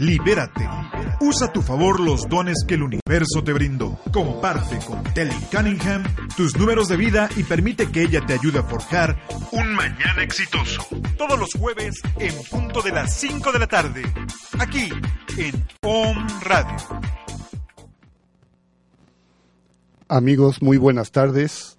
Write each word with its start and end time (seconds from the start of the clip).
Libérate. 0.00 0.66
Usa 1.20 1.48
a 1.48 1.52
tu 1.52 1.60
favor 1.60 2.00
los 2.00 2.26
dones 2.26 2.64
que 2.66 2.72
el 2.72 2.84
universo 2.84 3.44
te 3.44 3.52
brindó. 3.52 3.98
Comparte 4.10 4.78
con 4.86 5.04
Telly 5.12 5.36
Cunningham 5.52 6.04
tus 6.34 6.56
números 6.56 6.88
de 6.88 6.96
vida 6.96 7.28
y 7.36 7.42
permite 7.42 7.90
que 7.90 8.04
ella 8.04 8.24
te 8.24 8.32
ayude 8.32 8.60
a 8.60 8.62
forjar 8.62 9.20
un 9.52 9.74
mañana 9.74 10.22
exitoso. 10.22 10.86
Todos 11.18 11.38
los 11.38 11.50
jueves 11.52 12.00
en 12.18 12.34
punto 12.50 12.80
de 12.80 12.92
las 12.92 13.14
5 13.14 13.52
de 13.52 13.58
la 13.58 13.66
tarde. 13.66 14.02
Aquí 14.58 14.88
en 15.36 15.66
Om 15.82 16.26
Radio. 16.44 16.76
Amigos, 20.08 20.62
muy 20.62 20.78
buenas 20.78 21.12
tardes. 21.12 21.76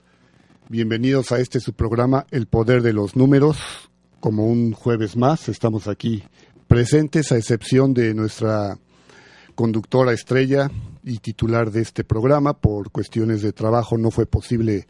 Bienvenidos 0.69 1.31
a 1.31 1.39
este 1.39 1.59
su 1.59 1.73
programa 1.73 2.27
El 2.29 2.45
Poder 2.45 2.83
de 2.83 2.93
los 2.93 3.15
Números. 3.15 3.57
Como 4.19 4.45
un 4.45 4.73
jueves 4.73 5.17
más, 5.17 5.49
estamos 5.49 5.87
aquí 5.87 6.23
presentes, 6.71 7.33
a 7.33 7.37
excepción 7.37 7.93
de 7.93 8.13
nuestra 8.13 8.77
conductora 9.55 10.13
estrella 10.13 10.71
y 11.03 11.17
titular 11.17 11.69
de 11.69 11.81
este 11.81 12.05
programa. 12.05 12.53
Por 12.53 12.91
cuestiones 12.91 13.41
de 13.41 13.51
trabajo 13.51 13.97
no 13.97 14.09
fue 14.09 14.25
posible 14.25 14.87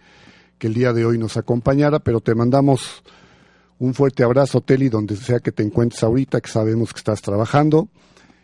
que 0.60 0.68
el 0.68 0.76
día 0.76 0.94
de 0.94 1.08
hoy 1.08 1.18
nos 1.18 1.38
acompañara, 1.38 1.98
pero 1.98 2.20
te 2.20 2.36
mandamos 2.36 3.02
un 3.80 3.96
fuerte 3.96 4.24
abrazo, 4.24 4.62
Teli, 4.62 4.90
donde 4.90 5.16
sea 5.16 5.40
que 5.40 5.52
te 5.52 5.64
encuentres 5.64 6.04
ahorita, 6.04 6.40
que 6.40 6.52
sabemos 6.52 6.94
que 6.94 7.00
estás 7.00 7.20
trabajando 7.20 7.90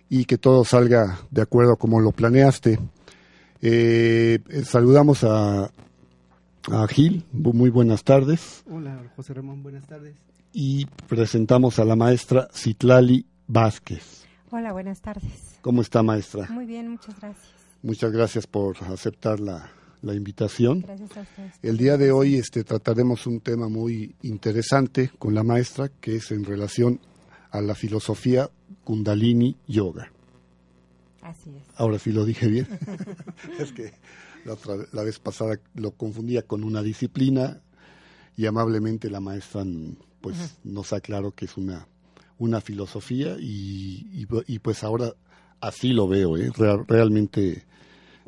y 0.09 0.25
que 0.25 0.39
todo 0.39 0.65
salga 0.65 1.19
de 1.29 1.43
acuerdo 1.43 1.75
como 1.75 1.99
lo 1.99 2.13
planeaste. 2.13 2.79
Eh, 3.61 4.39
saludamos 4.63 5.23
a, 5.23 5.69
a 6.71 6.87
Gil, 6.87 7.23
muy 7.31 7.69
buenas 7.69 8.03
tardes. 8.03 8.63
Hola, 8.69 9.01
José 9.15 9.33
Ramón, 9.33 9.63
buenas 9.63 9.85
tardes 9.87 10.15
y 10.59 10.87
presentamos 11.07 11.77
a 11.77 11.85
la 11.85 11.95
maestra 11.95 12.47
Citlali 12.51 13.27
Vázquez. 13.45 14.25
Hola, 14.49 14.71
buenas 14.73 15.01
tardes. 15.01 15.59
¿Cómo 15.61 15.83
está, 15.83 16.01
maestra? 16.01 16.47
Muy 16.49 16.65
bien, 16.65 16.89
muchas 16.89 17.19
gracias. 17.19 17.53
Muchas 17.83 18.11
gracias 18.11 18.47
por 18.47 18.75
aceptar 18.91 19.39
la, 19.39 19.69
la 20.01 20.15
invitación. 20.15 20.81
Gracias 20.81 21.15
a 21.15 21.21
ustedes. 21.21 21.53
El 21.61 21.77
día 21.77 21.97
de 21.97 22.11
hoy 22.11 22.37
este, 22.37 22.63
trataremos 22.63 23.27
un 23.27 23.39
tema 23.41 23.69
muy 23.69 24.15
interesante 24.23 25.11
con 25.19 25.35
la 25.35 25.43
maestra, 25.43 25.89
que 25.89 26.15
es 26.15 26.31
en 26.31 26.43
relación 26.43 26.99
a 27.51 27.61
la 27.61 27.75
filosofía 27.75 28.49
Kundalini 28.83 29.57
Yoga. 29.67 30.11
Así 31.21 31.51
es. 31.55 31.63
Ahora 31.75 31.99
sí 31.99 32.11
lo 32.11 32.25
dije 32.25 32.47
bien. 32.47 32.67
es 33.59 33.73
que 33.73 33.93
la, 34.47 34.53
otra, 34.53 34.77
la 34.91 35.03
vez 35.03 35.19
pasada 35.19 35.59
lo 35.75 35.91
confundía 35.91 36.41
con 36.41 36.63
una 36.63 36.81
disciplina 36.81 37.61
y 38.35 38.45
amablemente 38.45 39.09
la 39.09 39.19
maestra 39.19 39.63
pues 40.21 40.57
nos 40.63 40.93
aclaró 40.93 41.31
que 41.31 41.45
es 41.45 41.57
una, 41.57 41.87
una 42.39 42.61
filosofía 42.61 43.37
y, 43.39 44.25
y, 44.47 44.59
pues 44.59 44.83
ahora 44.83 45.13
así 45.59 45.89
lo 45.89 46.07
veo, 46.07 46.37
¿eh? 46.37 46.51
realmente 46.87 47.65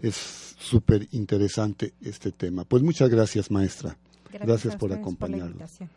es 0.01 0.15
súper 0.59 1.07
interesante 1.11 1.93
este 2.01 2.31
tema. 2.31 2.65
Pues 2.65 2.83
muchas 2.83 3.09
gracias, 3.09 3.49
maestra. 3.49 3.97
Gracias, 4.25 4.47
gracias 4.47 4.75
por 4.75 4.93
acompañarnos. 4.93 5.71
Por 5.77 5.89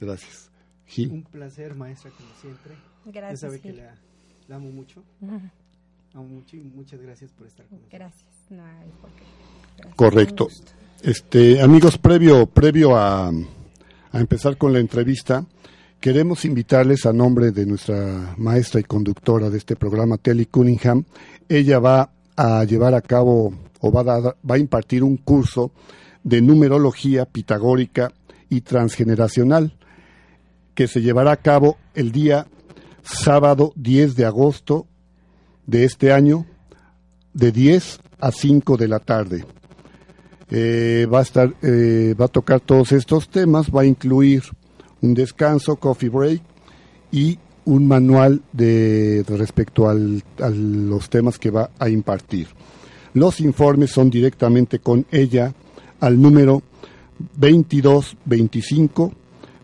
gracias. 0.00 0.50
Gil. 0.86 1.10
Un 1.10 1.22
placer, 1.24 1.74
maestra, 1.74 2.10
como 2.12 2.28
siempre. 2.40 2.74
Gracias. 3.06 3.40
Ya 3.40 3.46
sabe 3.48 3.60
que 3.60 3.72
la, 3.72 3.96
la, 4.48 4.56
amo 4.56 4.70
mucho. 4.70 5.02
Uh 5.20 5.26
-huh. 5.26 5.50
Amo 6.14 6.28
mucho 6.28 6.56
y 6.56 6.60
muchas 6.60 7.00
gracias 7.00 7.32
por 7.32 7.46
estar 7.46 7.66
con 7.66 7.78
nosotros. 7.78 7.98
Gracias. 7.98 8.35
No 8.50 8.64
hay 8.64 8.90
por 9.00 9.10
qué. 9.10 9.24
Gracias. 9.76 9.96
Correcto. 9.96 10.48
Este, 11.02 11.60
amigos, 11.60 11.98
previo, 11.98 12.46
previo 12.46 12.96
a, 12.96 13.28
a 13.28 14.20
empezar 14.20 14.56
con 14.56 14.72
la 14.72 14.78
entrevista, 14.78 15.44
queremos 16.00 16.44
invitarles 16.44 17.06
a 17.06 17.12
nombre 17.12 17.50
de 17.50 17.66
nuestra 17.66 18.34
maestra 18.36 18.80
y 18.80 18.84
conductora 18.84 19.50
de 19.50 19.58
este 19.58 19.76
programa, 19.76 20.18
Telly 20.18 20.46
Cunningham. 20.46 21.04
Ella 21.48 21.78
va 21.78 22.10
a 22.36 22.64
llevar 22.64 22.94
a 22.94 23.00
cabo 23.00 23.52
o 23.80 23.92
va 23.92 24.00
a, 24.00 24.04
dar, 24.04 24.36
va 24.48 24.54
a 24.54 24.58
impartir 24.58 25.02
un 25.02 25.16
curso 25.16 25.72
de 26.22 26.40
numerología 26.42 27.24
pitagórica 27.24 28.12
y 28.48 28.60
transgeneracional 28.62 29.76
que 30.74 30.88
se 30.88 31.00
llevará 31.00 31.32
a 31.32 31.36
cabo 31.36 31.78
el 31.94 32.12
día 32.12 32.46
sábado 33.02 33.72
10 33.76 34.16
de 34.16 34.24
agosto 34.24 34.86
de 35.66 35.84
este 35.84 36.12
año 36.12 36.46
de 37.32 37.52
10 37.52 38.00
a 38.18 38.32
5 38.32 38.76
de 38.76 38.88
la 38.88 38.98
tarde. 38.98 39.44
Eh, 40.50 41.06
va 41.12 41.18
a 41.20 41.22
estar, 41.22 41.52
eh, 41.62 42.14
va 42.18 42.26
a 42.26 42.28
tocar 42.28 42.60
todos 42.60 42.92
estos 42.92 43.28
temas, 43.28 43.70
va 43.70 43.82
a 43.82 43.86
incluir 43.86 44.42
un 45.02 45.14
descanso, 45.14 45.76
coffee 45.76 46.08
break 46.08 46.40
y 47.10 47.38
un 47.64 47.88
manual 47.88 48.42
de, 48.52 49.24
respecto 49.28 49.88
al, 49.88 50.22
a 50.40 50.48
los 50.50 51.10
temas 51.10 51.38
que 51.38 51.50
va 51.50 51.70
a 51.78 51.88
impartir. 51.88 52.46
Los 53.14 53.40
informes 53.40 53.90
son 53.90 54.08
directamente 54.08 54.78
con 54.78 55.06
ella 55.10 55.52
al 56.00 56.20
número 56.20 56.62
2225 57.36 59.12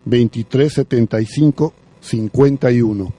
2375 0.05 1.73
51. 2.01 3.13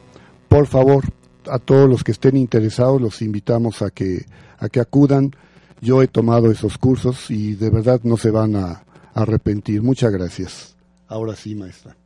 Por 0.48 0.66
favor, 0.66 1.04
a 1.50 1.58
todos 1.58 1.88
los 1.88 2.04
que 2.04 2.12
estén 2.12 2.36
interesados 2.36 3.00
los 3.00 3.22
invitamos 3.22 3.82
a 3.82 3.90
que 3.90 4.26
a 4.64 4.68
que 4.68 4.80
acudan 4.80 5.32
yo 5.80 6.02
he 6.02 6.08
tomado 6.08 6.50
esos 6.50 6.78
cursos 6.78 7.30
y 7.30 7.54
de 7.54 7.70
verdad 7.70 8.00
no 8.04 8.16
se 8.16 8.30
van 8.30 8.56
a, 8.56 8.82
arrepentir. 9.14 9.82
Muchas 9.82 10.12
gracias. 10.12 10.76
Ahora 11.06 11.36
sí, 11.36 11.54
maestra. 11.54 11.96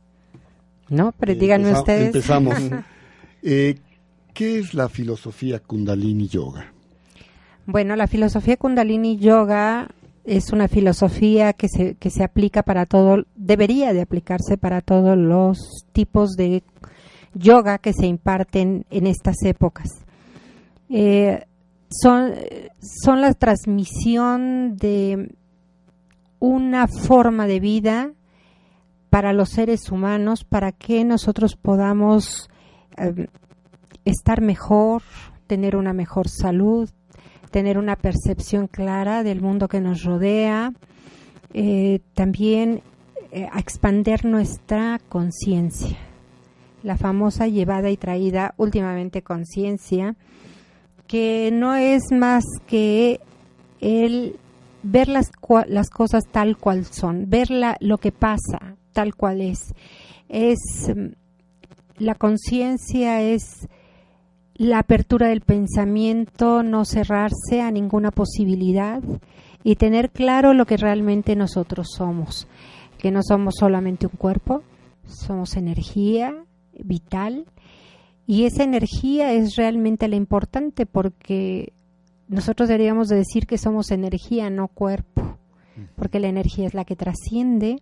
No, 0.89 1.11
pero 1.19 1.33
díganme 1.33 1.69
Empeza 1.69 1.79
ustedes. 1.79 2.05
Empezamos. 2.07 2.55
eh, 3.43 3.79
¿Qué 4.33 4.59
es 4.59 4.73
la 4.73 4.89
filosofía 4.89 5.59
Kundalini 5.59 6.27
Yoga? 6.27 6.71
Bueno, 7.65 7.95
la 7.95 8.07
filosofía 8.07 8.57
Kundalini 8.57 9.17
Yoga 9.17 9.89
es 10.23 10.51
una 10.51 10.67
filosofía 10.67 11.53
que 11.53 11.67
se, 11.67 11.95
que 11.95 12.09
se 12.11 12.23
aplica 12.23 12.61
para 12.63 12.85
todo, 12.85 13.23
debería 13.35 13.93
de 13.93 14.01
aplicarse 14.01 14.57
para 14.57 14.81
todos 14.81 15.17
los 15.17 15.85
tipos 15.91 16.31
de 16.31 16.63
yoga 17.33 17.79
que 17.79 17.93
se 17.93 18.05
imparten 18.05 18.85
en 18.91 19.07
estas 19.07 19.35
épocas. 19.43 19.89
Eh, 20.89 21.45
son, 21.89 22.33
son 22.79 23.21
la 23.21 23.33
transmisión 23.33 24.77
de 24.77 25.35
una 26.39 26.87
forma 26.87 27.47
de 27.47 27.59
vida 27.59 28.13
para 29.09 29.33
los 29.33 29.49
seres 29.49 29.91
humanos, 29.91 30.43
para 30.43 30.71
que 30.71 31.03
nosotros 31.03 31.55
podamos 31.55 32.49
eh, 32.97 33.27
estar 34.05 34.41
mejor, 34.41 35.01
tener 35.47 35.75
una 35.75 35.93
mejor 35.93 36.29
salud, 36.29 36.89
tener 37.51 37.77
una 37.77 37.95
percepción 37.95 38.67
clara 38.67 39.23
del 39.23 39.41
mundo 39.41 39.67
que 39.67 39.81
nos 39.81 40.03
rodea, 40.03 40.73
eh, 41.53 41.99
también 42.13 42.83
eh, 43.31 43.47
expander 43.57 44.25
nuestra 44.25 44.99
conciencia, 45.09 45.97
la 46.83 46.97
famosa 46.97 47.47
llevada 47.47 47.89
y 47.89 47.97
traída 47.97 48.53
últimamente 48.57 49.23
conciencia, 49.23 50.15
que 51.09 51.49
no 51.51 51.73
es 51.73 52.03
más 52.11 52.43
que 52.67 53.19
el 53.81 54.37
ver 54.83 55.07
las, 55.07 55.31
las 55.67 55.89
cosas 55.89 56.25
tal 56.31 56.55
cual 56.55 56.85
son, 56.85 57.31
ver 57.31 57.49
la, 57.49 57.77
lo 57.79 57.97
que 57.97 58.11
pasa 58.11 58.77
tal 58.93 59.15
cual 59.15 59.41
es. 59.41 59.73
Es 60.29 60.59
la 61.97 62.13
conciencia 62.13 63.23
es 63.23 63.67
la 64.53 64.77
apertura 64.77 65.29
del 65.29 65.41
pensamiento, 65.41 66.61
no 66.61 66.85
cerrarse 66.85 67.59
a 67.61 67.71
ninguna 67.71 68.11
posibilidad 68.11 69.01
y 69.63 69.77
tener 69.77 70.11
claro 70.11 70.53
lo 70.53 70.67
que 70.67 70.77
realmente 70.77 71.35
nosotros 71.35 71.87
somos. 71.97 72.47
que 72.99 73.09
no 73.09 73.21
somos 73.23 73.55
solamente 73.57 74.05
un 74.05 74.17
cuerpo, 74.17 74.61
somos 75.05 75.55
energía 75.55 76.35
vital 76.73 77.45
y 78.29 78.45
esa 78.45 78.61
energía 78.63 79.33
es 79.33 79.55
realmente 79.55 80.07
la 80.07 80.15
importante 80.15 80.85
porque 80.85 81.73
nosotros 82.27 82.69
deberíamos 82.69 83.07
de 83.07 83.15
decir 83.15 83.47
que 83.47 83.57
somos 83.57 83.89
energía, 83.89 84.51
no 84.51 84.67
cuerpo, 84.67 85.39
porque 85.95 86.19
la 86.19 86.27
energía 86.27 86.67
es 86.67 86.75
la 86.75 86.85
que 86.85 86.95
trasciende. 86.95 87.81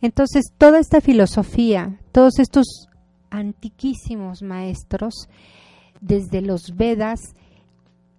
Entonces, 0.00 0.54
toda 0.56 0.78
esta 0.78 1.02
filosofía, 1.02 2.00
todos 2.12 2.38
estos 2.38 2.88
antiquísimos 3.28 4.40
maestros, 4.40 5.28
desde 6.00 6.40
los 6.40 6.76
Vedas 6.76 7.20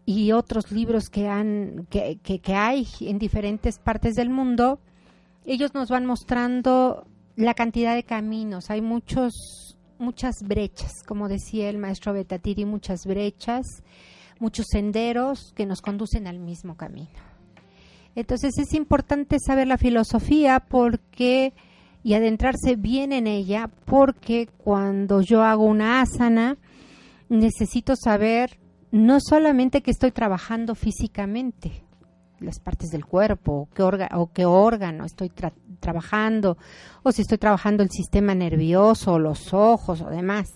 y 0.05 0.33
otros 0.33 0.71
libros 0.71 1.09
que, 1.09 1.27
han, 1.27 1.87
que, 1.89 2.19
que 2.19 2.53
hay 2.53 2.85
en 3.01 3.17
diferentes 3.17 3.79
partes 3.79 4.13
del 4.13 4.29
mundo, 4.29 4.79
ellos 5.45 5.73
nos 5.73 5.89
van 5.89 6.05
mostrando 6.05 7.07
la 7.35 7.55
cantidad 7.55 7.95
de 7.95 8.03
caminos. 8.03 8.69
Hay 8.69 8.81
muchos, 8.81 9.64
muchas 9.97 10.35
brechas, 10.43 10.91
como 11.05 11.27
decía 11.27 11.69
el 11.69 11.77
maestro 11.77 12.13
Betatiri, 12.13 12.65
muchas 12.65 13.01
brechas 13.05 13.83
muchos 14.39 14.65
senderos 14.69 15.53
que 15.55 15.65
nos 15.65 15.81
conducen 15.81 16.27
al 16.27 16.39
mismo 16.39 16.75
camino. 16.75 17.09
Entonces 18.15 18.57
es 18.57 18.73
importante 18.73 19.37
saber 19.39 19.67
la 19.67 19.77
filosofía 19.77 20.59
porque 20.59 21.53
y 22.03 22.13
adentrarse 22.13 22.75
bien 22.75 23.11
en 23.11 23.27
ella 23.27 23.69
porque 23.85 24.47
cuando 24.57 25.21
yo 25.21 25.43
hago 25.43 25.65
una 25.65 26.01
asana 26.01 26.57
necesito 27.29 27.95
saber 27.95 28.59
no 28.91 29.17
solamente 29.19 29.81
que 29.81 29.91
estoy 29.91 30.11
trabajando 30.11 30.75
físicamente 30.75 31.83
las 32.39 32.59
partes 32.59 32.89
del 32.89 33.05
cuerpo 33.05 33.69
qué 33.73 33.83
o 33.83 34.31
qué 34.33 34.45
órgano 34.45 35.05
estoy 35.05 35.31
trabajando 35.79 36.57
o 37.03 37.11
si 37.11 37.21
estoy 37.21 37.37
trabajando 37.37 37.83
el 37.83 37.89
sistema 37.89 38.35
nervioso, 38.35 39.19
los 39.19 39.53
ojos 39.53 40.01
o 40.01 40.09
demás. 40.09 40.47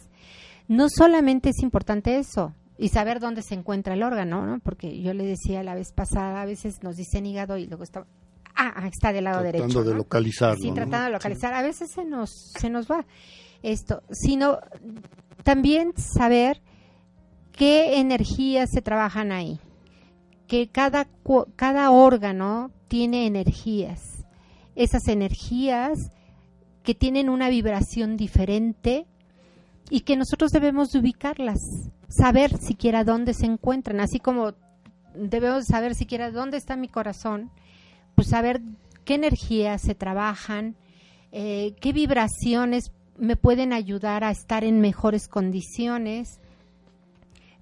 No 0.67 0.87
solamente 0.89 1.49
es 1.49 1.63
importante 1.63 2.17
eso, 2.17 2.53
y 2.79 2.87
saber 2.87 3.19
dónde 3.19 3.41
se 3.41 3.55
encuentra 3.55 3.93
el 3.93 4.03
órgano, 4.03 4.45
¿no? 4.45 4.59
Porque 4.59 5.01
yo 5.01 5.13
le 5.13 5.25
decía 5.25 5.63
la 5.63 5.75
vez 5.75 5.91
pasada, 5.91 6.41
a 6.41 6.45
veces 6.45 6.81
nos 6.81 6.95
dicen 6.95 7.25
hígado 7.25 7.57
y 7.57 7.67
luego 7.67 7.83
está 7.83 8.05
ah, 8.55 8.73
ah 8.73 8.87
está 8.87 9.11
del 9.11 9.25
lado 9.25 9.43
derecho. 9.43 9.65
Tratando 9.65 9.89
de 9.89 9.97
localizarlo. 9.97 10.61
Sí, 10.61 10.71
tratando 10.71 11.07
de 11.07 11.11
localizar. 11.11 11.53
A 11.53 11.61
veces 11.61 11.91
se 11.91 12.05
nos 12.05 12.53
se 12.57 12.69
nos 12.69 12.89
va 12.89 13.05
esto, 13.61 14.01
sino 14.11 14.59
también 15.43 15.91
saber 15.97 16.61
qué 17.51 17.99
energías 17.99 18.69
se 18.71 18.81
trabajan 18.81 19.33
ahí. 19.33 19.59
Que 20.49 20.67
cada 20.67 21.07
cada 21.55 21.91
órgano 21.91 22.71
tiene 22.89 23.25
energías. 23.25 24.25
Esas 24.75 25.07
energías 25.07 26.11
que 26.83 26.95
tienen 26.95 27.29
una 27.29 27.49
vibración 27.49 28.17
diferente 28.17 29.05
y 29.89 30.01
que 30.01 30.17
nosotros 30.17 30.51
debemos 30.51 30.91
de 30.91 30.99
ubicarlas 30.99 31.59
saber 32.09 32.57
siquiera 32.57 33.03
dónde 33.03 33.33
se 33.33 33.45
encuentran, 33.45 33.99
así 33.99 34.19
como 34.19 34.53
debemos 35.13 35.65
saber 35.65 35.95
siquiera 35.95 36.31
dónde 36.31 36.57
está 36.57 36.75
mi 36.75 36.87
corazón, 36.87 37.51
pues 38.15 38.29
saber 38.29 38.61
qué 39.05 39.15
energías 39.15 39.81
se 39.81 39.95
trabajan, 39.95 40.75
eh, 41.31 41.75
qué 41.79 41.93
vibraciones 41.93 42.91
me 43.17 43.35
pueden 43.35 43.73
ayudar 43.73 44.23
a 44.23 44.31
estar 44.31 44.63
en 44.63 44.81
mejores 44.81 45.27
condiciones. 45.27 46.39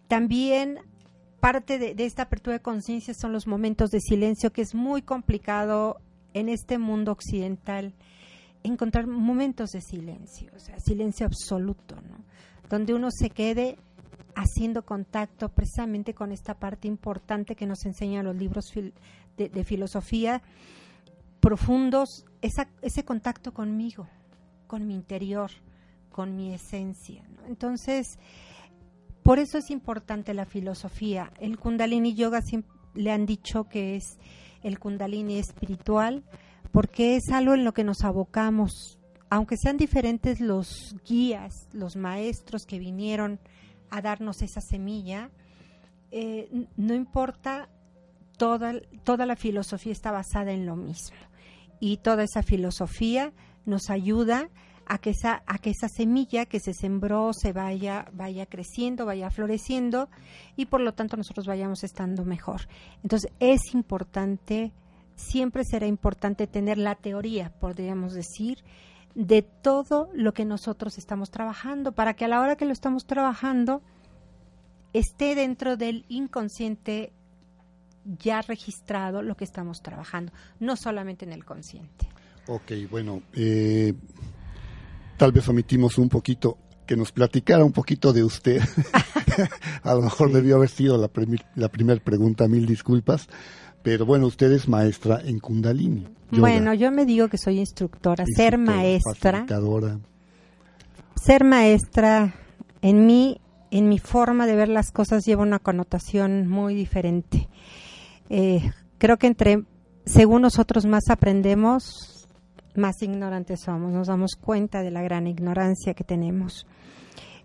También 0.08 0.80
parte 1.40 1.80
de, 1.80 1.96
esta 2.04 2.24
apertura 2.24 2.58
de 2.58 2.62
conciencia 2.62 3.14
son 3.14 3.32
los 3.34 3.48
momentos 3.48 3.90
de 3.92 4.00
silencio, 4.00 4.52
que 4.52 4.62
es 4.62 4.74
muy 4.76 5.02
complicado 5.02 6.00
en 6.34 6.50
este 6.50 6.78
mundo 6.78 7.12
occidental 7.12 7.94
encontrar 8.64 9.08
momentos 9.08 9.72
de 9.72 9.82
silencio, 9.82 10.52
o 10.56 10.60
sea, 10.60 10.80
silencio 10.80 11.26
absoluto. 11.26 11.96
Donde 12.70 12.94
uno 12.94 13.10
se 13.12 13.30
quede 13.30 13.78
haciendo 14.36 14.86
contacto 14.86 15.50
precisamente 15.50 16.14
con 16.14 16.32
esta 16.32 16.54
parte 16.54 16.88
importante 16.88 17.56
que 17.56 17.66
nos 17.66 17.86
enseñan 17.86 18.26
los 18.26 18.36
libros 18.36 18.66
de, 19.38 19.64
filosofía 19.64 20.42
profundos, 21.40 22.26
ese 22.42 23.06
contacto 23.06 23.54
conmigo, 23.54 24.08
con 24.68 24.86
mi 24.86 24.94
interior, 24.96 25.50
con 26.12 26.36
mi 26.36 26.54
esencia. 26.54 27.24
Entonces, 27.48 28.20
por 29.28 29.40
eso 29.40 29.58
es 29.58 29.72
importante 29.72 30.34
la 30.34 30.46
filosofía. 30.46 31.34
El 31.42 31.60
Kundalini 31.60 32.16
Yoga 32.16 32.40
le 32.94 33.12
han 33.12 33.26
dicho 33.26 33.66
que 33.66 33.98
es 33.98 34.18
el 34.64 34.80
Kundalini 34.80 35.38
espiritual, 35.38 36.24
porque 36.72 37.18
es 37.18 37.30
algo 37.34 37.54
en 37.54 37.66
lo 37.66 37.74
que 37.74 37.84
nos 37.84 38.06
abocamos, 38.06 38.98
aunque 39.30 39.58
sean 39.58 39.76
diferentes 39.76 40.40
los 40.40 40.96
guías, 41.06 41.68
los 41.74 41.98
maestros 41.98 42.66
que 42.66 42.80
vinieron 42.80 43.42
a 43.90 44.02
darnos 44.02 44.42
esa 44.42 44.62
semilla, 44.62 45.30
eh, 46.12 46.48
no 46.78 46.94
importa, 46.94 47.68
toda, 48.38 48.76
toda 49.04 49.26
la 49.26 49.36
filosofía 49.36 49.92
está 49.92 50.10
basada 50.10 50.54
en 50.54 50.66
lo 50.66 50.78
mismo. 50.78 51.18
Y 51.82 51.98
toda 51.98 52.24
esa 52.24 52.44
filosofía 52.44 53.34
nos 53.66 53.90
ayuda 53.90 54.44
a 54.44 54.50
que 54.98 55.10
esa, 55.10 55.44
a 55.46 55.58
que 55.60 55.70
esa 55.70 55.90
semilla 55.90 56.46
que 56.46 56.60
se 56.60 56.74
sembró 56.74 57.32
se 57.34 57.52
vaya, 57.52 58.08
vaya 58.14 58.46
creciendo, 58.46 59.06
vaya 59.06 59.30
floreciendo 59.30 60.10
y 60.56 60.68
por 60.68 60.82
lo 60.82 60.94
tanto 60.94 61.18
nosotros 61.18 61.46
vayamos 61.46 61.84
estando 61.84 62.24
mejor. 62.24 62.62
Entonces 63.04 63.32
es 63.40 63.74
importante, 63.74 64.72
siempre 65.16 65.64
será 65.66 65.88
importante 65.88 66.48
tener 66.48 66.78
la 66.78 66.96
teoría, 66.96 67.52
podríamos 67.60 68.14
decir, 68.14 68.64
de 69.14 69.42
todo 69.42 70.10
lo 70.14 70.34
que 70.34 70.46
nosotros 70.46 70.98
estamos 70.98 71.32
trabajando, 71.32 71.92
para 71.92 72.14
que 72.14 72.26
a 72.26 72.28
la 72.28 72.40
hora 72.40 72.56
que 72.56 72.66
lo 72.66 72.72
estamos 72.72 73.06
trabajando 73.06 73.82
esté 74.94 75.36
dentro 75.36 75.76
del 75.76 76.06
inconsciente 76.08 77.12
ya 78.20 78.42
registrado 78.42 79.22
lo 79.22 79.36
que 79.36 79.44
estamos 79.44 79.82
trabajando, 79.82 80.32
no 80.60 80.76
solamente 80.78 81.26
en 81.26 81.34
el 81.34 81.44
consciente. 81.44 82.08
Ok, 82.48 82.72
bueno, 82.90 83.22
eh, 83.34 83.94
tal 85.18 85.32
vez 85.32 85.48
omitimos 85.50 85.98
un 85.98 86.10
poquito 86.10 86.58
que 86.86 86.96
nos 86.96 87.12
platicara 87.12 87.66
un 87.66 87.74
poquito 87.74 88.14
de 88.14 88.24
usted. 88.24 88.62
a 89.84 89.94
lo 89.94 90.02
mejor 90.02 90.32
debió 90.32 90.56
haber 90.56 90.70
sido 90.70 90.98
la, 90.98 91.10
la 91.56 91.70
primera 91.70 92.02
pregunta, 92.02 92.48
mil 92.48 92.66
disculpas. 92.66 93.28
Pero 93.84 94.06
bueno, 94.06 94.28
usted 94.28 94.52
es 94.52 94.68
maestra 94.68 95.22
en 95.24 95.40
Kundalini. 95.40 96.08
Bueno, 96.32 96.74
yo 96.74 96.92
me 96.92 97.06
digo 97.06 97.30
que 97.30 97.38
soy 97.38 97.60
instructora, 97.60 98.26
ser 98.36 98.58
maestra. 98.58 99.46
Ser 101.16 101.44
maestra 101.44 102.36
en 102.82 103.06
mí, 103.06 103.40
en 103.72 103.88
mi 103.88 104.00
forma 104.00 104.46
de 104.46 104.56
ver 104.56 104.70
las 104.70 104.92
cosas 104.92 105.26
lleva 105.26 105.44
una 105.44 105.60
connotación 105.60 106.48
muy 106.48 106.76
diferente. 106.76 107.50
Eh, 108.30 108.72
creo 108.98 109.18
que 109.18 109.28
entre, 109.28 109.64
según 110.06 110.42
nosotros 110.42 110.86
más 110.86 111.10
aprendemos, 111.10 112.17
más 112.78 113.02
ignorantes 113.02 113.62
somos. 113.62 113.92
Nos 113.92 114.08
damos 114.08 114.36
cuenta 114.36 114.82
de 114.82 114.92
la 114.92 115.02
gran 115.02 115.28
ignorancia 115.28 115.94
que 115.94 116.04
tenemos. 116.04 116.66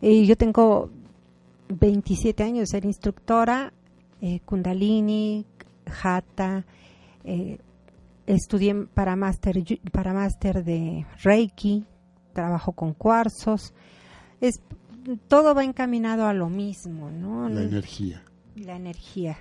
Yo 0.01 0.37
tengo 0.37 0.91
27 1.69 2.43
años 2.43 2.61
de 2.61 2.67
ser 2.67 2.85
instructora, 2.85 3.73
eh, 4.21 4.41
Kundalini, 4.45 5.47
Hatha, 6.03 6.65
eh, 7.25 7.59
estudié 8.27 8.75
para 8.95 9.17
máster 9.17 9.63
para 9.91 10.13
máster 10.13 10.65
de 10.65 11.07
Reiki, 11.23 11.85
trabajo 12.33 12.73
con 12.73 12.95
cuarzos. 12.95 13.73
Es 14.41 14.61
todo 15.29 15.55
va 15.55 15.65
encaminado 15.65 16.27
a 16.27 16.33
lo 16.33 16.49
mismo, 16.49 17.11
¿no? 17.11 17.49
La 17.49 17.63
energía. 17.63 18.23
La 18.55 18.77
energía, 18.77 19.37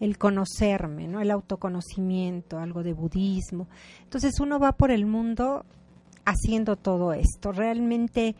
el 0.00 0.18
conocerme, 0.18 1.08
¿no? 1.08 1.20
El 1.20 1.30
autoconocimiento, 1.30 2.58
algo 2.58 2.82
de 2.82 2.92
budismo. 2.92 3.68
Entonces 4.02 4.40
uno 4.40 4.58
va 4.58 4.72
por 4.72 4.90
el 4.90 5.06
mundo 5.06 5.64
haciendo 6.24 6.76
todo 6.76 7.12
esto. 7.12 7.52
Realmente 7.52 8.34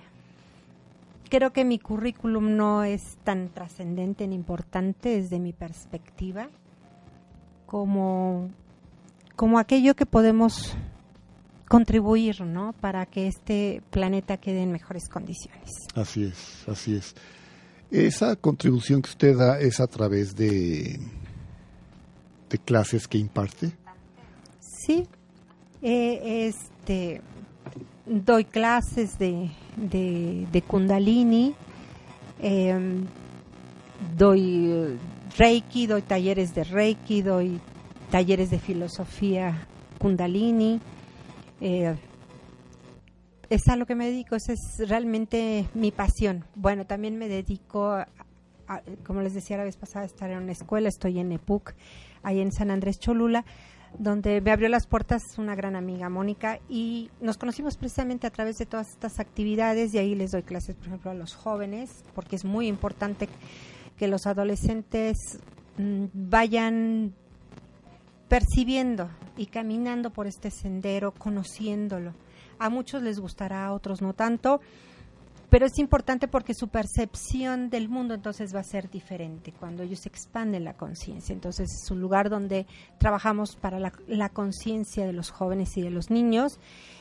creo 1.30 1.52
que 1.52 1.64
mi 1.64 1.78
currículum 1.78 2.56
no 2.56 2.84
es 2.84 3.16
tan 3.24 3.48
trascendente 3.48 4.26
ni 4.26 4.34
importante 4.34 5.20
desde 5.20 5.38
mi 5.38 5.52
perspectiva 5.52 6.48
como, 7.66 8.50
como 9.34 9.58
aquello 9.58 9.94
que 9.94 10.06
podemos 10.06 10.76
contribuir, 11.68 12.42
¿no? 12.42 12.74
Para 12.74 13.06
que 13.06 13.26
este 13.26 13.82
planeta 13.90 14.36
quede 14.36 14.62
en 14.62 14.72
mejores 14.72 15.08
condiciones. 15.08 15.70
Así 15.94 16.24
es, 16.24 16.68
así 16.68 16.96
es. 16.96 17.14
Esa 17.90 18.36
contribución 18.36 19.02
que 19.02 19.10
usted 19.10 19.36
da 19.36 19.60
es 19.60 19.80
a 19.80 19.86
través 19.86 20.34
de, 20.36 21.00
de 22.50 22.58
clases 22.58 23.08
que 23.08 23.18
imparte. 23.18 23.72
Sí, 24.60 25.06
eh, 25.82 26.48
este, 26.48 27.20
doy 28.06 28.44
clases 28.44 29.18
de, 29.18 29.50
de, 29.76 30.62
Kundalini, 30.62 31.54
em, 32.40 33.06
doy 34.16 34.98
Reiki, 35.36 35.86
doy 35.86 36.02
talleres 36.02 36.54
de 36.54 36.64
Reiki, 36.64 37.22
doy 37.22 37.60
talleres 38.10 38.50
de 38.50 38.58
filosofía 38.58 39.66
Kundalini, 39.98 40.80
eh, 41.60 41.96
es 43.50 43.68
a 43.68 43.76
lo 43.76 43.86
que 43.86 43.94
me 43.94 44.06
dedico, 44.06 44.36
esa 44.36 44.52
es 44.52 44.88
realmente 44.88 45.66
mi 45.74 45.90
pasión. 45.90 46.44
Bueno, 46.54 46.86
también 46.86 47.18
me 47.18 47.28
dedico, 47.28 47.92
a, 47.92 48.08
como 49.04 49.22
les 49.22 49.34
decía 49.34 49.56
la 49.56 49.64
vez 49.64 49.76
pasada, 49.76 50.04
a 50.04 50.06
estar 50.06 50.30
en 50.30 50.38
una 50.38 50.52
escuela, 50.52 50.88
estoy 50.88 51.18
en 51.18 51.32
EPUC, 51.32 51.74
ahí 52.26 52.40
en 52.40 52.50
San 52.50 52.72
Andrés 52.72 52.98
Cholula, 52.98 53.44
donde 53.98 54.40
me 54.40 54.50
abrió 54.50 54.68
las 54.68 54.88
puertas 54.88 55.22
una 55.38 55.54
gran 55.54 55.76
amiga, 55.76 56.08
Mónica, 56.10 56.58
y 56.68 57.08
nos 57.20 57.38
conocimos 57.38 57.76
precisamente 57.76 58.26
a 58.26 58.30
través 58.30 58.58
de 58.58 58.66
todas 58.66 58.88
estas 58.90 59.20
actividades 59.20 59.94
y 59.94 59.98
ahí 59.98 60.16
les 60.16 60.32
doy 60.32 60.42
clases, 60.42 60.74
por 60.74 60.88
ejemplo, 60.88 61.12
a 61.12 61.14
los 61.14 61.34
jóvenes, 61.34 62.04
porque 62.14 62.34
es 62.34 62.44
muy 62.44 62.66
importante 62.66 63.28
que 63.96 64.08
los 64.08 64.26
adolescentes 64.26 65.16
mmm, 65.78 66.06
vayan 66.12 67.14
percibiendo 68.28 69.08
y 69.36 69.46
caminando 69.46 70.10
por 70.10 70.26
este 70.26 70.50
sendero, 70.50 71.12
conociéndolo. 71.12 72.12
A 72.58 72.70
muchos 72.70 73.02
les 73.02 73.20
gustará, 73.20 73.66
a 73.66 73.72
otros 73.72 74.02
no 74.02 74.14
tanto, 74.14 74.60
pero 75.56 75.64
es 75.64 75.78
importante 75.78 76.28
porque 76.28 76.52
su 76.52 76.68
percepción 76.68 77.70
del 77.70 77.88
mundo 77.88 78.12
entonces 78.12 78.54
va 78.54 78.60
a 78.60 78.62
ser 78.62 78.90
diferente 78.90 79.54
cuando 79.58 79.82
ellos 79.82 80.04
expanden 80.04 80.64
la 80.64 80.74
conciencia. 80.74 81.32
Entonces 81.32 81.70
es 81.82 81.90
un 81.90 81.98
lugar 81.98 82.28
donde 82.28 82.66
trabajamos 82.98 83.56
para 83.56 83.80
la, 83.80 83.90
la 84.06 84.28
conciencia 84.28 85.06
de 85.06 85.14
los 85.14 85.30
jóvenes 85.30 85.74
y 85.78 85.80
de 85.80 85.88
los 85.88 86.10
niños 86.10 86.58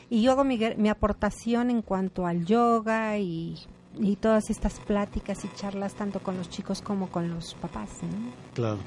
y 0.09 0.21
yo 0.21 0.31
hago 0.31 0.45
mi, 0.45 0.57
mi 0.77 0.87
aportación 0.87 1.69
en 1.69 1.81
cuanto 1.81 2.25
al 2.25 2.45
yoga 2.45 3.17
y, 3.17 3.57
y, 3.99 4.15
todas 4.15 4.49
estas 4.49 4.79
pláticas 4.79 5.43
y 5.43 5.49
charlas 5.57 5.93
tanto 5.93 6.21
con 6.21 6.37
los 6.37 6.49
chicos 6.49 6.81
como 6.81 7.09
con 7.09 7.29
los 7.29 7.55
papás. 7.55 7.89
¿no? 8.03 8.31
Claro. 8.53 8.79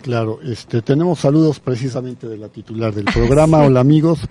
Claro, 0.00 0.38
este, 0.42 0.80
tenemos 0.80 1.18
saludos 1.18 1.58
precisamente 1.58 2.28
de 2.28 2.36
la 2.36 2.48
titular 2.48 2.94
del 2.94 3.06
programa. 3.06 3.58
sí. 3.58 3.64
Hola 3.66 3.80
amigos, 3.80 4.28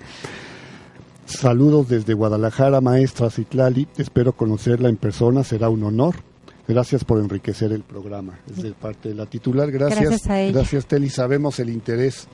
saludos 1.26 1.90
desde 1.90 2.14
Guadalajara, 2.14 2.82
maestra 2.82 3.30
Citlali. 3.30 3.88
Espero 3.98 4.34
conocerla 4.34 4.90
en 4.90 4.98
persona, 4.98 5.44
será 5.44 5.70
un 5.70 5.84
honor. 5.84 6.16
Gracias 6.68 7.04
por 7.04 7.20
enriquecer 7.20 7.72
el 7.72 7.84
programa. 7.84 8.40
Es 8.50 8.62
de 8.64 8.72
parte 8.72 9.10
de 9.10 9.16
la 9.16 9.26
titular. 9.26 9.72
Gracias, 9.72 10.02
gracias, 10.02 10.30
a 10.30 10.42
ella. 10.42 10.54
gracias 10.54 10.86
Teli. 10.86 11.10
Sabemos 11.10 11.60
el 11.60 11.70
interés 11.70 12.28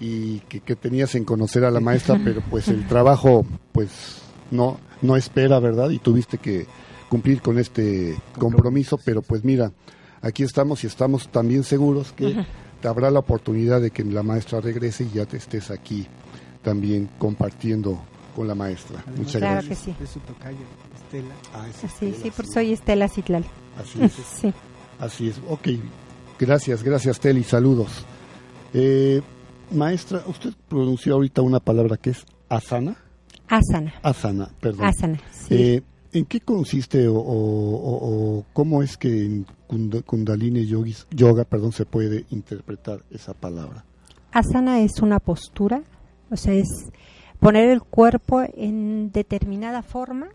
y 0.00 0.40
que, 0.40 0.60
que 0.60 0.76
tenías 0.76 1.14
en 1.14 1.24
conocer 1.24 1.64
a 1.64 1.70
la 1.70 1.80
maestra, 1.80 2.20
pero 2.24 2.42
pues 2.50 2.68
el 2.68 2.86
trabajo, 2.86 3.44
pues 3.72 3.90
no, 4.50 4.78
no 5.02 5.16
espera, 5.16 5.58
¿verdad? 5.58 5.90
Y 5.90 5.98
tuviste 5.98 6.38
que 6.38 6.66
cumplir 7.08 7.40
con 7.40 7.58
este 7.58 8.16
compromiso, 8.38 8.98
pero 9.04 9.22
pues 9.22 9.44
mira 9.44 9.72
aquí 10.20 10.42
estamos 10.42 10.84
y 10.84 10.86
estamos 10.86 11.28
también 11.28 11.64
seguros 11.64 12.12
que 12.12 12.44
te 12.80 12.88
habrá 12.88 13.10
la 13.10 13.20
oportunidad 13.20 13.80
de 13.80 13.90
que 13.90 14.04
la 14.04 14.22
maestra 14.22 14.60
regrese 14.60 15.04
y 15.04 15.16
ya 15.16 15.26
te 15.26 15.36
estés 15.36 15.70
aquí 15.70 16.06
también 16.68 17.08
compartiendo 17.18 17.98
con 18.36 18.46
la 18.46 18.54
maestra. 18.54 18.98
Además, 19.00 19.18
Muchas 19.20 19.40
claro 19.40 19.54
gracias. 19.54 19.78
Que 19.78 19.84
sí. 19.92 19.96
Es 20.04 20.10
su 20.10 20.20
tocayo, 20.20 20.58
Estela. 21.02 21.34
Ah, 21.54 21.66
es 21.66 21.76
sí, 21.76 21.86
Estela, 21.86 22.16
sí, 22.22 22.30
por 22.30 22.46
soy 22.46 22.72
Estela 22.72 23.08
Citlal. 23.08 23.44
Así 23.80 24.02
es. 24.04 24.12
sí. 24.12 24.52
Así 24.98 25.28
es. 25.28 25.40
Ok, 25.48 25.68
gracias, 26.38 26.82
gracias 26.82 27.18
Teli, 27.20 27.42
saludos. 27.42 28.04
Eh, 28.74 29.22
maestra, 29.70 30.22
usted 30.26 30.50
pronunció 30.68 31.14
ahorita 31.14 31.40
una 31.40 31.58
palabra 31.58 31.96
que 31.96 32.10
es 32.10 32.26
asana. 32.50 32.98
Asana. 33.48 33.94
Asana, 34.02 34.50
perdón. 34.60 34.84
Asana, 34.88 35.18
sí. 35.32 35.54
Eh, 35.54 35.82
¿En 36.12 36.26
qué 36.26 36.40
consiste 36.40 37.08
o, 37.08 37.14
o, 37.14 37.76
o, 37.76 38.38
o, 38.38 38.44
cómo 38.52 38.82
es 38.82 38.98
que 38.98 39.24
en 39.24 39.46
Kundalini 40.04 40.66
yogis, 40.66 41.06
Yoga 41.10 41.44
perdón, 41.44 41.72
se 41.72 41.86
puede 41.86 42.26
interpretar 42.30 43.00
esa 43.10 43.32
palabra? 43.32 43.84
Asana 44.32 44.80
es 44.80 45.00
una 45.00 45.18
postura, 45.18 45.82
o 46.30 46.36
sea, 46.36 46.54
es 46.54 46.90
poner 47.40 47.68
el 47.70 47.82
cuerpo 47.82 48.42
en 48.56 49.12
determinada 49.12 49.82
forma 49.82 50.28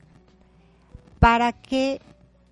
para 1.19 1.53
que 1.53 2.01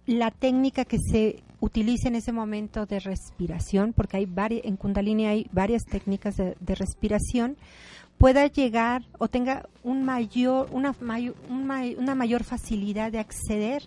la 0.06 0.32
técnica 0.32 0.86
que 0.86 0.98
se 1.00 1.44
utilice 1.60 2.08
en 2.08 2.16
ese 2.16 2.32
momento 2.32 2.86
de 2.86 3.00
respiración, 3.00 3.94
porque 3.94 4.18
hay 4.18 4.28
en 4.64 4.76
Kundalini 4.78 5.28
hay 5.28 5.48
varias 5.52 5.84
técnicas 5.86 6.36
de, 6.36 6.76
respiración, 6.76 7.56
pueda 8.18 8.48
llegar 8.48 9.04
o 9.20 9.28
tenga 9.28 9.68
un 9.84 10.04
mayor, 10.04 10.68
una, 10.72 10.96
mayor, 11.00 11.36
un 11.50 11.66
may, 11.66 11.96
una 11.96 12.16
mayor 12.16 12.44
facilidad 12.44 13.12
de 13.12 13.20
acceder 13.20 13.84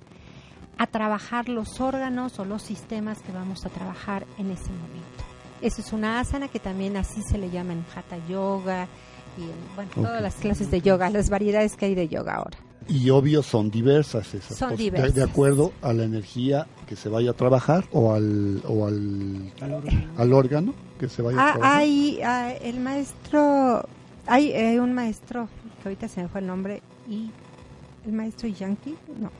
a 0.78 0.86
trabajar 0.86 1.48
los 1.48 1.80
órganos 1.80 2.38
o 2.38 2.44
los 2.44 2.62
sistemas 2.62 3.20
que 3.22 3.32
vamos 3.32 3.64
a 3.66 3.70
trabajar 3.70 4.26
en 4.38 4.50
ese 4.50 4.70
momento. 4.70 5.24
Eso 5.60 5.80
es 5.80 5.92
una 5.92 6.20
asana 6.20 6.48
que 6.48 6.58
también 6.58 6.96
así 6.96 7.22
se 7.22 7.38
le 7.38 7.50
llama 7.50 7.72
en 7.72 7.84
Hatha 7.94 8.18
Yoga 8.28 8.88
y 9.38 9.42
en 9.42 9.74
bueno, 9.74 9.90
okay. 9.90 10.02
todas 10.02 10.22
las 10.22 10.34
clases 10.36 10.70
de 10.70 10.80
yoga, 10.80 11.10
las 11.10 11.30
variedades 11.30 11.76
que 11.76 11.86
hay 11.86 11.94
de 11.94 12.08
yoga 12.08 12.36
ahora. 12.36 12.58
Y 12.86 13.08
obvio 13.08 13.42
son 13.42 13.70
diversas 13.70 14.34
esas 14.34 14.58
son 14.58 14.70
cosas, 14.70 14.78
diversas. 14.78 15.14
De, 15.14 15.20
de, 15.20 15.26
acuerdo 15.26 15.72
a 15.80 15.94
la 15.94 16.04
energía 16.04 16.66
que 16.86 16.96
se 16.96 17.08
vaya 17.08 17.30
a 17.30 17.32
trabajar 17.32 17.84
o 17.92 18.12
al, 18.12 18.60
o 18.68 18.86
al, 18.86 19.52
al, 19.60 19.72
órgano. 19.72 20.10
al 20.18 20.32
órgano 20.34 20.74
que 20.98 21.08
se 21.08 21.22
vaya 21.22 21.38
ah, 21.40 21.48
a 21.48 21.52
trabajar. 21.52 21.78
Hay, 21.78 22.20
ah, 22.22 22.52
el 22.52 22.80
maestro 22.80 23.88
hay 24.26 24.52
eh, 24.52 24.80
un 24.80 24.92
maestro 24.92 25.48
que 25.82 25.88
ahorita 25.88 26.08
se 26.08 26.22
me 26.22 26.28
fue 26.28 26.40
el 26.40 26.46
nombre 26.46 26.82
y 27.08 27.30
el 28.06 28.12
maestro 28.12 28.48
Yankee, 28.48 28.96
no, 29.18 29.30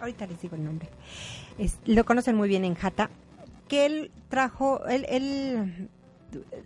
ahorita 0.00 0.26
les 0.26 0.40
digo 0.40 0.56
el 0.56 0.64
nombre. 0.64 0.88
Es, 1.58 1.78
lo 1.86 2.04
conocen 2.04 2.36
muy 2.36 2.48
bien 2.48 2.64
en 2.64 2.74
Jata, 2.74 3.10
que 3.68 3.86
él 3.86 4.10
trajo, 4.28 4.86
él, 4.86 5.06
él, 5.08 5.88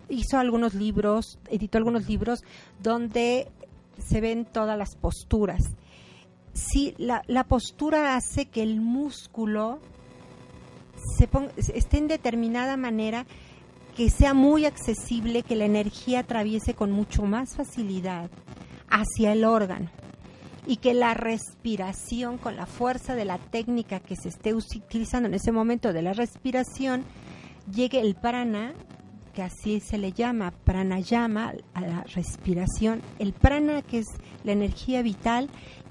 hizo 0.09 0.39
algunos 0.39 0.75
libros, 0.75 1.39
editó 1.51 1.79
algunos 1.79 2.09
libros 2.09 2.45
donde 2.83 3.49
se 3.99 4.21
ven 4.21 4.45
todas 4.45 4.79
las 4.79 4.97
posturas. 4.97 5.63
Sí, 6.53 6.95
la, 6.99 7.45
postura 7.45 8.17
hace 8.17 8.47
que 8.47 8.63
el 8.63 8.81
músculo 8.81 9.79
esté 11.57 11.99
en 11.99 12.09
determinada 12.09 12.77
manera 12.77 13.27
que 13.97 14.11
sea 14.11 14.35
muy 14.35 14.65
accesible, 14.65 15.43
que 15.43 15.57
la 15.57 15.65
energía 15.65 16.21
atraviese 16.21 16.75
con 16.75 16.91
mucho 16.91 17.23
más 17.23 17.57
facilidad 17.57 18.31
hacia 18.89 19.33
el 19.33 19.45
órgano 19.45 19.91
y 20.67 20.77
que 20.77 20.95
la 20.95 21.15
respiración 21.15 22.39
con 22.39 22.57
la 22.57 22.67
fuerza 22.67 23.15
de 23.15 23.25
la 23.25 23.39
técnica 23.39 24.01
que 24.01 24.17
se 24.17 24.29
esté 24.29 24.55
utilizando 24.55 25.29
en 25.29 25.35
ese 25.35 25.53
momento 25.53 25.93
de 25.93 26.03
la 26.03 26.13
respiración 26.13 27.05
llegue 27.73 28.01
el 28.01 28.15
prana, 28.15 28.75
así 29.43 29.81
se 29.81 29.99
le 29.99 30.13
llama 30.13 30.53
pranayama 30.65 31.55
a 31.75 31.81
la 31.81 32.05
respiración, 32.05 33.03
el 33.19 33.33
prana 33.33 33.83
que 33.83 33.99
es 33.99 34.07
la 34.45 34.53
energía 34.53 35.03
vital 35.03 35.49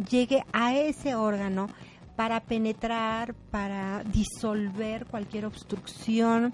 llegue 0.09 0.43
a 0.53 0.75
ese 0.75 1.15
órgano 1.15 1.67
para 2.15 2.41
penetrar, 2.41 3.33
para 3.49 4.03
disolver 4.03 5.05
cualquier 5.05 5.45
obstrucción, 5.45 6.53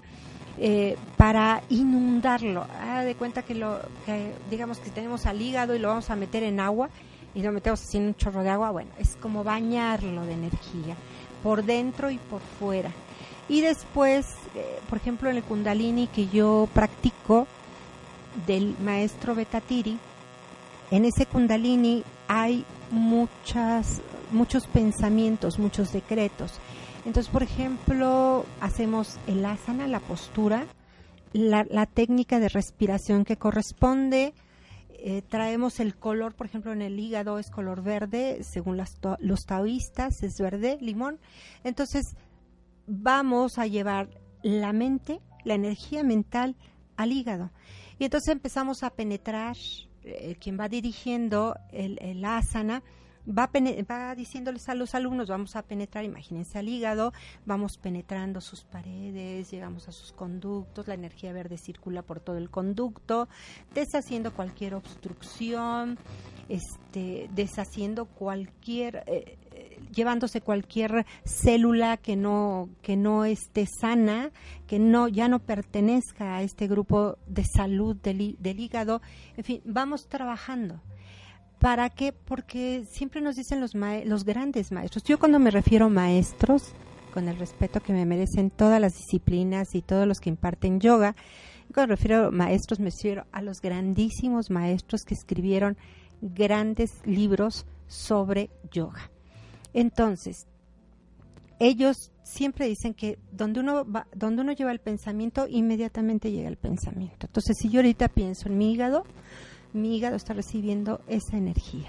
eh, 0.58 0.96
para 1.16 1.62
inundarlo. 1.70 2.66
De 3.04 3.14
cuenta 3.16 3.42
que 3.42 3.54
lo, 3.54 3.80
que, 4.04 4.32
digamos 4.48 4.78
que 4.78 4.90
tenemos 4.90 5.26
al 5.26 5.42
hígado 5.42 5.74
y 5.74 5.80
lo 5.80 5.88
vamos 5.88 6.08
a 6.08 6.16
meter 6.16 6.44
en 6.44 6.60
agua 6.60 6.88
y 7.34 7.42
lo 7.42 7.52
metemos 7.52 7.82
así 7.82 7.98
en 7.98 8.04
un 8.04 8.14
chorro 8.14 8.42
de 8.42 8.50
agua. 8.50 8.70
Bueno, 8.70 8.90
es 8.98 9.16
como 9.16 9.44
bañarlo 9.44 10.24
de 10.24 10.34
energía, 10.34 10.96
por 11.42 11.64
dentro 11.64 12.10
y 12.10 12.18
por 12.18 12.40
fuera. 12.58 12.90
Y 13.48 13.60
después, 13.60 14.26
eh, 14.54 14.80
por 14.88 14.98
ejemplo, 14.98 15.30
en 15.30 15.36
el 15.36 15.42
Kundalini 15.42 16.08
que 16.08 16.26
yo 16.28 16.68
practico 16.74 17.46
del 18.46 18.76
maestro 18.80 19.34
Betatiri, 19.34 19.98
en 20.90 21.04
ese 21.04 21.26
Kundalini 21.26 22.02
hay 22.28 22.64
muchas, 22.90 24.00
muchos 24.32 24.66
pensamientos, 24.66 25.58
muchos 25.58 25.92
decretos. 25.92 26.54
Entonces, 27.04 27.30
por 27.30 27.42
ejemplo, 27.42 28.44
hacemos 28.60 29.18
el 29.26 29.44
asana, 29.44 29.86
la 29.86 30.00
postura, 30.00 30.66
la, 31.32 31.64
la 31.70 31.86
técnica 31.86 32.40
de 32.40 32.48
respiración 32.48 33.24
que 33.24 33.36
corresponde, 33.36 34.34
eh, 35.08 35.22
traemos 35.22 35.78
el 35.78 35.94
color, 35.94 36.34
por 36.34 36.48
ejemplo, 36.48 36.72
en 36.72 36.82
el 36.82 36.98
hígado 36.98 37.38
es 37.38 37.48
color 37.48 37.80
verde, 37.80 38.42
según 38.42 38.76
las 38.76 38.98
los 39.20 39.46
taoístas 39.46 40.24
es 40.24 40.40
verde, 40.40 40.78
limón. 40.80 41.20
Entonces, 41.62 42.16
vamos 42.88 43.56
a 43.60 43.68
llevar 43.68 44.08
la 44.42 44.72
mente, 44.72 45.20
la 45.44 45.54
energía 45.54 46.02
mental 46.02 46.56
al 46.96 47.12
hígado. 47.12 47.52
Y 48.00 48.04
entonces 48.06 48.32
empezamos 48.32 48.82
a 48.82 48.90
penetrar, 48.90 49.56
eh, 50.02 50.34
quien 50.40 50.58
va 50.58 50.68
dirigiendo 50.68 51.54
el, 51.70 52.00
el 52.02 52.24
asana, 52.24 52.82
va, 53.26 53.50
va, 53.90 54.14
diciéndoles 54.14 54.68
a 54.68 54.74
los 54.74 54.94
alumnos, 54.94 55.28
vamos 55.28 55.56
a 55.56 55.62
penetrar, 55.62 56.04
imagínense 56.04 56.58
al 56.58 56.68
hígado, 56.68 57.12
vamos 57.44 57.78
penetrando 57.78 58.40
sus 58.40 58.64
paredes, 58.64 59.50
llegamos 59.50 59.88
a 59.88 59.92
sus 59.92 60.12
conductos, 60.12 60.88
la 60.88 60.94
energía 60.94 61.32
verde 61.32 61.58
circula 61.58 62.02
por 62.02 62.20
todo 62.20 62.38
el 62.38 62.50
conducto, 62.50 63.28
deshaciendo 63.74 64.32
cualquier 64.32 64.74
obstrucción, 64.74 65.98
este, 66.48 67.28
deshaciendo 67.34 68.06
cualquier, 68.06 69.02
eh, 69.06 69.36
llevándose 69.92 70.40
cualquier 70.40 71.04
célula 71.24 71.96
que 71.96 72.16
no, 72.16 72.68
que 72.82 72.96
no 72.96 73.24
esté 73.24 73.66
sana, 73.66 74.30
que 74.66 74.78
no, 74.78 75.08
ya 75.08 75.28
no 75.28 75.40
pertenezca 75.40 76.36
a 76.36 76.42
este 76.42 76.68
grupo 76.68 77.18
de 77.26 77.44
salud 77.44 77.96
del, 77.96 78.36
del 78.38 78.60
hígado, 78.60 79.02
en 79.36 79.44
fin, 79.44 79.62
vamos 79.64 80.08
trabajando 80.08 80.80
¿Para 81.60 81.90
qué? 81.90 82.12
Porque 82.12 82.84
siempre 82.90 83.20
nos 83.20 83.36
dicen 83.36 83.60
los, 83.60 83.72
los 83.74 84.24
grandes 84.24 84.72
maestros. 84.72 85.04
Yo 85.04 85.18
cuando 85.18 85.38
me 85.38 85.50
refiero 85.50 85.86
a 85.86 85.88
maestros, 85.88 86.72
con 87.12 87.28
el 87.28 87.38
respeto 87.38 87.80
que 87.80 87.94
me 87.94 88.04
merecen 88.04 88.50
todas 88.50 88.80
las 88.80 88.94
disciplinas 88.94 89.74
y 89.74 89.80
todos 89.80 90.06
los 90.06 90.20
que 90.20 90.28
imparten 90.28 90.80
yoga, 90.80 91.16
cuando 91.72 91.92
me 91.92 91.96
refiero 91.96 92.26
a 92.26 92.30
maestros 92.30 92.78
me 92.78 92.90
refiero 92.90 93.26
a 93.32 93.42
los 93.42 93.60
grandísimos 93.60 94.50
maestros 94.50 95.04
que 95.04 95.14
escribieron 95.14 95.76
grandes 96.20 97.00
libros 97.04 97.66
sobre 97.86 98.50
yoga. 98.70 99.10
Entonces, 99.72 100.46
ellos 101.58 102.12
siempre 102.22 102.66
dicen 102.66 102.94
que 102.94 103.18
donde 103.32 103.60
uno 103.60 103.90
va, 103.90 104.06
donde 104.14 104.42
uno 104.42 104.52
lleva 104.52 104.72
el 104.72 104.80
pensamiento, 104.80 105.46
inmediatamente 105.48 106.30
llega 106.30 106.48
el 106.48 106.56
pensamiento. 106.56 107.26
Entonces, 107.26 107.56
si 107.58 107.68
yo 107.70 107.80
ahorita 107.80 108.08
pienso 108.08 108.48
en 108.48 108.58
mi 108.58 108.72
hígado, 108.72 109.04
mi 109.76 109.96
hígado 109.96 110.16
está 110.16 110.32
recibiendo 110.32 111.00
esa 111.06 111.36
energía. 111.36 111.88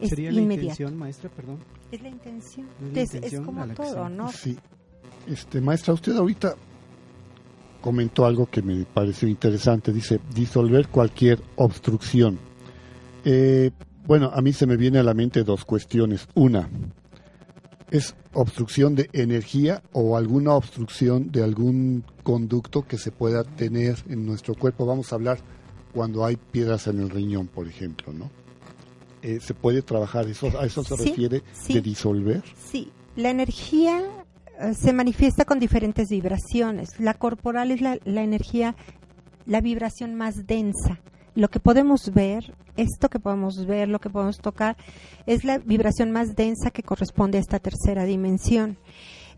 Es 0.00 0.10
¿Sería 0.10 0.32
la 0.32 0.40
intención, 0.40 0.96
maestra, 0.96 1.30
perdón? 1.30 1.58
Es 1.90 2.02
la 2.02 2.08
intención. 2.08 2.66
Es, 2.94 3.40
como 3.40 3.66
todo, 3.68 4.08
¿no? 4.08 4.30
Sí. 4.32 4.56
Este, 5.26 5.60
maestra, 5.60 5.94
usted 5.94 6.16
ahorita 6.16 6.54
comentó 7.80 8.24
algo 8.24 8.46
que 8.46 8.62
me 8.62 8.84
pareció 8.84 9.28
interesante. 9.28 9.92
Dice, 9.92 10.20
disolver 10.34 10.88
cualquier 10.88 11.40
obstrucción. 11.56 12.38
Eh, 13.24 13.70
bueno, 14.06 14.30
a 14.34 14.40
mí 14.42 14.52
se 14.52 14.66
me 14.66 14.76
viene 14.76 14.98
a 14.98 15.02
la 15.02 15.14
mente 15.14 15.44
dos 15.44 15.64
cuestiones. 15.64 16.26
Una, 16.34 16.68
¿es 17.90 18.16
obstrucción 18.32 18.94
de 18.94 19.08
energía 19.12 19.82
o 19.92 20.16
alguna 20.16 20.54
obstrucción 20.54 21.30
de 21.30 21.42
algún 21.42 22.04
conducto 22.22 22.82
que 22.82 22.98
se 22.98 23.12
pueda 23.12 23.44
tener 23.44 23.96
en 24.08 24.26
nuestro 24.26 24.54
cuerpo? 24.54 24.84
Vamos 24.84 25.12
a 25.12 25.16
hablar 25.16 25.38
cuando 25.94 26.24
hay 26.24 26.36
piedras 26.36 26.88
en 26.88 27.00
el 27.00 27.08
riñón, 27.08 27.46
por 27.46 27.68
ejemplo, 27.68 28.12
¿no? 28.12 28.30
Eh, 29.22 29.38
¿Se 29.40 29.54
puede 29.54 29.80
trabajar 29.80 30.28
eso? 30.28 30.50
¿A 30.58 30.66
eso 30.66 30.84
se 30.84 30.96
refiere 30.96 31.42
de 31.68 31.80
disolver? 31.80 32.42
Sí, 32.58 32.90
la 33.16 33.30
energía 33.30 34.02
eh, 34.60 34.74
se 34.74 34.92
manifiesta 34.92 35.44
con 35.44 35.58
diferentes 35.60 36.08
vibraciones. 36.10 36.98
La 36.98 37.14
corporal 37.14 37.70
es 37.70 37.80
la, 37.80 37.98
la 38.04 38.22
energía, 38.22 38.76
la 39.46 39.60
vibración 39.60 40.14
más 40.14 40.46
densa. 40.46 41.00
Lo 41.34 41.48
que 41.48 41.60
podemos 41.60 42.12
ver, 42.12 42.54
esto 42.76 43.08
que 43.08 43.18
podemos 43.18 43.64
ver, 43.66 43.88
lo 43.88 44.00
que 44.00 44.10
podemos 44.10 44.38
tocar, 44.38 44.76
es 45.26 45.44
la 45.44 45.58
vibración 45.58 46.10
más 46.10 46.34
densa 46.36 46.70
que 46.70 46.82
corresponde 46.82 47.38
a 47.38 47.40
esta 47.40 47.60
tercera 47.60 48.04
dimensión. 48.04 48.76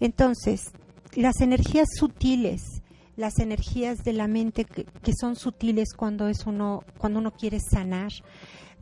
Entonces, 0.01 0.73
las 1.15 1.41
energías 1.41 1.89
sutiles, 1.97 2.75
las 3.16 3.38
energías 3.38 4.04
de 4.04 4.12
la 4.12 4.28
mente 4.28 4.64
que, 4.64 4.87
son 5.18 5.37
sutiles 5.37 5.94
cuando 5.96 6.28
es 6.28 6.46
uno 6.46 6.82
cuando 6.99 7.18
uno 7.18 7.32
quiere 7.32 7.58
sanar 7.61 8.12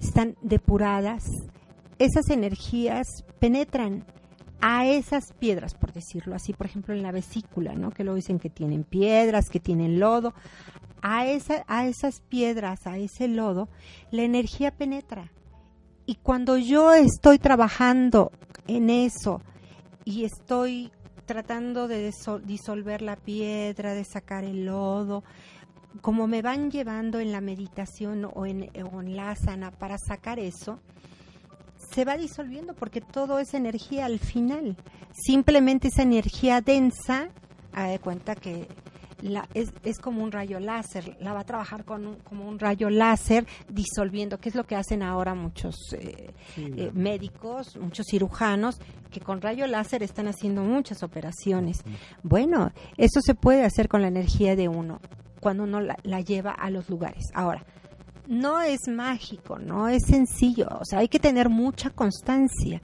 están 0.00 0.36
depuradas 0.42 1.24
esas 1.98 2.28
energías 2.30 3.06
penetran 3.38 4.04
a 4.60 4.86
esas 4.86 5.32
piedras 5.38 5.74
por 5.74 5.92
decirlo 5.92 6.34
así 6.34 6.52
por 6.52 6.66
ejemplo 6.66 6.94
en 6.94 7.02
la 7.02 7.12
vesícula 7.12 7.74
no 7.74 7.90
que 7.90 8.04
lo 8.04 8.14
dicen 8.14 8.38
que 8.38 8.50
tienen 8.50 8.84
piedras 8.84 9.48
que 9.50 9.60
tienen 9.60 10.00
lodo. 10.00 10.34
A 11.06 11.26
esa 11.26 11.64
a 11.68 11.86
esas 11.86 12.22
piedras 12.22 12.86
a 12.86 12.96
ese 12.96 13.28
lodo 13.28 13.68
la 14.10 14.22
energía 14.22 14.70
penetra. 14.70 15.30
Y 16.06 16.16
cuando 16.16 16.56
yo 16.56 16.92
estoy 16.94 17.38
trabajando 17.38 18.32
en 18.66 18.88
eso 18.88 19.42
y 20.04 20.24
estoy 20.24 20.90
tratando 21.24 21.88
de 21.88 22.12
disolver 22.44 23.02
la 23.02 23.16
piedra, 23.16 23.94
de 23.94 24.04
sacar 24.04 24.44
el 24.44 24.66
lodo, 24.66 25.24
como 26.00 26.26
me 26.26 26.42
van 26.42 26.70
llevando 26.70 27.20
en 27.20 27.32
la 27.32 27.40
meditación 27.40 28.28
o 28.32 28.46
en, 28.46 28.70
la 29.16 29.30
asana 29.30 29.70
para 29.70 29.96
sacar 29.98 30.38
eso, 30.38 30.80
se 31.92 32.04
va 32.04 32.16
disolviendo 32.16 32.74
porque 32.74 33.00
todo 33.00 33.38
es 33.38 33.54
energía 33.54 34.06
al 34.06 34.18
final. 34.18 34.76
Simplemente 35.12 35.88
esa 35.88 36.02
energía 36.02 36.60
densa, 36.60 37.28
a 37.72 37.84
de 37.84 37.98
cuenta 37.98 38.34
que 38.34 38.66
la, 39.24 39.48
es, 39.54 39.72
es, 39.84 39.98
como 39.98 40.22
un 40.22 40.32
rayo 40.32 40.60
láser, 40.60 41.16
la 41.18 41.32
va 41.32 41.40
a 41.40 41.44
trabajar 41.44 41.84
con 41.84 42.16
como 42.24 42.46
un 42.46 42.58
rayo 42.58 42.90
láser 42.90 43.46
disolviendo, 43.68 44.38
que 44.38 44.50
es 44.50 44.54
lo 44.54 44.64
que 44.64 44.76
hacen 44.76 45.02
ahora 45.02 45.34
muchos 45.34 45.76
eh, 45.94 46.34
eh, 46.56 46.90
médicos, 46.92 47.76
muchos 47.76 48.06
cirujanos, 48.10 48.78
que 49.10 49.20
con 49.20 49.40
rayo 49.40 49.66
láser 49.66 50.02
están 50.02 50.28
haciendo 50.28 50.62
muchas 50.62 51.02
operaciones. 51.02 51.82
Bueno, 52.22 52.70
eso 52.98 53.20
se 53.22 53.34
puede 53.34 53.64
hacer 53.64 53.88
con 53.88 54.02
la 54.02 54.08
energía 54.08 54.56
de 54.56 54.68
uno, 54.68 55.00
cuando 55.40 55.62
uno 55.64 55.80
la, 55.80 55.96
la 56.02 56.20
lleva 56.20 56.50
a 56.50 56.68
los 56.68 56.90
lugares. 56.90 57.24
Ahora, 57.32 57.64
no 58.26 58.60
es 58.60 58.88
mágico, 58.88 59.58
no 59.58 59.88
es 59.88 60.02
sencillo, 60.06 60.68
o 60.68 60.84
sea, 60.84 60.98
hay 60.98 61.08
que 61.08 61.18
tener 61.18 61.48
mucha 61.48 61.88
constancia. 61.88 62.82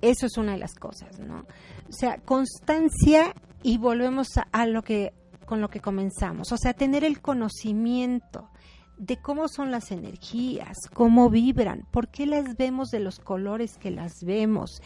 Eso 0.00 0.26
es 0.26 0.36
una 0.36 0.52
de 0.52 0.58
las 0.58 0.74
cosas, 0.74 1.18
¿no? 1.18 1.40
O 1.88 1.92
sea, 1.92 2.18
constancia 2.18 3.34
y 3.66 3.78
volvemos 3.78 4.28
a, 4.52 4.66
lo 4.66 4.82
que 4.82 5.12
con 5.46 5.60
lo 5.60 5.68
que 5.68 5.80
comenzamos, 5.80 6.52
o 6.52 6.56
sea, 6.56 6.74
tener 6.74 7.04
el 7.04 7.20
conocimiento 7.20 8.50
de 8.98 9.16
cómo 9.18 9.48
son 9.48 9.70
las 9.70 9.90
energías, 9.90 10.76
cómo 10.92 11.28
vibran, 11.30 11.86
por 11.90 12.08
qué 12.08 12.26
las 12.26 12.56
vemos 12.56 12.90
de 12.90 13.00
los 13.00 13.18
colores 13.18 13.76
que 13.78 13.90
las 13.90 14.24
vemos. 14.24 14.80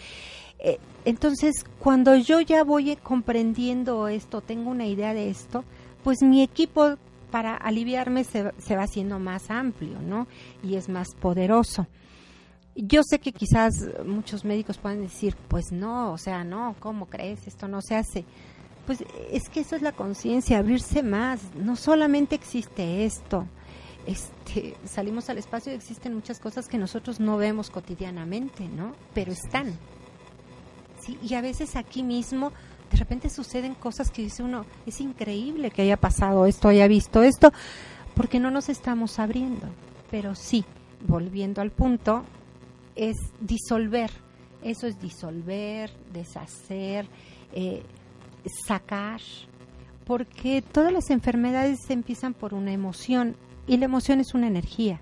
Eh, 0.59 0.79
entonces, 1.05 1.65
cuando 1.79 2.17
yo 2.17 2.41
ya 2.41 2.65
voy 2.65 2.97
comprendiendo 2.97 4.09
esto, 4.09 4.41
tengo 4.41 4.71
una 4.71 4.87
idea 4.87 5.15
de 5.15 5.31
esto, 5.31 5.65
pues 6.03 6.23
mi 6.23 6.43
equipo 6.43 6.97
para 7.31 7.57
aliviarme 7.57 8.25
se, 8.25 8.53
se 8.59 8.77
va 8.77 8.83
haciendo 8.83 9.19
más 9.19 9.51
amplio, 9.51 10.01
¿no? 10.03 10.27
Y 10.63 10.75
es 10.75 10.89
más 10.89 11.15
poderoso. 11.15 11.87
Yo 12.75 13.03
sé 13.05 13.21
que 13.21 13.33
quizás 13.33 13.73
muchos 14.05 14.45
médicos 14.45 14.79
pueden 14.79 15.03
decir, 15.03 15.37
pues 15.49 15.71
no, 15.71 16.13
o 16.13 16.19
sea, 16.19 16.45
no, 16.45 16.75
¿cómo 16.81 17.07
crees? 17.07 17.47
Esto 17.47 17.69
no 17.69 17.81
se 17.81 17.95
hace. 17.95 18.25
Pues 18.87 19.05
es 19.31 19.49
que 19.49 19.61
eso 19.61 19.77
es 19.77 19.83
la 19.83 19.93
conciencia, 19.93 20.59
abrirse 20.59 21.03
más. 21.03 21.41
No 21.55 21.77
solamente 21.77 22.35
existe 22.35 23.05
esto. 23.05 23.47
Este, 24.07 24.77
salimos 24.85 25.29
al 25.31 25.39
espacio 25.39 25.73
y 25.73 25.77
existen 25.77 26.15
muchas 26.15 26.41
cosas 26.41 26.69
que 26.69 26.79
nosotros 26.79 27.21
no 27.21 27.37
vemos 27.37 27.71
cotidianamente, 27.71 28.67
¿no? 28.69 28.95
Pero 29.15 29.33
están. 29.33 29.75
Sí, 31.01 31.19
y 31.23 31.35
a 31.35 31.41
veces 31.41 31.77
aquí 31.77 32.03
mismo 32.03 32.53
de 32.91 32.97
repente 32.97 33.31
suceden 33.31 33.75
cosas 33.75 34.11
que 34.11 34.23
dice 34.23 34.43
uno, 34.43 34.67
es 34.85 35.01
increíble 35.01 35.71
que 35.71 35.83
haya 35.83 35.97
pasado 35.97 36.47
esto, 36.47 36.69
haya 36.69 36.89
visto 36.89 37.23
esto, 37.23 37.53
porque 38.15 38.41
no 38.41 38.51
nos 38.51 38.69
estamos 38.69 39.19
abriendo. 39.19 39.69
Pero 40.11 40.35
sí, 40.35 40.65
volviendo 41.07 41.61
al 41.61 41.71
punto, 41.71 42.25
es 42.97 43.17
disolver. 43.41 44.11
Eso 44.63 44.87
es 44.87 45.01
disolver, 45.01 45.91
deshacer, 46.13 47.07
eh, 47.53 47.83
sacar, 48.67 49.21
porque 50.05 50.63
todas 50.63 50.93
las 50.93 51.11
enfermedades 51.11 51.91
empiezan 51.91 52.35
por 52.35 52.55
una 52.55 52.73
emoción 52.73 53.37
y 53.67 53.77
la 53.77 53.85
emoción 53.85 54.21
es 54.21 54.35
una 54.35 54.47
energía. 54.47 55.01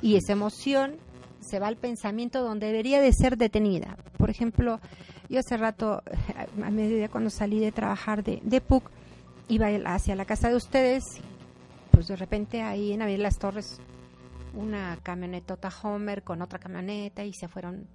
y 0.00 0.16
esa 0.16 0.32
emoción 0.32 0.96
se 1.40 1.58
va 1.58 1.66
al 1.68 1.76
pensamiento 1.76 2.42
donde 2.42 2.66
debería 2.68 3.00
de 3.00 3.12
ser 3.12 3.36
detenida. 3.36 3.98
Por 4.16 4.30
ejemplo, 4.30 4.80
yo 5.28 5.40
hace 5.40 5.56
rato, 5.56 6.02
a 6.62 6.70
medida 6.70 7.08
cuando 7.08 7.30
salí 7.30 7.60
de 7.60 7.70
trabajar 7.70 8.24
de, 8.24 8.40
de 8.42 8.60
PUC, 8.60 8.90
iba 9.48 9.68
hacia 9.86 10.16
la 10.16 10.24
casa 10.24 10.48
de 10.48 10.56
ustedes, 10.56 11.04
pues 11.90 12.08
de 12.08 12.16
repente 12.16 12.62
ahí 12.62 12.92
en 12.92 13.02
Avenida 13.02 13.24
Las 13.24 13.38
Torres, 13.38 13.78
una 14.54 14.98
camionetota 15.02 15.70
Homer 15.82 16.22
con 16.22 16.40
otra 16.40 16.58
camioneta 16.58 17.24
y 17.24 17.32
se 17.34 17.48
fueron 17.48 17.86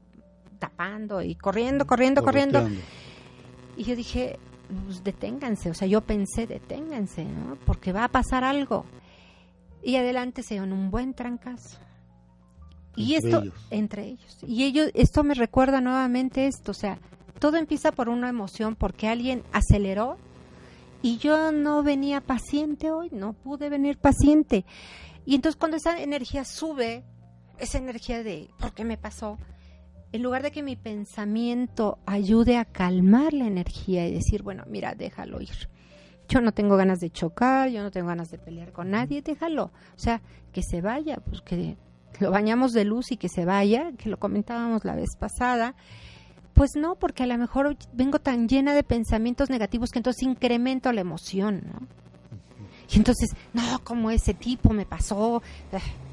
tapando 0.60 1.22
y 1.22 1.36
corriendo, 1.36 1.88
corriendo, 1.88 2.22
corriendo. 2.22 2.68
Y 3.80 3.86
yo 3.86 3.96
dije, 3.96 4.38
pues 4.86 5.06
deténganse, 5.06 5.70
o 5.70 5.74
sea, 5.74 5.88
yo 5.88 6.02
pensé, 6.02 6.46
deténganse, 6.46 7.24
¿no? 7.24 7.58
Porque 7.66 7.94
va 7.94 8.04
a 8.04 8.10
pasar 8.10 8.44
algo. 8.44 8.84
Y 9.82 9.96
adelante 9.96 10.44
se 10.44 10.56
dio 10.56 10.64
un 10.64 10.92
buen 10.92 11.14
trancazo. 11.14 11.80
Y 12.98 13.16
esto, 13.16 13.42
entre 13.70 14.08
ellos. 14.08 14.38
Y 14.46 14.66
ellos, 14.66 14.92
esto 14.96 15.24
me 15.24 15.34
recuerda 15.34 15.80
nuevamente 15.80 16.46
esto, 16.46 16.72
o 16.72 16.74
sea, 16.74 17.00
todo 17.40 17.56
empieza 17.56 17.94
por 17.94 18.10
una 18.10 18.28
emoción, 18.28 18.76
porque 18.76 19.08
alguien 19.08 19.44
aceleró 19.54 20.18
y 21.02 21.20
yo 21.20 21.54
no 21.54 21.82
venía 21.82 22.20
paciente 22.20 22.92
hoy, 22.92 23.08
no 23.14 23.32
pude 23.32 23.70
venir 23.70 23.98
paciente. 23.98 24.66
Y 25.26 25.36
entonces 25.36 25.58
cuando 25.58 25.78
esa 25.78 26.02
energía 26.02 26.44
sube, 26.44 27.06
esa 27.60 27.78
energía 27.78 28.24
de 28.24 28.50
¿por 28.60 28.74
qué 28.74 28.84
me 28.84 28.98
pasó? 28.98 29.38
En 30.12 30.24
lugar 30.24 30.44
de 30.44 30.52
que 30.52 30.64
mi 30.64 30.76
pensamiento 30.76 32.00
ayude 32.06 32.58
a 32.58 32.66
calmar 32.66 33.34
la 33.34 33.46
energía 33.46 34.08
y 34.08 34.14
decir, 34.14 34.42
bueno, 34.44 34.64
mira, 34.68 34.96
déjalo 34.96 35.42
ir. 35.42 35.70
Yo 36.28 36.42
no 36.42 36.52
tengo 36.52 36.78
ganas 36.78 37.00
de 37.00 37.10
chocar, 37.10 37.70
yo 37.70 37.82
no 37.84 37.92
tengo 37.92 38.08
ganas 38.08 38.30
de 38.30 38.38
pelear 38.38 38.72
con 38.72 38.92
nadie, 38.92 39.22
déjalo. 39.22 39.66
O 39.66 40.00
sea, 40.00 40.22
que 40.52 40.62
se 40.64 40.82
vaya, 40.82 41.18
pues 41.18 41.42
que 41.42 41.78
lo 42.20 42.32
bañamos 42.32 42.74
de 42.74 42.86
luz 42.86 43.12
y 43.12 43.18
que 43.18 43.30
se 43.30 43.46
vaya, 43.46 43.92
que 43.98 44.10
lo 44.10 44.18
comentábamos 44.18 44.86
la 44.86 44.96
vez 44.96 45.16
pasada. 45.18 45.76
Pues 46.54 46.72
no, 46.76 46.96
porque 46.96 47.24
a 47.24 47.28
lo 47.28 47.38
mejor 47.38 47.78
vengo 47.94 48.20
tan 48.20 48.48
llena 48.48 48.74
de 48.74 48.84
pensamientos 48.84 49.50
negativos 49.50 49.92
que 49.92 50.00
entonces 50.00 50.24
incremento 50.24 50.92
la 50.92 51.02
emoción, 51.02 51.64
¿no? 51.66 51.88
Y 52.92 52.98
entonces, 52.98 53.30
no, 53.54 53.84
como 53.84 54.10
ese 54.10 54.34
tipo 54.34 54.74
me 54.74 54.86
pasó. 54.86 55.44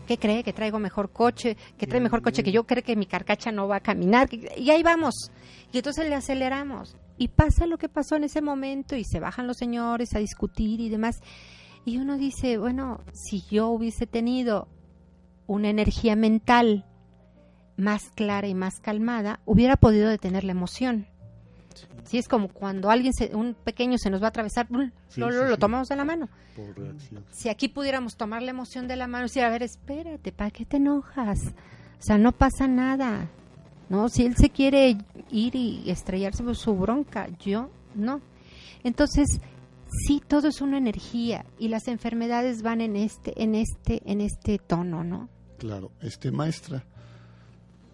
¿Qué 0.06 0.18
cree? 0.18 0.42
Que 0.42 0.52
traigo 0.52 0.78
mejor 0.78 1.10
coche, 1.10 1.56
que 1.76 1.86
trae 1.86 2.00
mejor 2.00 2.22
coche 2.22 2.42
que 2.42 2.52
yo, 2.52 2.64
cree 2.64 2.82
que 2.82 2.96
mi 2.96 3.06
carcacha 3.06 3.50
no 3.52 3.68
va 3.68 3.76
a 3.76 3.80
caminar. 3.80 4.28
y 4.32 4.70
ahí 4.70 4.82
vamos. 4.82 5.30
Y 5.72 5.78
entonces 5.78 6.08
le 6.08 6.14
aceleramos. 6.14 6.96
Y 7.18 7.28
pasa 7.28 7.66
lo 7.66 7.78
que 7.78 7.88
pasó 7.88 8.16
en 8.16 8.24
ese 8.24 8.42
momento 8.42 8.94
y 8.94 9.04
se 9.04 9.20
bajan 9.20 9.46
los 9.46 9.56
señores 9.56 10.14
a 10.14 10.18
discutir 10.18 10.80
y 10.80 10.88
demás. 10.88 11.20
Y 11.84 11.98
uno 11.98 12.16
dice, 12.16 12.58
bueno, 12.58 13.00
si 13.12 13.42
yo 13.50 13.68
hubiese 13.68 14.06
tenido 14.06 14.68
una 15.46 15.70
energía 15.70 16.16
mental 16.16 16.84
más 17.76 18.10
clara 18.10 18.48
y 18.48 18.54
más 18.54 18.80
calmada, 18.80 19.40
hubiera 19.44 19.76
podido 19.76 20.08
detener 20.08 20.44
la 20.44 20.52
emoción. 20.52 21.06
Sí. 22.06 22.18
es 22.18 22.28
como 22.28 22.48
cuando 22.48 22.90
alguien, 22.90 23.12
se, 23.12 23.34
un 23.34 23.54
pequeño 23.54 23.98
se 23.98 24.10
nos 24.10 24.22
va 24.22 24.26
a 24.26 24.28
atravesar, 24.28 24.66
lo, 25.16 25.58
tomamos 25.58 25.88
de 25.88 25.96
la 25.96 26.04
mano. 26.04 26.28
Si 27.30 27.48
aquí 27.48 27.68
pudiéramos 27.68 28.16
tomar 28.16 28.42
la 28.42 28.50
emoción 28.50 28.88
de 28.88 28.96
la 28.96 29.06
mano 29.06 29.24
y 29.24 29.28
decir, 29.28 29.44
a 29.44 29.50
ver, 29.50 29.62
espérate, 29.62 30.32
¿para 30.32 30.50
qué 30.50 30.64
te 30.64 30.78
enojas? 30.78 31.38
O 31.98 32.02
sea, 32.02 32.18
no 32.18 32.32
pasa 32.32 32.66
nada. 32.66 33.28
¿no? 33.88 34.08
Si 34.08 34.24
él 34.24 34.36
se 34.36 34.50
quiere 34.50 34.96
ir 35.30 35.54
y 35.54 35.90
estrellarse 35.90 36.42
por 36.42 36.56
su 36.56 36.74
bronca, 36.74 37.28
yo 37.38 37.70
no. 37.94 38.20
Entonces, 38.84 39.40
sí, 40.06 40.22
todo 40.26 40.48
es 40.48 40.60
una 40.60 40.78
energía 40.78 41.44
y 41.58 41.68
las 41.68 41.88
enfermedades 41.88 42.62
van 42.62 42.80
en 42.80 42.96
este, 42.96 43.42
en 43.42 43.54
este, 43.54 44.02
en 44.04 44.20
este 44.20 44.58
tono, 44.58 45.04
¿no? 45.04 45.28
Claro, 45.58 45.90
este 46.02 46.30
maestra, 46.30 46.84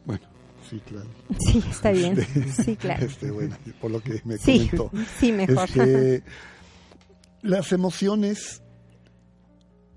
bueno, 0.05 0.27
sí, 0.69 0.81
claro. 0.81 1.09
Sí, 1.39 1.63
está 1.71 1.91
bien. 1.91 2.19
Este, 2.19 2.53
sí, 2.65 2.77
claro. 2.77 3.07
Este, 3.07 3.31
bueno, 3.31 3.57
por 3.81 3.91
lo 3.91 4.03
que 4.03 4.21
me 4.25 4.39
sí, 4.39 4.69
comentó. 4.71 4.91
Sí, 5.19 5.33
mejor. 5.33 5.69
Las 7.43 7.73
emociones, 7.73 8.63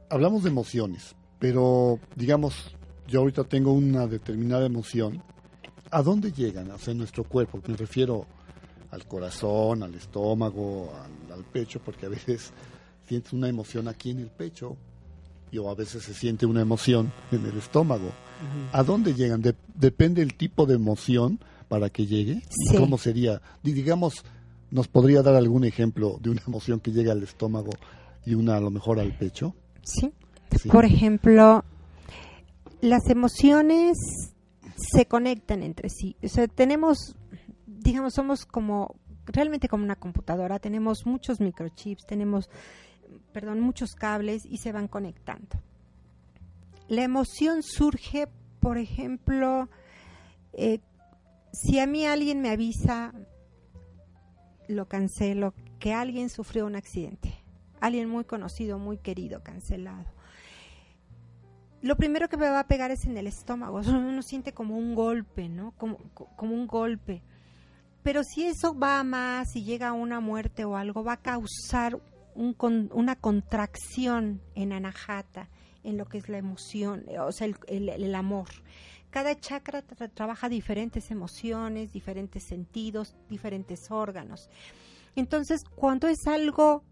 hablamos 0.10 0.44
de 0.44 0.50
emociones, 0.50 1.16
pero 1.38 2.00
digamos, 2.16 2.76
yo 3.08 3.20
ahorita 3.20 3.44
tengo 3.44 3.72
una 3.72 4.08
determinada 4.08 4.66
emoción. 4.66 5.22
¿A 5.92 6.02
dónde 6.02 6.32
llegan? 6.32 6.72
O 6.72 6.80
sea, 6.80 6.94
nuestro 6.94 7.24
cuerpo, 7.24 7.62
me 7.68 7.78
refiero 7.78 8.26
al 8.92 9.06
corazón, 9.06 9.84
al 9.84 9.94
estómago, 9.94 10.92
al, 11.32 11.44
pecho, 11.44 11.80
porque 11.84 12.06
a 12.06 12.10
veces 12.10 12.52
sientes 13.08 13.34
una 13.34 13.48
emoción 13.48 13.88
aquí 13.88 14.10
en 14.12 14.20
el 14.20 14.30
pecho 14.30 14.78
y 15.52 15.58
o 15.58 15.70
a 15.70 15.76
veces 15.76 16.04
se 16.04 16.14
siente 16.14 16.46
una 16.46 16.62
emoción 16.62 17.12
en 17.32 17.46
el 17.46 17.58
estómago. 17.58 18.10
¿A 18.72 18.84
dónde 18.84 19.14
llegan? 19.14 19.42
depende 19.74 20.22
el 20.22 20.36
tipo 20.36 20.66
de 20.66 20.76
emoción 20.76 21.40
para 21.68 21.90
que 21.90 22.06
llegue. 22.06 22.42
¿Cómo 22.78 22.98
sería? 22.98 23.42
Digamos, 23.64 24.24
¿nos 24.72 24.88
podría 24.88 25.22
dar 25.22 25.36
algún 25.36 25.66
ejemplo 25.66 26.18
de 26.22 26.30
una 26.30 26.42
emoción 26.48 26.80
que 26.80 26.92
llegue 26.92 27.12
al 27.12 27.24
estómago 27.24 27.72
y 28.26 28.36
una 28.36 28.58
a 28.58 28.60
lo 28.60 28.72
mejor 28.72 29.00
al 29.00 29.18
pecho? 29.18 29.56
Sí. 29.84 30.12
Por 30.72 30.86
ejemplo, 30.86 31.64
las 32.82 33.10
emociones 33.10 33.98
se 34.78 35.06
conectan 35.06 35.64
entre 35.64 35.90
sí. 35.90 36.16
O 36.24 36.28
sea, 36.28 36.48
tenemos, 36.48 37.16
digamos, 37.66 38.14
somos 38.14 38.46
como, 38.46 38.96
realmente 39.26 39.68
como 39.68 39.84
una 39.84 39.96
computadora, 39.96 40.60
tenemos 40.60 41.06
muchos 41.06 41.40
microchips, 41.40 42.06
tenemos, 42.06 42.50
perdón, 43.34 43.62
muchos 43.62 43.96
cables 43.96 44.46
y 44.46 44.58
se 44.58 44.72
van 44.72 44.88
conectando. 44.88 45.62
La 46.88 47.04
emoción 47.04 47.64
surge, 47.64 48.28
por 48.60 48.78
ejemplo, 48.78 49.70
eh, 50.54 50.80
si 51.52 51.80
a 51.80 51.88
mí 51.88 52.06
alguien 52.06 52.42
me 52.42 52.50
avisa, 52.50 53.14
lo 54.68 54.88
cancelo, 54.88 55.54
que 55.80 55.94
alguien 55.94 56.30
sufrió 56.30 56.66
un 56.66 56.76
accidente, 56.76 57.34
alguien 57.80 58.10
muy 58.10 58.26
conocido, 58.26 58.78
muy 58.78 58.98
querido, 58.98 59.42
cancelado. 59.44 60.06
Lo 61.82 61.96
primero 61.98 62.30
que 62.30 62.38
me 62.38 62.50
va 62.50 62.62
a 62.62 62.68
pegar 62.68 62.92
es 62.92 63.06
en 63.06 63.18
el 63.18 63.28
estómago, 63.28 63.82
uno 63.88 64.22
siente 64.22 64.54
como 64.54 64.78
un 64.78 64.96
golpe, 64.96 65.50
¿no? 65.50 65.72
Como, 65.78 66.00
un 66.40 66.68
golpe. 66.68 67.22
Pero 68.04 68.24
si 68.24 68.46
eso 68.46 68.78
va 68.78 69.04
más 69.04 69.56
y 69.56 69.64
llega 69.64 69.90
a 69.90 69.94
una 69.94 70.20
muerte 70.20 70.66
o 70.66 70.78
algo, 70.78 71.04
va 71.04 71.14
a 71.14 71.22
causar 71.22 72.00
un, 72.36 72.56
una 72.92 73.16
contracción 73.16 74.42
en 74.56 74.74
Anahata, 74.74 75.50
en 75.86 75.98
lo 75.98 76.06
que 76.06 76.18
es 76.18 76.30
la 76.30 76.38
emoción, 76.38 77.06
o 77.20 77.32
sea, 77.32 77.48
el, 77.68 78.16
amor. 78.16 78.50
Cada 79.10 79.40
chakra 79.40 79.82
trabaja 79.82 80.50
diferentes 80.50 81.12
emociones, 81.12 81.94
diferentes 81.94 82.44
sentidos, 82.44 83.16
diferentes 83.30 83.90
órganos. 83.92 84.50
Entonces, 85.16 85.64
cuando 85.64 86.08
es 86.08 86.28
algo 86.28 86.84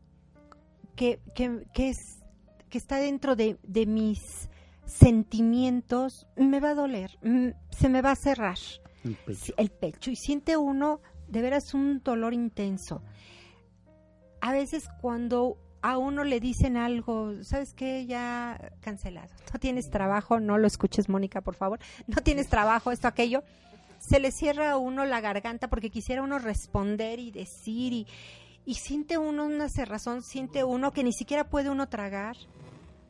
que, 0.95 1.19
que, 1.35 1.89
es, 1.89 2.23
que 2.69 2.77
está 2.77 2.97
dentro 2.97 3.35
de, 3.35 3.57
de, 3.63 3.85
mis 3.85 4.49
sentimientos, 4.85 6.27
me 6.37 6.59
va 6.59 6.69
a 6.69 6.75
doler, 6.75 7.19
se 7.71 7.89
me 7.89 8.01
va 8.01 8.11
a 8.11 8.15
cerrar 8.15 8.57
el 9.03 9.15
pecho. 9.15 9.53
el 9.57 9.69
pecho. 9.69 10.11
Y 10.11 10.15
siente 10.15 10.55
uno 10.55 11.01
de 11.27 11.41
veras 11.41 11.73
un 11.73 12.01
dolor 12.03 12.33
intenso. 12.33 13.01
A 14.39 14.53
veces 14.53 14.87
cuando 15.01 15.57
a 15.83 15.97
uno 15.97 16.23
le 16.23 16.39
dicen 16.39 16.77
algo, 16.77 17.43
¿sabes 17.43 17.73
qué? 17.73 18.05
Ya 18.05 18.71
cancelado. 18.79 19.27
No 19.51 19.59
tienes 19.59 19.89
trabajo, 19.89 20.39
no 20.39 20.57
lo 20.57 20.65
escuches, 20.65 21.09
Mónica, 21.09 21.41
por 21.41 21.55
favor. 21.55 21.77
No 22.07 22.23
tienes 22.23 22.47
trabajo, 22.47 22.91
esto, 22.91 23.09
aquello. 23.09 23.43
Se 23.99 24.21
le 24.21 24.31
cierra 24.31 24.71
a 24.71 24.77
uno 24.77 25.03
la 25.03 25.19
garganta 25.19 25.67
porque 25.67 25.89
quisiera 25.89 26.23
uno 26.23 26.39
responder 26.39 27.19
y 27.19 27.31
decir 27.31 27.91
y, 27.91 28.07
y 28.65 28.75
siente 28.75 29.17
uno 29.17 29.45
una 29.45 29.67
cerrazón, 29.67 30.23
siente 30.23 30.63
uno 30.63 30.93
que 30.93 31.03
ni 31.03 31.11
siquiera 31.11 31.49
puede 31.49 31.69
uno 31.69 31.89
tragar 31.89 32.37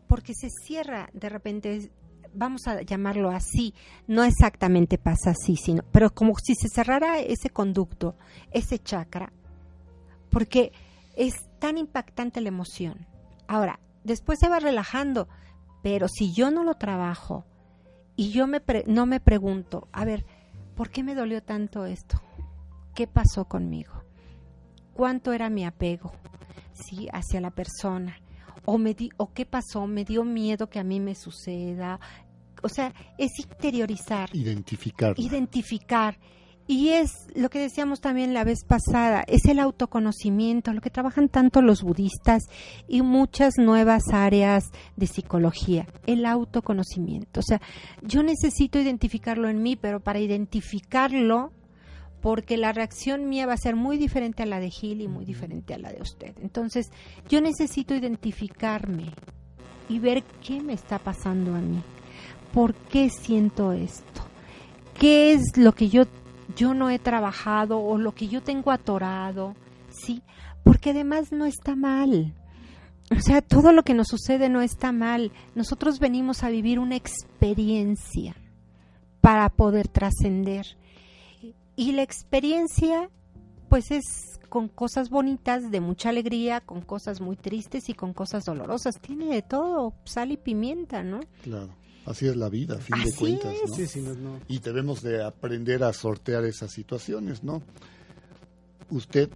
porque 0.07 0.33
se 0.33 0.49
cierra 0.49 1.09
de 1.13 1.29
repente 1.29 1.91
vamos 2.33 2.65
a 2.65 2.81
llamarlo 2.81 3.29
así, 3.29 3.75
no 4.07 4.23
exactamente 4.23 4.97
pasa 4.97 5.31
así, 5.31 5.55
sino, 5.55 5.83
pero 5.91 6.11
como 6.11 6.33
si 6.43 6.55
se 6.55 6.69
cerrara 6.69 7.19
ese 7.19 7.51
conducto, 7.51 8.15
ese 8.51 8.79
chakra, 8.79 9.31
porque 10.31 10.71
es 11.15 11.35
tan 11.63 11.77
impactante 11.77 12.41
la 12.41 12.49
emoción. 12.49 13.07
Ahora, 13.47 13.79
después 14.03 14.37
se 14.37 14.49
va 14.49 14.59
relajando, 14.59 15.29
pero 15.81 16.09
si 16.09 16.33
yo 16.33 16.51
no 16.51 16.65
lo 16.65 16.73
trabajo 16.73 17.45
y 18.17 18.31
yo 18.31 18.47
me 18.47 18.61
no 18.85 19.05
me 19.05 19.21
pregunto, 19.21 19.87
a 19.93 20.03
ver, 20.03 20.25
¿por 20.75 20.89
qué 20.89 21.03
me 21.03 21.15
dolió 21.15 21.41
tanto 21.41 21.85
esto? 21.85 22.21
¿Qué 22.93 23.07
pasó 23.07 23.45
conmigo? 23.45 24.03
¿Cuánto 24.91 25.31
era 25.31 25.49
mi 25.49 25.63
apego? 25.63 26.11
Sí, 26.73 27.07
hacia 27.13 27.39
la 27.39 27.51
persona. 27.51 28.17
O, 28.65 28.77
me 28.77 28.93
di, 28.93 29.09
o 29.15 29.31
qué 29.31 29.45
pasó, 29.45 29.87
me 29.87 30.03
dio 30.03 30.25
miedo 30.25 30.69
que 30.69 30.79
a 30.79 30.83
mí 30.83 30.99
me 30.99 31.15
suceda. 31.15 31.97
O 32.61 32.67
sea, 32.67 32.93
es 33.17 33.39
interiorizar. 33.39 34.29
Identificar. 34.35 35.17
Identificar. 35.17 36.19
Y 36.65 36.89
es 36.89 37.11
lo 37.35 37.49
que 37.49 37.59
decíamos 37.59 37.99
también 37.99 38.33
la 38.33 38.45
vez 38.45 38.63
pasada, 38.63 39.23
es 39.27 39.45
el 39.45 39.59
autoconocimiento, 39.59 40.71
lo 40.71 40.79
que 40.79 40.89
trabajan 40.89 41.27
tanto 41.27 41.61
los 41.61 41.83
budistas 41.83 42.43
y 42.87 43.01
muchas 43.01 43.55
nuevas 43.57 44.03
áreas 44.13 44.71
de 44.95 45.07
psicología, 45.07 45.87
el 46.07 46.25
autoconocimiento. 46.25 47.41
O 47.41 47.43
sea, 47.43 47.61
yo 48.01 48.23
necesito 48.23 48.79
identificarlo 48.79 49.49
en 49.49 49.61
mí, 49.61 49.75
pero 49.75 49.99
para 49.99 50.19
identificarlo, 50.19 51.51
porque 52.21 52.55
la 52.55 52.71
reacción 52.71 53.27
mía 53.27 53.45
va 53.45 53.53
a 53.53 53.57
ser 53.57 53.75
muy 53.75 53.97
diferente 53.97 54.43
a 54.43 54.45
la 54.45 54.61
de 54.61 54.69
Gil 54.69 55.01
y 55.01 55.09
muy 55.09 55.25
diferente 55.25 55.73
a 55.73 55.77
la 55.77 55.91
de 55.91 56.01
usted. 56.01 56.33
Entonces, 56.41 56.89
yo 57.27 57.41
necesito 57.41 57.93
identificarme 57.93 59.11
y 59.89 59.99
ver 59.99 60.23
qué 60.41 60.61
me 60.61 60.71
está 60.71 60.97
pasando 60.97 61.53
a 61.53 61.59
mí. 61.59 61.81
¿Por 62.53 62.73
qué 62.73 63.09
siento 63.09 63.73
esto? 63.73 64.21
¿Qué 64.97 65.33
es 65.33 65.57
lo 65.57 65.73
que 65.73 65.89
yo 65.89 66.05
yo 66.55 66.73
no 66.73 66.89
he 66.89 66.99
trabajado 66.99 67.79
o 67.79 67.97
lo 67.97 68.13
que 68.13 68.27
yo 68.27 68.41
tengo 68.41 68.71
atorado, 68.71 69.55
¿sí? 69.89 70.21
Porque 70.63 70.91
además 70.91 71.31
no 71.31 71.45
está 71.45 71.75
mal. 71.75 72.33
O 73.11 73.19
sea, 73.19 73.41
todo 73.41 73.73
lo 73.73 73.83
que 73.83 73.93
nos 73.93 74.07
sucede 74.07 74.49
no 74.49 74.61
está 74.61 74.91
mal. 74.91 75.31
Nosotros 75.55 75.99
venimos 75.99 76.43
a 76.43 76.49
vivir 76.49 76.79
una 76.79 76.95
experiencia 76.95 78.35
para 79.21 79.49
poder 79.49 79.87
trascender. 79.87 80.65
Y 81.75 81.91
la 81.93 82.03
experiencia, 82.03 83.09
pues 83.69 83.91
es 83.91 84.03
con 84.49 84.67
cosas 84.67 85.09
bonitas, 85.09 85.71
de 85.71 85.81
mucha 85.81 86.09
alegría, 86.09 86.61
con 86.61 86.81
cosas 86.81 87.21
muy 87.21 87.35
tristes 87.35 87.89
y 87.89 87.93
con 87.93 88.13
cosas 88.13 88.45
dolorosas. 88.45 88.99
Tiene 89.01 89.25
de 89.25 89.41
todo, 89.41 89.93
sal 90.05 90.31
y 90.31 90.37
pimienta, 90.37 91.03
¿no? 91.03 91.21
Claro. 91.41 91.69
Así 92.05 92.27
es 92.27 92.35
la 92.35 92.49
vida, 92.49 92.75
a 92.75 92.79
fin 92.79 92.95
de 93.03 93.13
cuentas, 93.13 93.53
¿no? 94.19 94.39
Y 94.47 94.59
debemos 94.59 95.01
de 95.01 95.23
aprender 95.23 95.83
a 95.83 95.93
sortear 95.93 96.43
esas 96.43 96.71
situaciones, 96.71 97.43
¿no? 97.43 97.61
Usted 98.89 99.29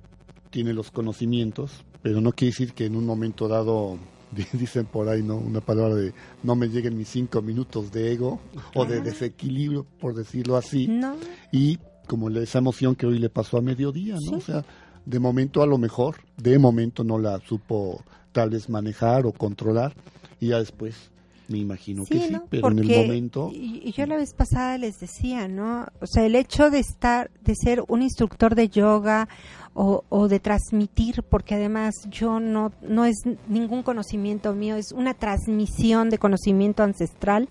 tiene 0.50 0.74
los 0.74 0.92
conocimientos, 0.92 1.72
pero 2.02 2.20
no 2.20 2.34
quiere 2.34 2.52
decir 2.52 2.74
que 2.74 2.86
en 2.86 2.96
un 2.96 3.06
momento 3.06 3.48
dado, 3.48 3.98
dicen 4.54 4.86
por 4.86 5.08
ahí, 5.08 5.24
¿no? 5.24 5.38
Una 5.38 5.62
palabra 5.62 5.96
de 5.96 6.14
no 6.44 6.56
me 6.56 6.68
lleguen 6.68 6.98
mis 6.98 7.08
cinco 7.08 7.42
minutos 7.42 7.92
de 7.92 8.12
ego 8.12 8.42
o 8.76 8.86
de 8.86 9.02
desequilibrio, 9.02 9.86
por 10.00 10.14
decirlo 10.14 10.58
así. 10.58 10.88
No. 10.88 11.16
Y 11.54 11.80
como 12.06 12.30
esa 12.30 12.60
emoción 12.60 12.96
que 12.96 13.06
hoy 13.06 13.20
le 13.20 13.30
pasó 13.30 13.58
a 13.58 13.62
mediodía, 13.62 14.18
¿no? 14.30 14.38
O 14.38 14.42
sea, 14.42 14.66
de 15.06 15.20
momento 15.20 15.62
a 15.62 15.68
lo 15.68 15.78
mejor, 15.78 16.18
de 16.36 16.60
momento 16.60 17.06
no 17.06 17.18
la 17.18 17.40
supo 17.40 18.04
tal 18.34 18.50
vez 18.50 18.70
manejar 18.70 19.26
o 19.26 19.32
controlar 19.32 19.94
y 20.40 20.48
ya 20.50 20.60
después 20.60 21.12
Me 21.48 21.60
imagino 21.60 22.04
Sí, 22.06 22.14
que 22.20 22.28
sí, 22.28 22.34
¿no? 22.34 22.46
pero 22.50 22.70
en 22.72 22.80
el 22.80 22.88
momento... 23.08 23.50
Y, 23.54 23.92
yo 23.92 24.06
la 24.06 24.18
vez 24.18 24.34
pasada 24.34 24.78
les 24.78 25.00
decía, 25.00 25.48
¿no? 25.48 25.88
O 26.02 26.06
sea, 26.08 26.26
el 26.26 26.36
hecho 26.36 26.70
de 26.70 26.80
estar, 26.80 27.32
de 27.44 27.54
ser 27.56 27.84
un 27.88 28.02
instructor 28.02 28.54
de 28.56 28.68
yoga 28.70 29.30
o, 29.74 30.04
o 30.10 30.28
de 30.28 30.40
transmitir, 30.40 31.24
porque 31.24 31.56
además 31.56 31.94
yo 32.10 32.40
no, 32.40 32.72
no 32.82 33.06
es 33.06 33.16
ningún 33.48 33.84
conocimiento 33.84 34.54
mío, 34.54 34.76
es 34.76 34.92
una 34.92 35.14
transmisión 35.14 36.10
de 36.10 36.18
conocimiento 36.18 36.84
ancestral. 36.84 37.48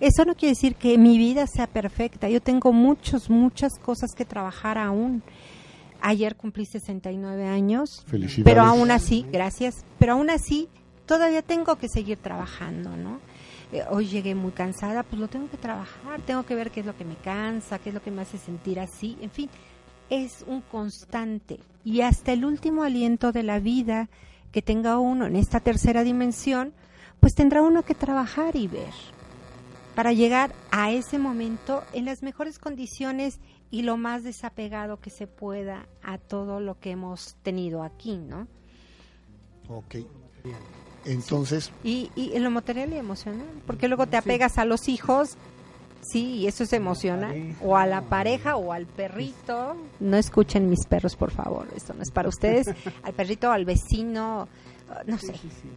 Eso 0.00 0.24
no 0.24 0.34
quiere 0.34 0.54
decir 0.54 0.74
que 0.74 0.98
mi 0.98 1.16
vida 1.16 1.46
sea 1.46 1.68
perfecta. 1.68 2.28
Yo 2.28 2.40
tengo 2.40 2.72
muchos, 2.72 3.30
muchas 3.30 3.78
cosas 3.78 4.10
que 4.16 4.24
trabajar 4.24 4.76
aún. 4.78 5.22
Ayer 6.00 6.34
cumplí 6.34 6.66
69 6.66 7.46
años, 7.46 8.02
Felicidades. 8.08 8.44
pero 8.44 8.62
aún 8.62 8.90
así, 8.90 9.24
gracias, 9.30 9.84
pero 10.00 10.14
aún 10.14 10.30
así 10.30 10.68
todavía 11.12 11.42
tengo 11.42 11.76
que 11.76 11.90
seguir 11.90 12.16
trabajando, 12.16 12.96
¿no? 12.96 13.20
Eh, 13.70 13.84
hoy 13.90 14.06
llegué 14.06 14.34
muy 14.34 14.52
cansada, 14.52 15.02
pues 15.02 15.20
lo 15.20 15.28
tengo 15.28 15.50
que 15.50 15.58
trabajar, 15.58 16.22
tengo 16.22 16.44
que 16.44 16.54
ver 16.54 16.70
qué 16.70 16.80
es 16.80 16.86
lo 16.86 16.96
que 16.96 17.04
me 17.04 17.16
cansa, 17.16 17.78
qué 17.78 17.90
es 17.90 17.94
lo 17.94 18.00
que 18.00 18.10
me 18.10 18.22
hace 18.22 18.38
sentir 18.38 18.80
así, 18.80 19.18
en 19.20 19.30
fin, 19.30 19.50
es 20.08 20.42
un 20.46 20.62
constante 20.62 21.60
y 21.84 22.00
hasta 22.00 22.32
el 22.32 22.46
último 22.46 22.82
aliento 22.82 23.30
de 23.30 23.42
la 23.42 23.58
vida 23.58 24.08
que 24.52 24.62
tenga 24.62 24.98
uno 24.98 25.26
en 25.26 25.36
esta 25.36 25.60
tercera 25.60 26.02
dimensión, 26.02 26.72
pues 27.20 27.34
tendrá 27.34 27.60
uno 27.60 27.82
que 27.82 27.94
trabajar 27.94 28.56
y 28.56 28.66
ver 28.66 28.94
para 29.94 30.14
llegar 30.14 30.54
a 30.70 30.92
ese 30.92 31.18
momento 31.18 31.84
en 31.92 32.06
las 32.06 32.22
mejores 32.22 32.58
condiciones 32.58 33.38
y 33.70 33.82
lo 33.82 33.98
más 33.98 34.24
desapegado 34.24 34.98
que 34.98 35.10
se 35.10 35.26
pueda 35.26 35.86
a 36.02 36.16
todo 36.16 36.58
lo 36.58 36.80
que 36.80 36.92
hemos 36.92 37.36
tenido 37.42 37.82
aquí, 37.82 38.16
¿no? 38.16 38.48
Ok. 39.68 39.96
Entonces, 41.04 41.70
Y, 41.82 42.10
y 42.14 42.36
en 42.36 42.44
lo 42.44 42.50
material 42.50 42.92
y 42.92 42.96
emocional, 42.96 43.46
porque 43.66 43.88
luego 43.88 44.06
te 44.06 44.16
apegas 44.16 44.58
a 44.58 44.64
los 44.64 44.88
hijos, 44.88 45.36
sí, 46.02 46.36
y 46.36 46.46
eso 46.46 46.64
es 46.64 46.72
emocional, 46.72 47.56
o 47.60 47.76
a 47.76 47.86
la 47.86 48.02
pareja 48.02 48.56
o 48.56 48.72
al 48.72 48.86
perrito. 48.86 49.76
No 50.00 50.16
escuchen 50.16 50.68
mis 50.70 50.86
perros, 50.86 51.16
por 51.16 51.30
favor, 51.30 51.66
esto 51.76 51.94
no 51.94 52.02
es 52.02 52.10
para 52.10 52.28
ustedes. 52.28 52.66
Al 53.02 53.12
perrito, 53.14 53.50
al 53.50 53.64
vecino, 53.64 54.48
no 55.06 55.18
sé. 55.18 55.32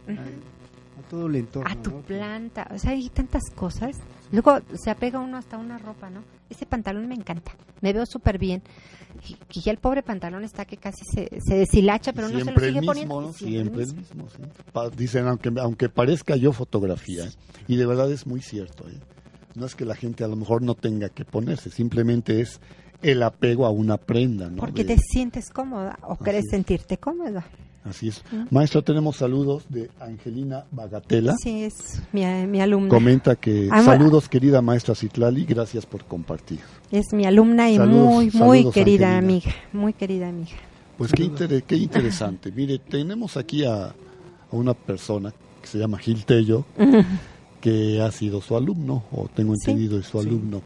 A, 0.08 0.12
a 0.12 1.08
todo 1.10 1.26
el 1.26 1.36
entorno. 1.36 1.70
a 1.70 1.82
tu 1.82 1.90
¿no? 1.90 2.00
planta, 2.02 2.68
o 2.74 2.78
sea, 2.78 2.92
hay 2.92 3.08
tantas 3.10 3.42
cosas. 3.54 3.96
Luego 4.32 4.58
se 4.74 4.90
apega 4.90 5.18
uno 5.20 5.36
hasta 5.36 5.56
una 5.56 5.78
ropa, 5.78 6.10
¿no? 6.10 6.22
Ese 6.50 6.66
pantalón 6.66 7.06
me 7.08 7.14
encanta, 7.14 7.52
me 7.80 7.92
veo 7.92 8.06
súper 8.06 8.38
bien. 8.38 8.62
Y, 9.52 9.60
ya 9.60 9.72
el 9.72 9.78
pobre 9.78 10.02
pantalón 10.02 10.44
está 10.44 10.64
que 10.64 10.76
casi 10.76 11.04
se, 11.04 11.28
se 11.40 11.54
deshilacha, 11.56 12.12
pero 12.12 12.28
no 12.28 12.32
se 12.34 12.38
lo 12.38 12.44
siempre 12.44 12.66
sigue 12.66 12.78
el 12.80 12.84
mismo, 12.86 12.92
poniendo. 12.92 13.20
¿no? 13.22 13.30
Y 13.30 13.32
Siempre 13.34 13.82
el 13.84 13.94
mismo, 13.94 14.28
sí. 14.30 14.42
Pa- 14.72 14.90
Dicen, 14.90 15.26
aunque, 15.26 15.52
aunque 15.60 15.88
parezca 15.88 16.36
yo 16.36 16.52
fotografía, 16.52 17.24
¿eh? 17.24 17.30
y 17.68 17.76
de 17.76 17.86
verdad 17.86 18.10
es 18.12 18.26
muy 18.26 18.42
cierto. 18.42 18.88
¿eh? 18.88 18.98
No 19.54 19.64
es 19.66 19.74
que 19.74 19.84
la 19.84 19.94
gente 19.96 20.22
a 20.22 20.28
lo 20.28 20.36
mejor 20.36 20.60
no 20.62 20.74
tenga 20.74 21.08
que 21.08 21.24
ponerse, 21.24 21.70
simplemente 21.70 22.40
es 22.40 22.60
el 23.02 23.22
apego 23.22 23.64
a 23.66 23.70
una 23.70 23.96
prenda, 23.96 24.50
¿no? 24.50 24.56
Porque 24.56 24.84
De- 24.84 24.96
te 24.96 25.00
sientes 25.00 25.50
cómoda 25.50 25.98
o 26.02 26.12
Así 26.14 26.24
querés 26.24 26.44
es. 26.44 26.50
sentirte 26.50 26.98
cómoda. 26.98 27.44
Así 27.88 28.08
es. 28.08 28.22
Maestra, 28.50 28.82
tenemos 28.82 29.16
saludos 29.16 29.64
de 29.68 29.90
Angelina 30.00 30.64
Bagatela. 30.72 31.34
Sí, 31.40 31.62
es 31.62 32.02
mi, 32.12 32.24
mi 32.46 32.60
alumna. 32.60 32.88
Comenta 32.88 33.36
que 33.36 33.68
Ah, 33.70 33.82
saludos 33.84 34.28
querida 34.28 34.60
maestra 34.60 34.94
Citlali, 34.94 35.44
gracias 35.44 35.86
por 35.86 36.04
compartir. 36.04 36.58
Es 36.90 37.12
mi 37.12 37.26
alumna 37.26 37.70
y 37.70 37.76
Saludos, 37.76 38.04
muy, 38.04 38.24
muy 38.24 38.30
saludos, 38.32 38.74
querida 38.74 39.16
Angelina. 39.18 39.18
amiga. 39.50 39.54
Muy 39.72 39.92
querida 39.92 40.28
amiga. 40.28 40.56
Pues 40.98 41.12
qué, 41.12 41.24
inter- 41.24 41.62
qué 41.62 41.76
interesante. 41.76 42.50
Mire, 42.50 42.78
tenemos 42.80 43.36
aquí 43.36 43.64
a, 43.64 43.84
a 43.86 43.94
una 44.50 44.74
persona 44.74 45.32
que 45.60 45.68
se 45.68 45.78
llama 45.78 45.98
Gil 45.98 46.24
Tello, 46.24 46.64
que 47.60 48.00
ha 48.00 48.10
sido 48.10 48.40
su 48.40 48.56
alumno, 48.56 49.04
o 49.12 49.28
tengo 49.32 49.52
entendido 49.52 49.98
es 49.98 50.06
su 50.06 50.18
alumno. 50.18 50.60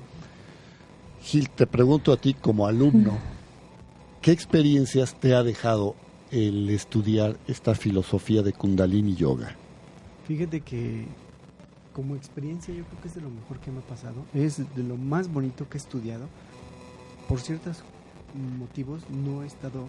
Gil, 1.22 1.50
te 1.50 1.66
pregunto 1.66 2.12
a 2.12 2.16
ti 2.16 2.32
como 2.34 2.66
alumno, 2.66 3.18
¿qué 4.22 4.32
experiencias 4.32 5.14
te 5.20 5.34
ha 5.34 5.42
dejado 5.42 5.94
el 6.30 6.68
estudiar 6.70 7.36
esta 7.46 7.74
filosofía 7.74 8.42
de 8.42 8.52
Kundalini 8.52 9.14
Yoga? 9.14 9.56
Fíjate 10.26 10.60
que 10.60 11.06
como 11.92 12.16
experiencia 12.16 12.72
yo 12.74 12.84
creo 12.84 13.00
que 13.02 13.08
es 13.08 13.14
de 13.14 13.20
lo 13.20 13.30
mejor 13.30 13.58
que 13.58 13.70
me 13.70 13.80
ha 13.80 13.86
pasado. 13.86 14.24
Es 14.34 14.58
de 14.74 14.82
lo 14.82 14.96
más 14.96 15.32
bonito 15.32 15.68
que 15.68 15.76
he 15.76 15.80
estudiado. 15.80 16.28
Por 17.28 17.40
ciertos 17.40 17.82
motivos 18.58 19.02
no 19.10 19.42
he 19.42 19.46
estado 19.46 19.88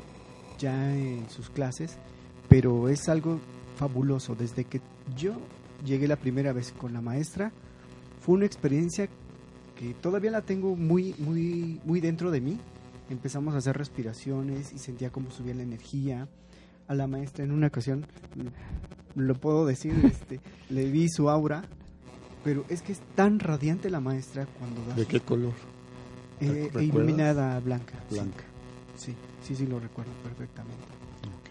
ya 0.57 0.95
en 0.95 1.29
sus 1.29 1.49
clases, 1.49 1.97
pero 2.49 2.89
es 2.89 3.07
algo 3.09 3.39
fabuloso. 3.75 4.35
Desde 4.35 4.65
que 4.65 4.81
yo 5.15 5.33
llegué 5.85 6.07
la 6.07 6.15
primera 6.15 6.53
vez 6.53 6.71
con 6.71 6.93
la 6.93 7.01
maestra, 7.01 7.51
fue 8.19 8.35
una 8.35 8.45
experiencia 8.45 9.07
que 9.75 9.93
todavía 9.95 10.31
la 10.31 10.41
tengo 10.41 10.75
muy, 10.75 11.15
muy, 11.17 11.79
muy 11.85 12.01
dentro 12.01 12.29
de 12.31 12.41
mí. 12.41 12.57
Empezamos 13.11 13.53
a 13.53 13.57
hacer 13.57 13.77
respiraciones 13.77 14.71
y 14.73 14.79
sentía 14.79 15.09
cómo 15.11 15.31
subía 15.31 15.53
la 15.53 15.63
energía. 15.63 16.27
A 16.87 16.95
la 16.95 17.07
maestra 17.07 17.43
en 17.45 17.51
una 17.51 17.67
ocasión, 17.67 18.05
mm, 18.35 19.19
lo 19.19 19.35
puedo 19.35 19.65
decir, 19.65 19.93
este, 20.05 20.39
le 20.69 20.89
vi 20.89 21.07
su 21.09 21.29
aura, 21.29 21.63
pero 22.43 22.65
es 22.69 22.81
que 22.81 22.91
es 22.91 22.99
tan 23.15 23.39
radiante 23.39 23.89
la 23.89 23.99
maestra 23.99 24.45
cuando 24.57 24.83
da 24.85 24.95
¿De 24.95 25.05
qué 25.05 25.19
color? 25.19 25.53
eh, 26.39 26.63
recuerdas? 26.65 26.83
iluminada 26.83 27.59
blanca. 27.59 27.93
Blanca. 28.09 28.43
Sí, 28.97 29.15
sí, 29.43 29.55
sí, 29.55 29.67
lo 29.67 29.79
recuerdo 29.79 30.11
perfectamente. 30.23 30.83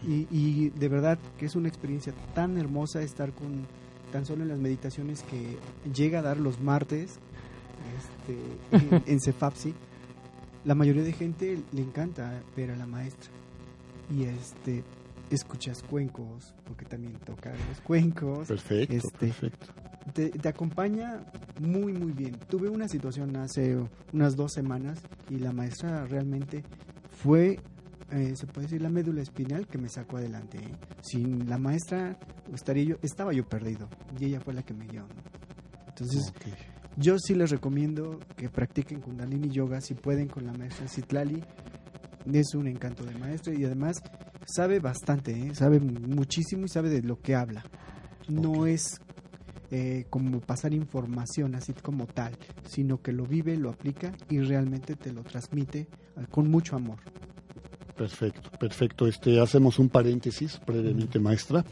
Y 0.03 0.69
de 0.69 0.89
verdad 0.89 1.19
que 1.37 1.45
es 1.45 1.55
una 1.55 1.67
experiencia 1.67 2.11
tan 2.33 2.57
hermosa 2.57 3.03
estar 3.03 3.31
con 3.33 3.67
tan 4.11 4.25
solo 4.25 4.43
en 4.43 4.49
las 4.49 4.59
meditaciones 4.59 5.23
que 5.23 5.57
llega 5.93 6.19
a 6.19 6.21
dar 6.21 6.37
los 6.37 6.59
martes 6.59 7.19
este, 7.97 8.95
en, 8.95 9.03
en 9.05 9.19
Cefapsi. 9.23 9.73
La 10.63 10.75
mayoría 10.75 11.03
de 11.03 11.11
gente 11.13 11.61
le 11.71 11.81
encanta 11.81 12.41
ver 12.55 12.71
a 12.71 12.75
la 12.75 12.85
maestra. 12.85 13.31
Y 14.09 14.23
este 14.23 14.83
escuchas 15.29 15.81
cuencos, 15.83 16.53
porque 16.65 16.83
también 16.85 17.13
toca 17.25 17.51
los 17.69 17.79
cuencos. 17.81 18.47
Perfecto, 18.49 18.93
Este, 18.93 19.27
perfecto. 19.27 19.67
te, 20.13 20.29
te 20.29 20.49
acompaña 20.49 21.23
muy 21.59 21.93
muy 21.93 22.11
bien. 22.11 22.37
Tuve 22.49 22.69
una 22.69 22.87
situación 22.89 23.35
hace 23.37 23.77
unas 24.11 24.35
dos 24.35 24.51
semanas 24.51 24.99
y 25.29 25.39
la 25.39 25.53
maestra 25.53 26.05
realmente 26.05 26.63
fue, 27.23 27.59
eh, 28.11 28.33
se 28.35 28.45
puede 28.45 28.67
decir, 28.67 28.81
la 28.81 28.89
médula 28.89 29.21
espinal 29.21 29.67
que 29.67 29.77
me 29.77 29.87
sacó 29.87 30.17
adelante. 30.17 30.57
¿eh? 30.57 30.75
Sin 31.01 31.47
la 31.49 31.57
maestra 31.57 32.17
estaría 32.53 32.83
yo, 32.83 32.95
estaba 33.01 33.31
yo 33.31 33.47
perdido 33.47 33.87
y 34.19 34.25
ella 34.25 34.41
fue 34.41 34.53
la 34.53 34.63
que 34.63 34.73
me 34.73 34.85
guió. 34.85 35.03
¿no? 35.03 35.87
Entonces. 35.87 36.33
Yo 36.97 37.17
sí 37.17 37.35
les 37.35 37.49
recomiendo 37.49 38.19
que 38.35 38.49
practiquen 38.49 39.01
Kundalini 39.01 39.49
Yoga 39.49 39.81
si 39.81 39.93
pueden 39.93 40.27
con 40.27 40.45
la 40.45 40.53
maestra 40.53 40.87
Citlali. 40.87 41.43
Es 42.31 42.53
un 42.53 42.67
encanto 42.67 43.03
de 43.03 43.15
maestra 43.15 43.53
y 43.53 43.63
además 43.65 44.01
sabe 44.45 44.79
bastante, 44.79 45.31
¿eh? 45.31 45.55
sabe 45.55 45.79
muchísimo 45.79 46.65
y 46.65 46.69
sabe 46.69 46.89
de 46.89 47.01
lo 47.01 47.19
que 47.19 47.35
habla. 47.35 47.63
No 48.27 48.67
es 48.67 48.99
eh, 49.71 50.05
como 50.09 50.41
pasar 50.41 50.73
información 50.73 51.55
así 51.55 51.73
como 51.73 52.05
tal, 52.05 52.37
sino 52.67 53.01
que 53.01 53.13
lo 53.13 53.25
vive, 53.25 53.57
lo 53.57 53.69
aplica 53.69 54.11
y 54.29 54.39
realmente 54.39 54.95
te 54.95 55.11
lo 55.11 55.23
transmite 55.23 55.79
eh, 55.79 55.87
con 56.29 56.49
mucho 56.49 56.75
amor. 56.75 56.99
Perfecto, 57.95 58.49
perfecto. 58.59 59.07
Este, 59.07 59.39
hacemos 59.39 59.79
un 59.79 59.89
paréntesis 59.89 60.59
brevemente, 60.65 61.19
maestra, 61.19 61.63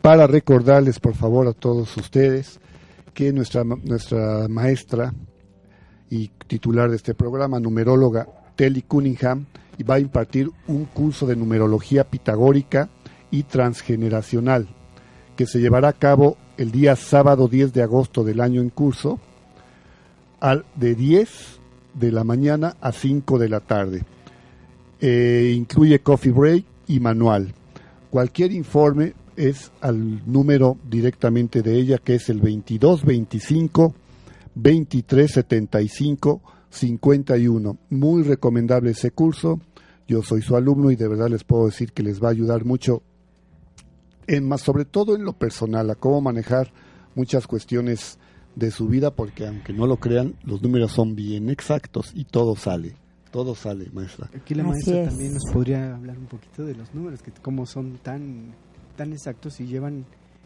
para 0.00 0.26
recordarles, 0.26 1.00
por 1.00 1.14
favor, 1.14 1.48
a 1.48 1.52
todos 1.52 1.96
ustedes 1.96 2.60
que 3.14 3.32
nuestra, 3.32 3.64
nuestra 3.64 4.48
maestra 4.48 5.12
y 6.10 6.28
titular 6.46 6.90
de 6.90 6.96
este 6.96 7.14
programa, 7.14 7.60
numeróloga 7.60 8.28
Telly 8.56 8.82
Cunningham, 8.82 9.46
va 9.88 9.94
a 9.94 10.00
impartir 10.00 10.50
un 10.68 10.84
curso 10.84 11.26
de 11.26 11.36
numerología 11.36 12.04
pitagórica 12.04 12.88
y 13.30 13.44
transgeneracional 13.44 14.68
que 15.36 15.46
se 15.46 15.60
llevará 15.60 15.88
a 15.88 15.92
cabo 15.94 16.36
el 16.58 16.70
día 16.70 16.96
sábado 16.96 17.48
10 17.48 17.72
de 17.72 17.82
agosto 17.82 18.24
del 18.24 18.40
año 18.40 18.60
en 18.60 18.70
curso, 18.70 19.18
al, 20.40 20.64
de 20.76 20.94
10 20.94 21.60
de 21.94 22.12
la 22.12 22.24
mañana 22.24 22.76
a 22.80 22.92
5 22.92 23.38
de 23.38 23.48
la 23.48 23.60
tarde. 23.60 24.04
Eh, 25.00 25.54
incluye 25.56 26.00
coffee 26.00 26.32
break 26.32 26.64
y 26.86 27.00
manual. 27.00 27.54
Cualquier 28.10 28.52
informe 28.52 29.14
es 29.36 29.72
al 29.80 30.22
número 30.30 30.76
directamente 30.88 31.62
de 31.62 31.76
ella, 31.78 31.98
que 31.98 32.14
es 32.16 32.28
el 32.28 32.38
2225 32.40 33.94
2375 34.54 36.42
51. 36.70 37.78
Muy 37.90 38.22
recomendable 38.22 38.90
ese 38.92 39.10
curso. 39.10 39.60
Yo 40.08 40.22
soy 40.22 40.42
su 40.42 40.56
alumno 40.56 40.90
y 40.90 40.96
de 40.96 41.08
verdad 41.08 41.28
les 41.28 41.44
puedo 41.44 41.66
decir 41.66 41.92
que 41.92 42.02
les 42.02 42.22
va 42.22 42.28
a 42.28 42.32
ayudar 42.32 42.64
mucho 42.64 43.02
en 44.26 44.46
más 44.46 44.60
sobre 44.62 44.84
todo 44.84 45.14
en 45.16 45.24
lo 45.24 45.32
personal 45.34 45.90
a 45.90 45.94
cómo 45.96 46.20
manejar 46.20 46.72
muchas 47.14 47.46
cuestiones 47.46 48.18
de 48.54 48.70
su 48.70 48.86
vida 48.88 49.10
porque 49.14 49.46
aunque 49.46 49.72
no 49.72 49.86
lo 49.86 49.96
crean 49.98 50.34
los 50.44 50.62
números 50.62 50.92
son 50.92 51.16
bien 51.16 51.50
exactos 51.50 52.12
y 52.14 52.24
todo 52.24 52.54
sale 52.54 52.94
todo 53.32 53.54
sale 53.54 53.90
maestra 53.92 54.30
Aquí 54.36 54.54
la 54.54 54.62
Así 54.62 54.70
maestra 54.70 55.02
es. 55.02 55.08
también 55.08 55.34
nos 55.34 55.44
podría 55.52 55.94
hablar 55.94 56.18
un 56.18 56.26
poquito 56.26 56.64
de 56.64 56.74
los 56.74 56.94
números, 56.94 57.20
que 57.22 57.32
como 57.32 57.66
son 57.66 57.98
tan, 57.98 58.54
tan 58.92 59.12
exactos 59.12 59.60
y 59.60 59.66
llevan 59.66 60.04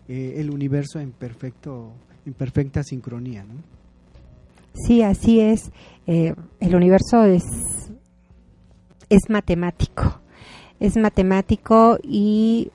eh, 0.09 0.35
el 0.39 0.51
universo 0.51 1.01
en 1.01 1.13
perfecto 1.13 1.93
en 2.27 2.35
perfecta 2.35 2.83
sincronía, 2.83 3.45
¿no? 3.45 3.55
Sí, 4.75 5.03
así 5.03 5.41
es. 5.41 5.71
Eh, 6.07 6.35
el 6.61 6.75
universo 6.75 7.25
es, 7.25 7.45
es 9.09 9.31
matemático. 9.31 10.21
Es 10.81 10.97
matemático 10.97 11.99
y 12.03 12.71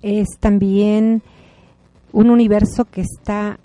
es 0.00 0.28
también 0.38 1.22
un 2.12 2.30
universo 2.30 2.86
que 2.86 3.02
está 3.02 3.58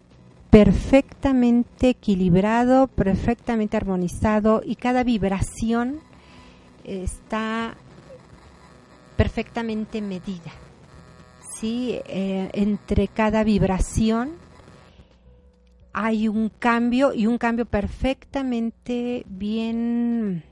perfectamente 0.49 1.89
equilibrado, 1.89 2.87
perfectamente 2.87 3.77
armonizado 3.77 4.61
y 4.65 4.75
cada 4.75 5.03
vibración 5.03 5.99
está 6.83 7.75
perfectamente 9.15 10.01
medida. 10.01 10.51
¿Sí? 11.59 11.99
Eh, 12.05 12.49
entre 12.53 13.07
cada 13.07 13.43
vibración 13.43 14.31
hay 15.93 16.27
un 16.27 16.49
cambio 16.49 17.13
y 17.13 17.25
un 17.27 17.37
cambio 17.37 17.65
perfectamente 17.65 19.25
bien 19.27 20.43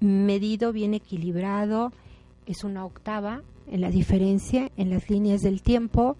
medido, 0.00 0.72
bien 0.72 0.94
equilibrado. 0.94 1.92
Es 2.46 2.64
una 2.64 2.84
octava 2.84 3.42
en 3.68 3.80
la 3.80 3.90
diferencia, 3.90 4.70
en 4.76 4.90
las 4.90 5.08
líneas 5.08 5.40
del 5.40 5.62
tiempo. 5.62 6.16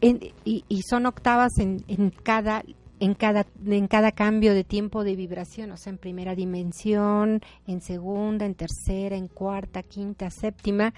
y, 0.00 0.32
y, 0.44 0.82
son 0.82 1.06
octavas 1.06 1.58
en, 1.58 1.84
en, 1.86 2.10
cada 2.10 2.64
en 2.98 3.14
cada 3.14 3.46
en 3.66 3.86
cada 3.86 4.12
cambio 4.12 4.52
de 4.52 4.64
tiempo 4.64 5.04
de 5.04 5.14
vibración, 5.14 5.70
o 5.70 5.76
sea, 5.76 5.90
en 5.90 5.98
primera 5.98 6.34
dimensión, 6.34 7.40
en 7.66 7.80
segunda, 7.80 8.46
en 8.46 8.54
tercera, 8.54 9.16
en 9.16 9.28
cuarta, 9.28 9.82
quinta, 9.82 10.30
séptima. 10.30 10.92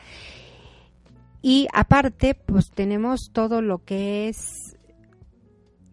Y 1.47 1.69
aparte, 1.75 2.35
pues 2.35 2.71
tenemos 2.71 3.29
todo 3.31 3.61
lo 3.61 3.85
que 3.85 4.29
es 4.29 4.79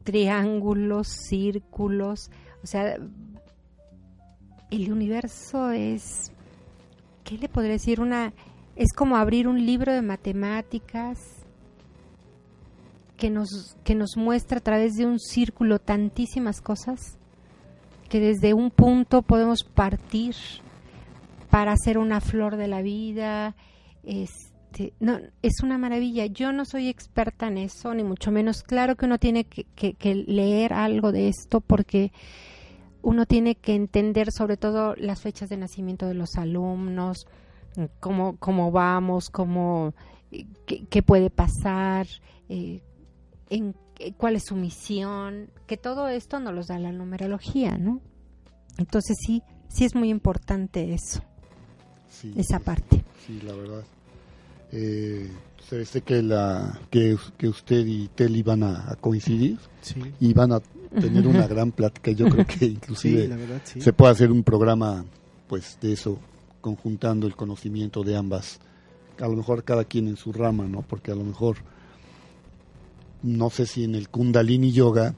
triángulos, 0.06 1.10
círculos, 1.10 2.32
o 2.64 2.68
sea, 2.68 2.96
el 4.70 4.94
universo 4.94 5.72
es, 5.72 6.32
¿qué 7.26 7.38
le 7.38 7.50
podría 7.50 7.74
decir? 7.74 8.00
Una, 8.00 8.32
es 8.78 8.94
como 8.94 9.18
abrir 9.18 9.50
un 9.50 9.66
libro 9.66 9.92
de 9.92 10.02
matemáticas 10.02 11.20
que 13.18 13.30
nos, 13.30 13.76
que 13.84 13.94
nos 13.94 14.16
muestra 14.16 14.60
a 14.60 14.64
través 14.64 14.94
de 14.94 15.06
un 15.06 15.20
círculo 15.20 15.80
tantísimas 15.80 16.62
cosas 16.62 17.18
que 18.08 18.22
desde 18.22 18.54
un 18.54 18.72
punto 18.72 19.22
podemos 19.22 19.66
partir 19.66 20.34
para 21.50 21.74
hacer 21.74 21.98
una 21.98 22.22
flor 22.22 22.56
de 22.56 22.70
la 22.70 22.82
vida. 22.82 23.54
Este, 24.72 24.94
no, 25.00 25.20
es 25.42 25.62
una 25.64 25.78
maravilla. 25.78 26.26
Yo 26.28 26.54
no 26.54 26.66
soy 26.66 26.88
experta 26.88 27.48
en 27.48 27.58
eso, 27.58 27.94
ni 27.94 28.04
mucho 28.04 28.32
menos. 28.32 28.64
Claro 28.64 28.96
que 28.96 29.06
uno 29.06 29.20
tiene 29.20 29.44
que, 29.46 29.66
que 29.66 30.16
leer 30.16 30.74
algo 30.74 31.12
de 31.12 31.28
esto 31.28 31.60
porque 31.62 32.12
uno 33.02 33.26
tiene 33.26 33.56
que 33.56 33.76
entender 33.76 34.32
sobre 34.32 34.58
todo 34.58 34.96
las 34.96 35.22
fechas 35.22 35.50
de 35.50 35.58
nacimiento 35.58 36.08
de 36.08 36.14
los 36.14 36.36
alumnos, 36.36 37.28
cómo, 38.00 38.38
cómo 38.38 38.72
vamos, 38.72 39.30
cómo, 39.30 39.94
qué, 40.66 41.04
puede 41.04 41.30
pasar, 41.30 42.08
eh, 42.48 42.82
en, 43.50 43.76
cuál 44.18 44.36
es 44.36 44.46
su 44.46 44.56
misión, 44.56 45.50
que 45.68 45.78
todo 45.78 46.08
esto 46.10 46.40
nos 46.40 46.54
lo 46.54 46.64
da 46.64 46.78
la 46.78 46.92
numerología, 46.92 47.78
¿no? 47.78 48.02
Entonces 48.78 49.18
sí, 49.26 49.42
sí 49.68 49.84
es 49.84 49.96
muy 49.96 50.10
importante 50.10 50.94
eso, 50.94 51.24
esa 52.36 52.60
parte. 52.60 53.04
Sí, 53.26 53.42
la 53.42 53.54
verdad. 53.54 53.84
Eh, 54.72 55.30
sé 55.86 56.02
que 56.02 56.22
la 56.22 56.80
que, 56.90 57.18
que 57.38 57.48
usted 57.48 57.86
y 57.86 58.10
Tel 58.10 58.36
iban 58.36 58.64
a, 58.64 58.96
coincidir 59.00 59.58
y 60.20 60.34
van 60.34 60.52
a 60.52 60.60
tener 61.00 61.26
una 61.26 61.48
gran 61.48 61.72
plática. 61.72 62.12
Yo 62.12 62.28
creo 62.30 62.46
que 62.46 62.66
inclusive 62.66 63.30
se 63.80 63.94
puede 63.94 64.12
hacer 64.12 64.32
un 64.32 64.44
programa 64.44 65.06
pues 65.48 65.78
de 65.82 65.94
eso 65.94 66.20
conjuntando 66.62 67.28
el 67.28 67.36
conocimiento 67.36 68.04
de 68.04 68.16
ambas, 68.16 68.60
a 69.20 69.28
lo 69.28 69.36
mejor 69.36 69.64
cada 69.64 69.84
quien 69.84 70.08
en 70.08 70.16
su 70.16 70.32
rama, 70.32 70.66
¿no? 70.66 70.82
Porque 70.82 71.12
a 71.12 71.16
lo 71.16 71.24
mejor, 71.24 71.58
no 73.24 73.50
sé 73.50 73.66
si 73.66 73.84
en 73.84 73.96
el 73.96 74.10
Kundalini 74.10 74.72
Yoga 74.72 75.16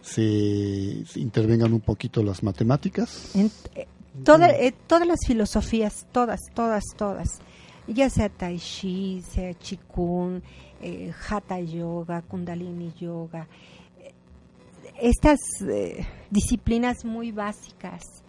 se, 0.00 1.04
intervengan 1.16 1.72
un 1.72 1.80
poquito 1.80 2.22
las 2.22 2.42
matemáticas. 2.42 3.34
En, 3.34 3.46
eh, 3.74 3.86
eh, 4.24 4.72
todas 4.88 5.06
las 5.06 5.18
filosofías, 5.26 6.06
todas, 6.12 6.40
todas, 6.54 6.84
todas, 6.96 7.40
ya 7.86 8.10
sea 8.10 8.28
Tai 8.28 8.58
Chi, 8.58 9.22
sea 9.22 9.54
Chikun, 9.54 10.42
eh, 10.80 11.12
Hatha 11.28 11.60
Yoga, 11.60 12.22
Kundalini 12.22 12.92
Yoga, 12.98 13.46
estas 15.00 15.40
disciplinas 16.30 17.04
muy 17.04 17.32
básicas 17.32 18.22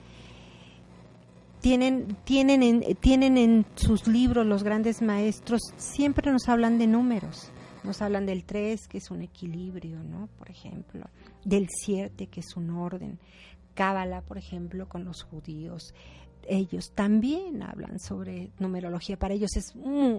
tienen, 1.63 2.17
tienen, 2.25 2.61
en, 2.61 2.95
tienen 2.95 3.37
en 3.37 3.65
sus 3.75 4.05
libros 4.05 4.45
los 4.45 4.63
grandes 4.63 5.01
maestros, 5.01 5.61
siempre 5.77 6.29
nos 6.29 6.49
hablan 6.49 6.77
de 6.77 6.87
números. 6.87 7.51
Nos 7.85 8.01
hablan 8.01 8.25
del 8.25 8.43
3, 8.43 8.87
que 8.89 8.97
es 8.97 9.09
un 9.11 9.21
equilibrio, 9.21 10.03
¿no? 10.03 10.27
Por 10.37 10.49
ejemplo, 10.49 11.05
del 11.45 11.67
7, 11.69 12.27
que 12.27 12.41
es 12.41 12.57
un 12.57 12.69
orden. 12.69 13.17
Cábala, 13.75 14.21
por 14.21 14.37
ejemplo, 14.37 14.89
con 14.89 15.05
los 15.05 15.23
judíos. 15.23 15.93
Ellos 16.47 16.91
también 16.93 17.63
hablan 17.63 17.99
sobre 17.99 18.51
numerología. 18.59 19.17
Para 19.17 19.33
ellos 19.33 19.55
es 19.55 19.73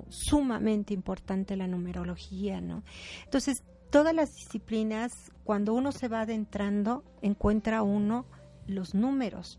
sumamente 0.09 0.95
importante 0.95 1.57
la 1.57 1.67
numerología, 1.67 2.61
¿no? 2.61 2.83
Entonces, 3.25 3.63
todas 3.91 4.15
las 4.15 4.31
disciplinas, 4.35 5.13
cuando 5.45 5.75
uno 5.75 5.93
se 5.93 6.09
va 6.09 6.23
adentrando, 6.23 7.05
encuentra 7.23 7.83
uno 7.83 8.27
los 8.67 8.95
números 8.95 9.59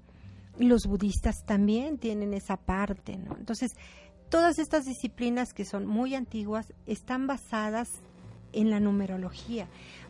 los 0.59 0.85
budistas 0.87 1.45
también 1.45 1.97
tienen 1.97 2.33
esa 2.33 2.57
parte, 2.57 3.17
¿no? 3.17 3.35
Entonces, 3.37 3.71
todas 4.29 4.59
estas 4.59 4.85
disciplinas 4.85 5.53
que 5.53 5.65
son 5.65 5.85
muy 5.85 6.15
antiguas 6.15 6.73
están 6.85 7.27
basadas 7.27 7.89
en 8.53 8.69
la 8.69 8.79
numerología, 8.79 9.67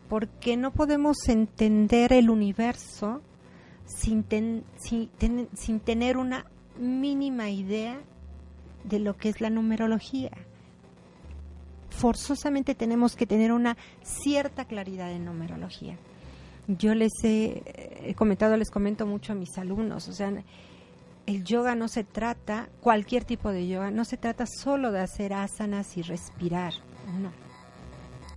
porque 0.08 0.56
no 0.56 0.72
podemos 0.72 1.16
entender 1.28 2.12
el 2.12 2.30
universo 2.30 3.22
sin, 3.86 4.26
sin, 4.76 5.80
tener 5.80 6.16
una 6.16 6.46
mínima 6.78 7.50
idea 7.50 8.00
de 8.84 8.98
lo 8.98 9.16
que 9.16 9.28
es 9.28 9.40
la 9.40 9.50
numerología. 9.50 10.30
Forzosamente 11.90 12.74
tenemos 12.74 13.16
que 13.16 13.26
tener 13.26 13.52
una 13.52 13.76
cierta 14.02 14.66
claridad 14.66 15.10
en 15.12 15.24
numerología 15.24 15.96
yo 16.68 16.94
les 16.94 17.12
he, 17.22 18.14
comentado, 18.16 18.56
les 18.56 18.70
comento 18.70 19.06
mucho 19.06 19.32
a 19.32 19.36
mis 19.36 19.56
alumnos, 19.58 20.08
o 20.08 20.12
sea, 20.12 20.32
el 21.26 21.44
yoga 21.44 21.74
no 21.74 21.88
se 21.88 22.04
trata, 22.04 22.68
cualquier 22.80 23.24
tipo 23.24 23.50
de 23.50 23.68
yoga, 23.68 23.90
no 23.90 24.04
se 24.04 24.16
trata 24.16 24.46
solo 24.46 24.92
de 24.92 25.00
hacer 25.00 25.32
asanas 25.32 25.96
y 25.96 26.02
respirar, 26.02 26.74
no. 27.20 27.30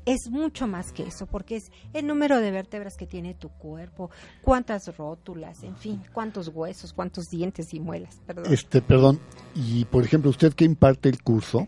Es 0.09 0.31
mucho 0.31 0.65
más 0.65 0.91
que 0.91 1.03
eso, 1.03 1.27
porque 1.27 1.57
es 1.57 1.71
el 1.93 2.07
número 2.07 2.39
de 2.39 2.49
vértebras 2.49 2.97
que 2.97 3.05
tiene 3.05 3.35
tu 3.35 3.49
cuerpo, 3.49 4.09
cuántas 4.41 4.97
rótulas, 4.97 5.61
en 5.61 5.77
fin, 5.77 6.01
cuántos 6.13 6.47
huesos, 6.47 6.93
cuántos 6.93 7.25
dientes 7.25 7.75
y 7.75 7.79
muelas. 7.79 8.19
Perdón. 8.25 8.51
Este, 8.51 8.81
perdón. 8.81 9.19
Y 9.53 9.85
por 9.85 10.03
ejemplo, 10.03 10.31
usted 10.31 10.53
que 10.53 10.65
imparte 10.65 11.09
el 11.09 11.21
curso, 11.21 11.67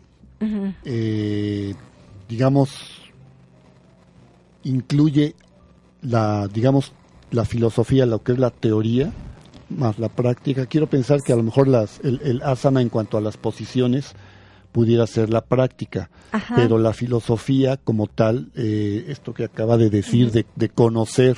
eh, 0.85 1.75
digamos, 2.27 3.11
incluye 4.63 5.35
la, 6.01 6.47
digamos, 6.47 6.93
la 7.29 7.45
filosofía, 7.45 8.07
lo 8.07 8.23
que 8.23 8.31
es 8.31 8.39
la 8.39 8.49
teoría, 8.49 9.13
más 9.69 9.99
la 9.99 10.09
práctica. 10.09 10.65
Quiero 10.65 10.87
pensar 10.87 11.21
que 11.21 11.31
a 11.31 11.35
lo 11.35 11.43
mejor 11.43 11.67
las, 11.67 11.99
el, 12.03 12.41
asana 12.43 12.81
en 12.81 12.89
cuanto 12.89 13.19
a 13.19 13.21
las 13.21 13.37
posiciones 13.37 14.15
pudiera 14.71 15.05
ser 15.07 15.29
la 15.29 15.41
práctica, 15.41 16.09
pero 16.55 16.77
la 16.77 16.93
filosofía 16.93 17.77
como 17.77 18.07
tal, 18.07 18.51
eh, 18.55 19.05
esto 19.09 19.33
que 19.33 19.43
acaba 19.43 19.77
de 19.77 19.89
decir, 19.89 20.31
de, 20.31 20.45
de, 20.55 20.69
conocer, 20.69 21.37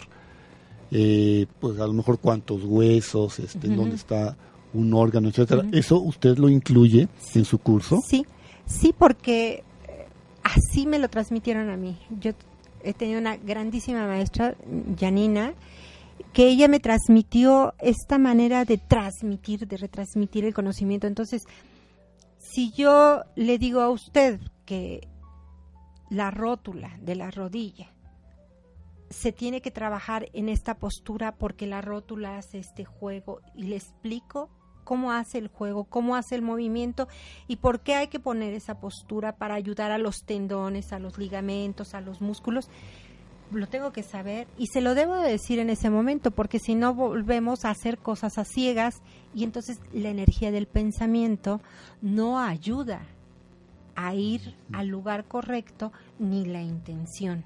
eh, 0.91 1.47
pues 1.59 1.79
a 1.79 1.87
lo 1.87 1.93
mejor 1.93 2.19
cuántos 2.19 2.63
huesos, 2.63 3.39
este, 3.39 3.67
dónde 3.69 3.95
está 3.95 4.37
un 4.73 4.93
órgano, 4.93 5.29
etcétera, 5.29 5.63
¿eso 5.71 5.99
usted 5.99 6.37
lo 6.37 6.49
incluye 6.49 7.07
en 7.35 7.45
su 7.45 7.57
curso? 7.59 7.99
Sí, 8.07 8.25
sí, 8.65 8.93
porque 8.97 9.63
eh, 9.87 10.07
así 10.43 10.85
me 10.85 10.99
lo 10.99 11.09
transmitieron 11.09 11.69
a 11.69 11.77
mí. 11.77 11.97
Yo 12.19 12.31
he 12.83 12.93
tenido 12.93 13.19
una 13.19 13.37
grandísima 13.37 14.05
maestra, 14.05 14.55
Janina, 14.99 15.53
que 16.33 16.47
ella 16.47 16.67
me 16.67 16.79
transmitió 16.79 17.73
esta 17.79 18.17
manera 18.17 18.65
de 18.65 18.77
transmitir, 18.77 19.67
de 19.67 19.77
retransmitir 19.77 20.45
el 20.45 20.53
conocimiento. 20.53 21.07
Entonces, 21.07 21.43
si 22.53 22.71
yo 22.71 23.23
le 23.35 23.57
digo 23.57 23.81
a 23.81 23.89
usted 23.89 24.39
que 24.65 25.07
la 26.11 26.29
rótula 26.29 26.95
de 27.01 27.15
la 27.15 27.31
rodilla 27.31 27.91
se 29.09 29.31
tiene 29.31 29.59
que 29.61 29.71
trabajar 29.71 30.29
en 30.33 30.49
esta 30.49 30.77
postura 30.77 31.35
porque 31.35 31.65
la 31.65 31.81
rótula 31.81 32.37
hace 32.37 32.59
este 32.59 32.85
juego 32.85 33.41
y 33.55 33.63
le 33.63 33.77
explico 33.77 34.51
cómo 34.83 35.11
hace 35.11 35.39
el 35.39 35.47
juego, 35.47 35.85
cómo 35.85 36.15
hace 36.15 36.35
el 36.35 36.43
movimiento 36.43 37.07
y 37.47 37.55
por 37.55 37.79
qué 37.79 37.95
hay 37.95 38.07
que 38.09 38.19
poner 38.19 38.53
esa 38.53 38.79
postura 38.79 39.35
para 39.37 39.55
ayudar 39.55 39.89
a 39.89 39.97
los 39.97 40.23
tendones, 40.23 40.93
a 40.93 40.99
los 40.99 41.17
ligamentos, 41.17 41.95
a 41.95 42.01
los 42.01 42.21
músculos. 42.21 42.69
Lo 43.55 43.67
tengo 43.67 43.91
que 43.91 44.03
saber 44.03 44.47
y 44.57 44.67
se 44.67 44.81
lo 44.81 44.95
debo 44.95 45.15
de 45.15 45.31
decir 45.31 45.59
en 45.59 45.69
ese 45.69 45.89
momento, 45.89 46.31
porque 46.31 46.59
si 46.59 46.75
no 46.75 46.93
volvemos 46.93 47.65
a 47.65 47.69
hacer 47.69 47.97
cosas 47.97 48.37
a 48.37 48.45
ciegas 48.45 49.01
y 49.33 49.43
entonces 49.43 49.79
la 49.91 50.09
energía 50.09 50.51
del 50.51 50.67
pensamiento 50.67 51.61
no 52.01 52.39
ayuda 52.39 53.01
a 53.95 54.15
ir 54.15 54.55
al 54.71 54.87
lugar 54.87 55.25
correcto 55.25 55.91
ni 56.19 56.45
la 56.45 56.61
intención. 56.61 57.43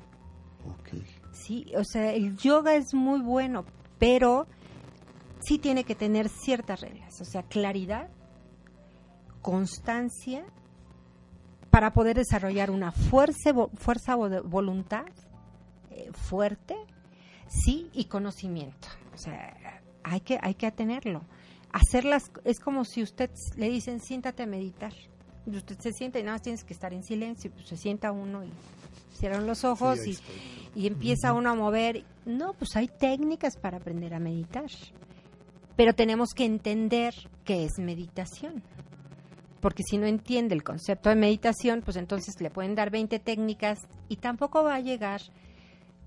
Ok. 0.66 1.02
Sí, 1.32 1.72
o 1.76 1.84
sea, 1.84 2.14
el 2.14 2.38
yoga 2.38 2.76
es 2.76 2.94
muy 2.94 3.22
bueno, 3.22 3.66
pero 4.00 4.48
sí 5.40 5.58
tiene 5.58 5.84
que 5.84 5.96
tener 5.96 6.30
ciertas 6.30 6.82
reglas, 6.82 7.22
o 7.22 7.26
sea, 7.26 7.44
claridad, 7.44 8.10
constancia 9.42 10.46
para 11.70 11.94
poder 11.94 12.18
desarrollar 12.18 12.72
una 12.72 12.92
fuerza, 12.92 13.52
fuerza 13.76 14.16
de 14.16 14.42
voluntad 14.42 15.06
eh, 15.98 16.12
fuerte, 16.14 16.76
sí, 17.48 17.90
y 17.94 18.06
conocimiento. 18.06 18.88
O 19.14 19.18
sea, 19.18 19.82
hay 20.04 20.22
que, 20.22 20.40
hay 20.42 20.54
que 20.54 20.72
tenerlo. 20.72 21.24
Hacerlas 21.72 22.32
es 22.46 22.60
como 22.60 22.86
si 22.86 23.02
usted 23.04 23.30
le 23.56 23.70
dicen 23.70 24.00
siéntate 24.00 24.44
a 24.44 24.48
meditar. 24.48 24.94
Y 25.46 25.56
usted 25.56 25.80
se 25.80 25.92
sienta 25.94 26.20
y 26.20 26.24
nada 26.24 26.36
más 26.36 26.42
tienes 26.42 26.64
que 26.64 26.74
estar 26.74 26.94
en 26.94 27.04
silencio. 27.04 27.52
Pues 27.52 27.68
se 27.68 27.78
sienta 27.78 28.12
uno 28.12 28.44
y 28.44 28.52
cierran 29.14 29.48
los 29.48 29.64
ojos 29.64 30.06
y, 30.06 30.18
y 30.76 30.88
empieza 30.88 31.34
uno 31.34 31.50
a 31.50 31.56
mover. 31.56 32.04
No, 32.26 32.54
pues 32.54 32.76
hay 32.76 32.88
técnicas 32.88 33.58
para 33.58 33.78
aprender 33.78 34.14
a 34.14 34.20
meditar. 34.20 34.70
Pero 35.76 35.94
tenemos 35.94 36.30
que 36.36 36.46
entender 36.46 37.14
qué 37.44 37.66
es 37.66 37.80
meditación. 37.80 38.62
Porque 39.62 39.84
si 39.84 39.98
no 39.98 40.06
entiende 40.06 40.54
el 40.54 40.64
concepto 40.64 41.10
de 41.10 41.16
meditación, 41.16 41.82
pues 41.82 41.98
entonces 41.98 42.40
le 42.40 42.52
pueden 42.52 42.76
dar 42.76 42.92
20 42.92 43.20
técnicas 43.20 43.80
y 44.08 44.18
tampoco 44.18 44.64
va 44.64 44.76
a 44.76 44.80
llegar 44.80 45.22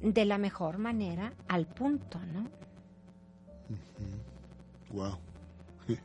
de 0.00 0.24
la 0.24 0.38
mejor 0.38 0.78
manera 0.78 1.32
al 1.48 1.66
punto, 1.66 2.18
¿no? 2.32 2.48
Wow. 4.92 5.16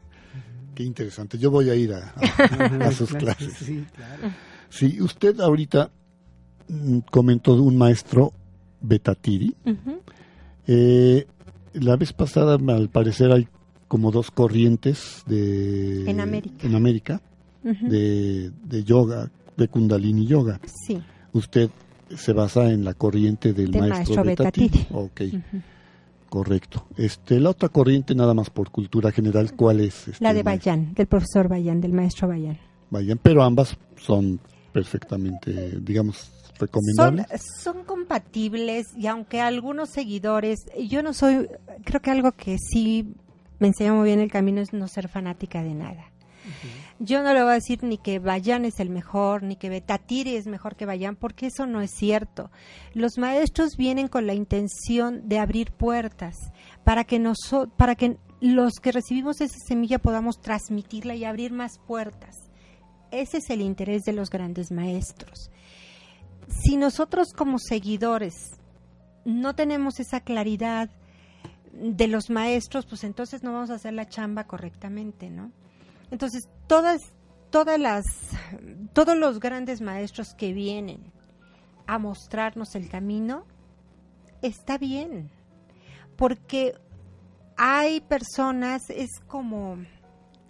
Qué 0.75 0.83
interesante. 0.83 1.37
Yo 1.37 1.49
voy 1.51 1.69
a 1.69 1.75
ir 1.75 1.93
a, 1.93 2.13
a- 2.15 2.87
a 2.87 2.91
sus 2.91 3.09
clases. 3.15 3.53
Sí, 3.53 3.85
claro. 3.95 4.33
Sí, 4.69 5.01
usted 5.01 5.39
ahorita 5.39 5.89
mm, 6.67 6.99
comentó 7.11 7.55
de 7.55 7.61
un 7.61 7.77
maestro 7.77 8.33
Betatiri. 8.81 9.55
Eh, 10.67 11.25
la 11.73 11.95
vez 11.95 12.13
pasada, 12.13 12.55
al 12.55 12.89
parecer, 12.89 13.31
hay 13.31 13.47
como 13.87 14.11
dos 14.11 14.31
corrientes 14.31 15.23
de 15.27 16.09
En 16.09 16.19
América. 16.19 16.67
en 16.67 16.75
América 16.75 17.21
de, 17.63 18.51
de 18.63 18.83
yoga, 18.83 19.31
de 19.57 19.67
Kundalini 19.67 20.27
Yoga. 20.27 20.59
Sí. 20.85 21.01
Usted 21.33 21.69
se 22.15 22.33
basa 22.33 22.71
en 22.71 22.83
la 22.83 22.93
corriente 22.93 23.53
del, 23.53 23.71
maestro, 23.71 23.89
maestro 23.89 24.23
Betatiri. 24.23 24.67
Betatiri. 24.69 24.87
Ok, 24.91 25.21
Ujú. 25.33 25.61
correcto. 26.29 26.85
Este, 26.97 27.39
la 27.39 27.49
otra 27.51 27.69
corriente, 27.69 28.13
nada 28.15 28.33
más 28.33 28.49
por 28.49 28.69
cultura 28.71 29.11
general, 29.11 29.53
¿cuál 29.55 29.79
es? 29.81 30.07
este, 30.07 30.23
La 30.23 30.33
de? 30.33 30.43
Bayán, 30.43 30.93
del 30.93 31.07
profesor 31.07 31.47
Bayán, 31.47 31.81
del 31.81 31.93
maestro 31.93 32.27
Bayán. 32.27 32.57
Vayan, 32.89 33.19
pero 33.21 33.43
ambas 33.43 33.77
son 33.97 34.39
perfectamente, 34.71 35.79
digamos, 35.81 36.17
Son, 36.17 36.57
recomendables. 36.59 37.27
son 37.63 37.83
compatibles 37.83 38.85
y 38.95 39.07
aunque 39.07 39.41
algunos 39.41 39.89
seguidores, 39.89 40.59
yo 40.87 41.01
no 41.03 41.13
soy, 41.13 41.47
creo 41.83 42.01
que 42.01 42.11
algo 42.11 42.31
que 42.33 42.57
sí 42.59 43.13
me 43.59 43.67
enseñó 43.67 43.95
muy 43.95 44.05
bien 44.05 44.19
el 44.19 44.31
camino 44.31 44.61
es 44.61 44.73
no 44.73 44.87
ser 44.87 45.07
fanática 45.07 45.63
de 45.63 45.73
nada. 45.73 46.05
Yo 46.99 47.21
no 47.23 47.33
le 47.33 47.41
voy 47.41 47.51
a 47.51 47.55
decir 47.55 47.83
ni 47.83 47.97
que 47.97 48.19
Bayán 48.19 48.63
es 48.63 48.79
el 48.79 48.89
mejor, 48.89 49.43
ni 49.43 49.57
que 49.57 49.69
Betatiri 49.69 50.35
es 50.37 50.47
mejor 50.47 50.77
que 50.77 50.85
Bayán, 50.85 51.17
porque 51.17 51.47
eso 51.47 51.65
no 51.65 51.81
es 51.81 51.91
cierto. 51.91 52.51
Los 52.93 53.17
maestros 53.17 53.75
vienen 53.77 54.07
con 54.07 54.25
la 54.27 54.33
intención 54.33 55.27
de 55.27 55.39
abrir 55.39 55.71
puertas 55.73 56.35
para 56.85 57.03
que, 57.03 57.19
noso- 57.19 57.69
para 57.75 57.95
que 57.95 58.17
los 58.39 58.75
que 58.75 58.93
recibimos 58.93 59.41
esa 59.41 59.57
semilla 59.67 59.99
podamos 59.99 60.39
transmitirla 60.39 61.15
y 61.15 61.25
abrir 61.25 61.51
más 61.51 61.79
puertas. 61.85 62.35
Ese 63.11 63.37
es 63.37 63.49
el 63.49 63.61
interés 63.61 64.03
de 64.03 64.13
los 64.13 64.29
grandes 64.29 64.71
maestros. 64.71 65.51
Si 66.47 66.77
nosotros 66.77 67.33
como 67.33 67.59
seguidores 67.59 68.35
no 69.25 69.53
tenemos 69.55 69.99
esa 69.99 70.21
claridad 70.21 70.89
de 71.73 72.07
los 72.07 72.29
maestros, 72.29 72.85
pues 72.85 73.03
entonces 73.03 73.43
no 73.43 73.51
vamos 73.51 73.69
a 73.69 73.75
hacer 73.75 73.93
la 73.93 74.07
chamba 74.07 74.45
correctamente, 74.45 75.29
¿no? 75.29 75.51
Entonces, 76.11 76.47
todas, 76.67 77.01
todas 77.49 77.79
las, 77.79 78.05
todos 78.93 79.17
los 79.17 79.39
grandes 79.39 79.81
maestros 79.81 80.33
que 80.35 80.53
vienen 80.53 81.11
a 81.87 81.97
mostrarnos 81.99 82.75
el 82.75 82.89
camino, 82.89 83.45
está 84.41 84.77
bien, 84.77 85.29
porque 86.15 86.73
hay 87.57 88.01
personas, 88.01 88.89
es 88.89 89.09
como, 89.27 89.77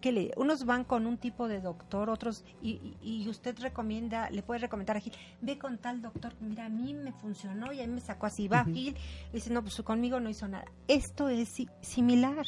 que 0.02 0.12
le, 0.12 0.32
unos 0.38 0.66
van 0.66 0.84
con 0.84 1.06
un 1.08 1.18
tipo 1.18 1.48
de 1.48 1.60
doctor, 1.62 2.10
otros, 2.10 2.44
y, 2.62 2.96
y- 3.02 3.28
usted 3.28 3.58
recomienda, 3.60 4.30
le 4.30 4.44
puede 4.44 4.60
recomendar 4.62 4.98
a 4.98 5.00
Gil, 5.00 5.14
ve 5.42 5.58
con 5.58 5.78
tal 5.80 6.02
doctor, 6.02 6.34
mira, 6.40 6.66
a 6.66 6.70
mí 6.70 6.94
me 6.94 7.12
funcionó 7.12 7.74
y 7.74 7.82
a 7.82 7.88
mí 7.88 7.94
me 7.96 8.02
sacó 8.02 8.28
así, 8.28 8.48
va 8.48 8.64
Gil, 8.66 8.96
y 9.32 9.34
dice, 9.34 9.52
no, 9.52 9.62
pues 9.62 9.76
conmigo 9.84 10.20
no 10.20 10.30
hizo 10.30 10.48
nada. 10.48 10.66
Esto 10.88 11.28
es 11.30 11.50
si- 11.54 11.70
similar. 11.82 12.46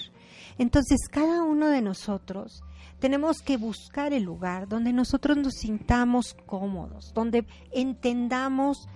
Entonces, 0.58 1.08
cada 1.10 1.44
uno 1.44 1.68
de 1.70 1.82
nosotros 1.82 2.62
tenemos 3.00 3.42
que 3.42 3.58
buscar 3.58 4.14
el 4.14 4.24
lugar 4.24 4.68
donde 4.68 4.94
nosotros 4.94 5.38
nos 5.38 5.56
sintamos 5.56 6.36
cómodos, 6.46 7.14
donde 7.14 7.46
entendamos 7.72 8.88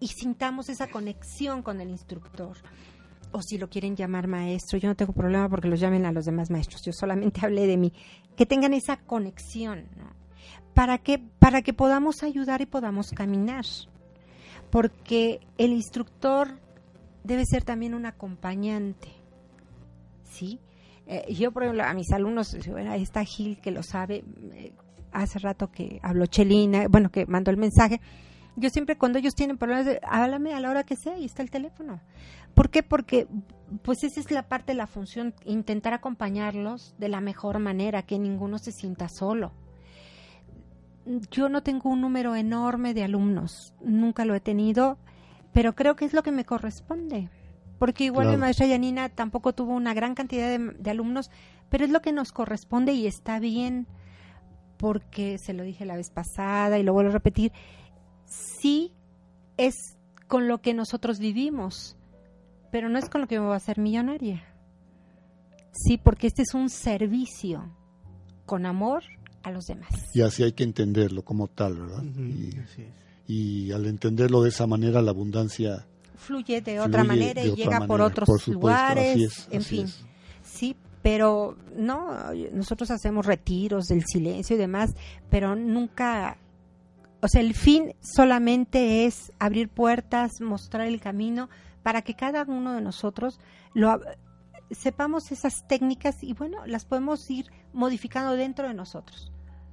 y 0.00 0.08
sintamos 0.08 0.68
esa 0.68 0.88
conexión 0.88 1.62
con 1.62 1.80
el 1.80 1.90
instructor. 1.90 2.56
O 3.30 3.40
si 3.40 3.56
lo 3.56 3.70
quieren 3.70 3.96
llamar 3.96 4.26
maestro, 4.26 4.78
yo 4.78 4.88
no 4.88 4.96
tengo 4.96 5.12
problema 5.12 5.48
porque 5.48 5.68
los 5.68 5.80
llamen 5.80 6.04
a 6.04 6.12
los 6.12 6.24
demás 6.24 6.50
maestros, 6.50 6.82
yo 6.84 6.92
solamente 6.92 7.40
hablé 7.46 7.66
de 7.66 7.76
mí. 7.76 7.92
Que 8.36 8.46
tengan 8.46 8.74
esa 8.74 8.96
conexión, 8.96 9.88
¿no? 9.96 10.10
Para 10.74 10.98
que, 10.98 11.18
para 11.18 11.62
que 11.62 11.72
podamos 11.72 12.22
ayudar 12.22 12.60
y 12.60 12.66
podamos 12.66 13.10
caminar. 13.12 13.64
Porque 14.70 15.40
el 15.58 15.72
instructor 15.72 16.58
debe 17.24 17.44
ser 17.46 17.62
también 17.62 17.94
un 17.94 18.06
acompañante. 18.06 19.08
¿Sí? 20.24 20.58
Eh, 21.06 21.34
yo, 21.34 21.52
por 21.52 21.64
ejemplo, 21.64 21.84
a 21.84 21.94
mis 21.94 22.12
alumnos, 22.12 22.54
está 22.54 23.24
Gil 23.24 23.58
que 23.60 23.70
lo 23.70 23.82
sabe, 23.82 24.24
eh, 24.54 24.72
hace 25.12 25.38
rato 25.38 25.70
que 25.70 26.00
habló 26.02 26.26
Chelina, 26.26 26.86
bueno, 26.88 27.10
que 27.10 27.26
mandó 27.26 27.50
el 27.50 27.56
mensaje. 27.56 28.00
Yo 28.56 28.68
siempre 28.68 28.96
cuando 28.96 29.18
ellos 29.18 29.34
tienen 29.34 29.56
problemas, 29.56 29.86
háblame 30.02 30.54
a 30.54 30.60
la 30.60 30.70
hora 30.70 30.84
que 30.84 30.96
sea, 30.96 31.18
y 31.18 31.24
está 31.24 31.42
el 31.42 31.50
teléfono. 31.50 32.00
¿Por 32.54 32.70
qué? 32.70 32.82
Porque 32.82 33.26
pues 33.82 34.04
esa 34.04 34.20
es 34.20 34.30
la 34.30 34.42
parte 34.48 34.72
de 34.72 34.78
la 34.78 34.86
función, 34.86 35.34
intentar 35.44 35.94
acompañarlos 35.94 36.94
de 36.98 37.08
la 37.08 37.20
mejor 37.20 37.58
manera, 37.58 38.02
que 38.02 38.18
ninguno 38.18 38.58
se 38.58 38.72
sienta 38.72 39.08
solo. 39.08 39.52
Yo 41.30 41.48
no 41.48 41.62
tengo 41.62 41.90
un 41.90 42.00
número 42.00 42.36
enorme 42.36 42.94
de 42.94 43.04
alumnos, 43.04 43.74
nunca 43.80 44.24
lo 44.24 44.34
he 44.34 44.40
tenido, 44.40 44.98
pero 45.52 45.74
creo 45.74 45.96
que 45.96 46.04
es 46.04 46.12
lo 46.12 46.22
que 46.22 46.32
me 46.32 46.44
corresponde. 46.44 47.30
Porque 47.82 48.04
igual 48.04 48.26
Claro. 48.26 48.38
mi 48.38 48.40
maestra 48.42 48.64
Yanina 48.68 49.08
tampoco 49.08 49.54
tuvo 49.54 49.74
una 49.74 49.92
gran 49.92 50.14
cantidad 50.14 50.46
de, 50.48 50.72
de 50.78 50.90
alumnos, 50.90 51.32
pero 51.68 51.84
es 51.84 51.90
lo 51.90 52.00
que 52.00 52.12
nos 52.12 52.30
corresponde 52.30 52.92
y 52.92 53.08
está 53.08 53.40
bien, 53.40 53.88
porque 54.76 55.36
se 55.36 55.52
lo 55.52 55.64
dije 55.64 55.84
la 55.84 55.96
vez 55.96 56.08
pasada 56.10 56.78
y 56.78 56.84
lo 56.84 56.92
vuelvo 56.92 57.10
a 57.10 57.14
repetir, 57.14 57.50
sí 58.24 58.92
es 59.56 59.74
con 60.28 60.46
lo 60.46 60.60
que 60.62 60.74
nosotros 60.74 61.18
vivimos, 61.18 61.96
pero 62.70 62.88
no 62.88 63.00
es 63.00 63.08
con 63.10 63.20
lo 63.20 63.26
que 63.26 63.40
me 63.40 63.46
voy 63.46 63.54
a 63.54 63.56
hacer 63.56 63.80
millonaria. 63.80 64.44
Sí, 65.72 65.98
porque 65.98 66.28
este 66.28 66.42
es 66.42 66.54
un 66.54 66.70
servicio 66.70 67.68
con 68.46 68.64
amor 68.64 69.02
a 69.42 69.50
los 69.50 69.64
demás. 69.64 69.90
Y 70.14 70.20
así 70.20 70.44
hay 70.44 70.52
que 70.52 70.62
entenderlo 70.62 71.24
como 71.24 71.48
tal, 71.48 71.80
¿verdad? 71.80 72.04
Ujú, 72.04 72.20
y, 72.22 72.60
así 72.62 72.82
es. 72.82 72.88
y 73.26 73.72
al 73.72 73.86
entenderlo 73.86 74.40
de 74.44 74.50
esa 74.50 74.68
manera, 74.68 75.02
la 75.02 75.10
abundancia 75.10 75.88
Fluye 76.14 76.60
de 76.60 76.80
otra 76.80 77.04
fluye 77.04 77.18
manera 77.18 77.42
de 77.42 77.48
y 77.48 77.50
otra 77.52 77.64
llega 77.64 77.86
por 77.86 78.00
otros 78.00 78.26
por 78.26 78.40
supuesto, 78.40 78.60
lugares, 78.60 79.16
es, 79.16 79.48
en 79.50 79.62
fin. 79.62 79.84
es. 79.86 80.04
Sí, 80.42 80.76
pero 81.02 81.56
no, 81.76 82.32
nosotros 82.52 82.90
hacemos 82.90 83.26
retiros 83.26 83.86
del 83.86 84.04
silencio 84.04 84.56
y 84.56 84.58
demás, 84.58 84.94
pero 85.30 85.56
nunca, 85.56 86.36
o 87.20 87.28
sea, 87.28 87.40
el 87.40 87.54
fin 87.54 87.94
solamente 88.00 89.06
es 89.06 89.32
abrir 89.38 89.68
puertas, 89.68 90.40
mostrar 90.40 90.86
el 90.86 91.00
camino 91.00 91.48
para 91.82 92.02
que 92.02 92.14
cada 92.14 92.44
uno 92.44 92.74
de 92.74 92.80
nosotros 92.80 93.40
lo 93.74 94.00
sepamos 94.70 95.32
esas 95.32 95.66
técnicas 95.66 96.22
y 96.22 96.34
bueno, 96.34 96.64
las 96.66 96.84
podemos 96.84 97.28
ir 97.30 97.46
modificando 97.72 98.32
dentro 98.34 98.68
de 98.68 98.74
nosotros. 98.74 99.32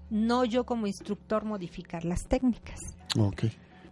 No 0.09 0.43
yo 0.43 0.65
como 0.65 0.87
instructor 0.87 1.45
modificar 1.45 2.03
las 2.03 2.27
técnicas. 2.27 2.79
Ok, 3.17 3.43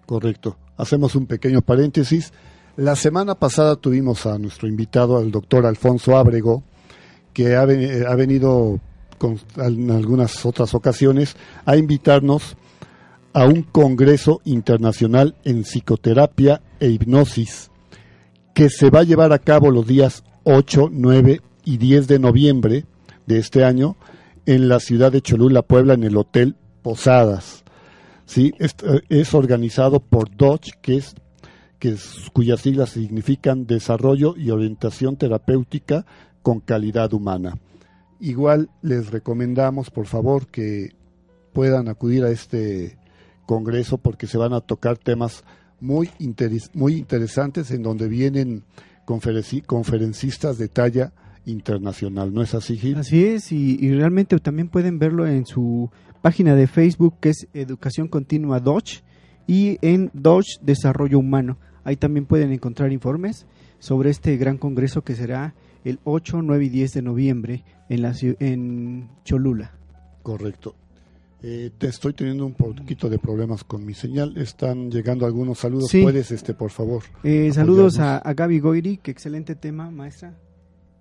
correcto. 0.08 0.58
Hacemos 0.78 1.14
un 1.16 1.28
pequeño 1.28 1.62
paréntesis. 1.62 2.34
La 2.76 2.95
semana 2.95 3.36
pasada 3.36 3.76
tuvimos 3.76 4.26
a 4.26 4.39
nuestro 4.39 4.68
invitado, 4.68 5.18
al 5.18 5.30
doctor 5.32 5.66
Alfonso 5.68 6.18
Ábrego, 6.18 6.64
que 7.34 7.55
ha, 7.55 7.64
eh, 7.66 8.03
ha 8.08 8.16
venido 8.16 8.80
con- 9.20 9.39
en 9.58 9.91
algunas 9.91 10.43
otras 10.45 10.74
ocasiones 10.74 11.36
a 11.66 11.78
invitarnos 11.78 12.55
a 13.34 13.45
un 13.45 13.62
Congreso 13.64 14.41
Internacional 14.45 15.36
en 15.43 15.62
Psicoterapia 15.64 16.62
e 16.80 16.89
Hipnosis 16.89 17.70
que 18.55 18.70
se 18.72 18.89
va 18.89 19.01
a 19.01 19.03
llevar 19.03 19.34
a 19.34 19.38
cabo 19.39 19.70
los 19.70 19.86
días 19.86 20.24
8, 20.43 20.89
9 20.91 21.41
y 21.64 21.78
10 21.78 22.08
de 22.08 22.18
noviembre 22.18 22.86
de 23.28 23.38
este 23.38 23.64
año 23.64 23.95
en 24.47 24.68
la 24.70 24.80
ciudad 24.80 25.12
de 25.12 25.22
Cholula, 25.22 25.62
Puebla, 25.62 25.93
en 25.93 26.03
el 26.05 26.18
Hotel 26.18 26.55
Posadas. 26.82 27.64
¿Sí? 28.28 28.53
Es, 28.59 28.75
es 29.09 29.34
organizado 29.34 29.99
por 29.99 30.36
Dodge, 30.36 30.73
que 30.82 30.97
es 30.97 31.15
que 31.80 31.95
cuyas 32.34 32.61
siglas 32.61 32.89
significan 32.91 33.65
Desarrollo 33.65 34.36
y 34.38 34.51
Orientación 34.51 35.15
Terapéutica 35.15 36.05
con 36.41 36.59
Calidad 36.59 37.13
Humana. 37.13 37.57
Igual 38.19 38.69
les 38.82 39.11
recomendamos, 39.11 39.89
por 39.89 40.07
favor, 40.07 40.47
que 40.47 40.91
puedan 41.53 41.88
acudir 41.88 42.23
a 42.23 42.32
este 42.32 42.97
congreso 43.45 43.97
porque 43.97 44.28
se 44.28 44.38
van 44.38 44.53
a 44.53 44.61
tocar 44.61 44.97
temas 44.97 45.43
muy, 45.80 46.09
muy 46.73 46.95
interesantes 46.95 47.71
en 47.71 47.84
donde 47.84 48.07
vienen 48.07 48.63
conferencistas 49.05 50.57
de 50.57 50.67
talla 50.67 51.13
internacional. 51.45 52.34
¿No 52.34 52.41
es 52.41 52.53
así, 52.55 52.78
Gil? 52.78 52.97
Así 52.97 53.23
es, 53.23 53.51
y, 53.51 53.78
y, 53.80 53.93
realmente 53.93 54.38
también 54.39 54.67
pueden 54.67 54.99
verlo 54.99 55.25
en 55.25 55.45
su 55.45 55.89
página 56.28 56.55
de 56.55 56.67
Facebook 56.67 57.21
que 57.21 57.30
es 57.30 57.47
Educación 57.53 58.09
Continua 58.09 58.59
Dodge 58.59 59.01
y 59.47 59.78
en 59.82 60.11
Dodge 60.13 60.59
Desarrollo 60.61 61.19
Humano. 61.19 61.57
Ahí 61.86 61.95
también 61.95 62.25
pueden 62.25 62.51
encontrar 62.51 62.91
informes 62.91 63.45
sobre 63.80 64.09
este 64.09 64.36
gran 64.36 64.57
congreso 64.57 65.05
que 65.05 65.15
será 65.15 65.55
el 65.86 66.01
8, 66.03 66.41
9 66.41 66.65
y 66.65 66.67
10 66.67 66.91
de 66.95 67.01
noviembre 67.01 67.63
en, 67.88 68.01
la, 68.01 68.13
en 68.41 69.07
Cholula. 69.23 69.71
Correcto. 70.21 70.75
Eh, 71.41 71.71
te 71.78 71.88
estoy 71.88 72.11
teniendo 72.11 72.45
un 72.45 72.55
poquito 72.55 73.07
de 73.07 73.19
problemas 73.19 73.63
con 73.63 73.86
mi 73.86 73.93
señal. 73.93 74.38
Están 74.38 74.91
llegando 74.91 75.25
algunos 75.25 75.59
saludos. 75.59 75.89
¿Puedes, 75.93 76.32
este, 76.32 76.53
por 76.53 76.71
favor? 76.71 77.03
Eh, 77.23 77.53
saludos 77.53 77.99
a, 77.99 78.17
a, 78.17 78.34
Gaby 78.34 78.59
Goiri. 78.59 78.97
Que 78.97 79.11
excelente 79.11 79.55
tema, 79.55 79.89
maestra. 79.91 80.38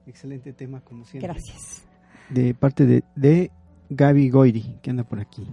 Excelente 0.06 0.52
tema, 0.52 0.82
como 0.82 1.04
siempre. 1.04 1.32
Gracias. 1.32 1.82
De 2.30 2.54
parte 2.54 2.86
de, 2.86 3.02
de 3.16 3.50
Gaby 3.90 4.30
Goiri, 4.30 4.78
que 4.82 4.90
anda 4.90 5.04
por 5.04 5.20
aquí. 5.20 5.46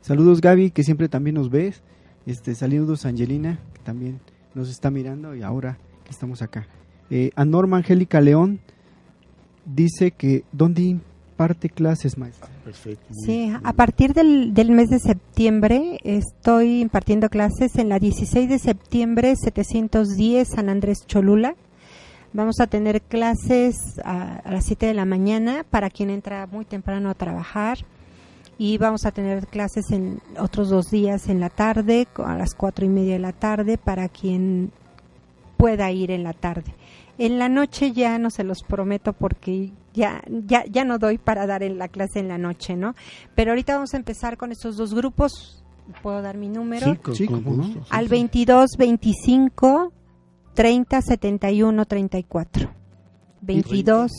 Saludos, 0.00 0.40
Gaby, 0.40 0.70
que 0.70 0.84
siempre 0.84 1.08
también 1.08 1.34
nos 1.34 1.50
ves. 1.50 1.82
Este, 2.26 2.54
saludos, 2.54 3.06
Angelina, 3.06 3.58
que 3.74 3.80
también 3.80 4.20
nos 4.54 4.68
está 4.70 4.90
mirando 4.90 5.34
y 5.34 5.42
ahora 5.42 5.78
que 6.04 6.10
estamos 6.10 6.42
acá. 6.42 6.66
Eh, 7.10 7.30
a 7.36 7.44
Norma 7.44 7.76
Angélica 7.78 8.20
León 8.20 8.60
dice 9.64 10.12
que 10.12 10.44
¿dónde 10.52 10.82
imparte 10.82 11.68
clases, 11.68 12.16
maestra? 12.16 12.48
Perfecto. 12.64 13.04
Sí, 13.24 13.52
a 13.62 13.72
partir 13.74 14.12
del, 14.12 14.54
del, 14.54 14.70
mes 14.70 14.88
de 14.88 14.98
septiembre 14.98 15.98
estoy 16.02 16.80
impartiendo 16.80 17.28
clases 17.28 17.76
en 17.76 17.88
la 17.88 17.98
16 17.98 18.48
de 18.48 18.58
septiembre 18.58 19.34
710 19.36 20.48
San 20.48 20.68
Andrés 20.68 21.06
Cholula. 21.06 21.54
Vamos 22.36 22.60
a 22.60 22.66
tener 22.66 23.00
clases 23.00 23.98
a, 24.04 24.40
a 24.44 24.52
las 24.52 24.66
7 24.66 24.84
de 24.84 24.92
la 24.92 25.06
mañana 25.06 25.64
para 25.70 25.88
quien 25.88 26.10
entra 26.10 26.46
muy 26.46 26.66
temprano 26.66 27.08
a 27.08 27.14
trabajar 27.14 27.78
y 28.58 28.76
vamos 28.76 29.06
a 29.06 29.10
tener 29.10 29.46
clases 29.46 29.90
en 29.90 30.20
otros 30.38 30.68
dos 30.68 30.90
días 30.90 31.30
en 31.30 31.40
la 31.40 31.48
tarde, 31.48 32.06
a 32.16 32.36
las 32.36 32.54
cuatro 32.54 32.84
y 32.84 32.90
media 32.90 33.14
de 33.14 33.20
la 33.20 33.32
tarde, 33.32 33.78
para 33.78 34.10
quien 34.10 34.70
pueda 35.56 35.90
ir 35.90 36.10
en 36.10 36.24
la 36.24 36.34
tarde. 36.34 36.74
En 37.16 37.38
la 37.38 37.48
noche 37.48 37.92
ya 37.92 38.18
no 38.18 38.28
se 38.28 38.44
los 38.44 38.62
prometo 38.62 39.14
porque 39.14 39.72
ya, 39.94 40.22
ya, 40.28 40.62
ya 40.66 40.84
no 40.84 40.98
doy 40.98 41.16
para 41.16 41.46
dar 41.46 41.62
en 41.62 41.78
la 41.78 41.88
clase 41.88 42.18
en 42.18 42.28
la 42.28 42.36
noche, 42.36 42.76
¿no? 42.76 42.94
Pero 43.34 43.52
ahorita 43.52 43.76
vamos 43.76 43.94
a 43.94 43.96
empezar 43.96 44.36
con 44.36 44.52
estos 44.52 44.76
dos 44.76 44.92
grupos. 44.92 45.64
¿Puedo 46.02 46.20
dar 46.20 46.36
mi 46.36 46.50
número? 46.50 46.84
Sí, 46.84 46.96
con, 46.96 47.14
sí, 47.14 47.26
con 47.26 47.42
gusto. 47.42 47.86
Al 47.88 48.08
22 48.08 48.72
25 48.76 49.92
30 50.56 51.02
71 51.02 51.84
34. 51.84 52.74
22 53.42 54.10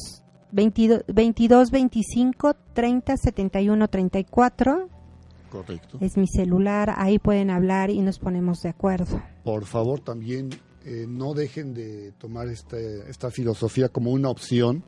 22, 0.51 1.03
22 1.07 1.71
25 1.71 2.55
30 2.73 3.17
71 3.17 3.87
34. 3.87 4.89
Correcto. 5.49 5.97
Es 5.99 6.15
mi 6.15 6.27
celular, 6.27 6.93
ahí 6.95 7.17
pueden 7.17 7.49
hablar 7.49 7.89
y 7.89 8.01
nos 8.01 8.19
ponemos 8.19 8.59
de 8.59 8.69
acuerdo. 8.69 9.19
Por 9.43 9.65
favor, 9.65 9.99
también 9.99 10.51
eh, 10.85 11.05
no 11.07 11.33
dejen 11.33 11.73
de 11.73 12.11
tomar 12.19 12.49
este, 12.49 13.09
esta 13.09 13.31
filosofía 13.31 13.89
como 13.89 14.11
una 14.11 14.29
opción 14.29 14.83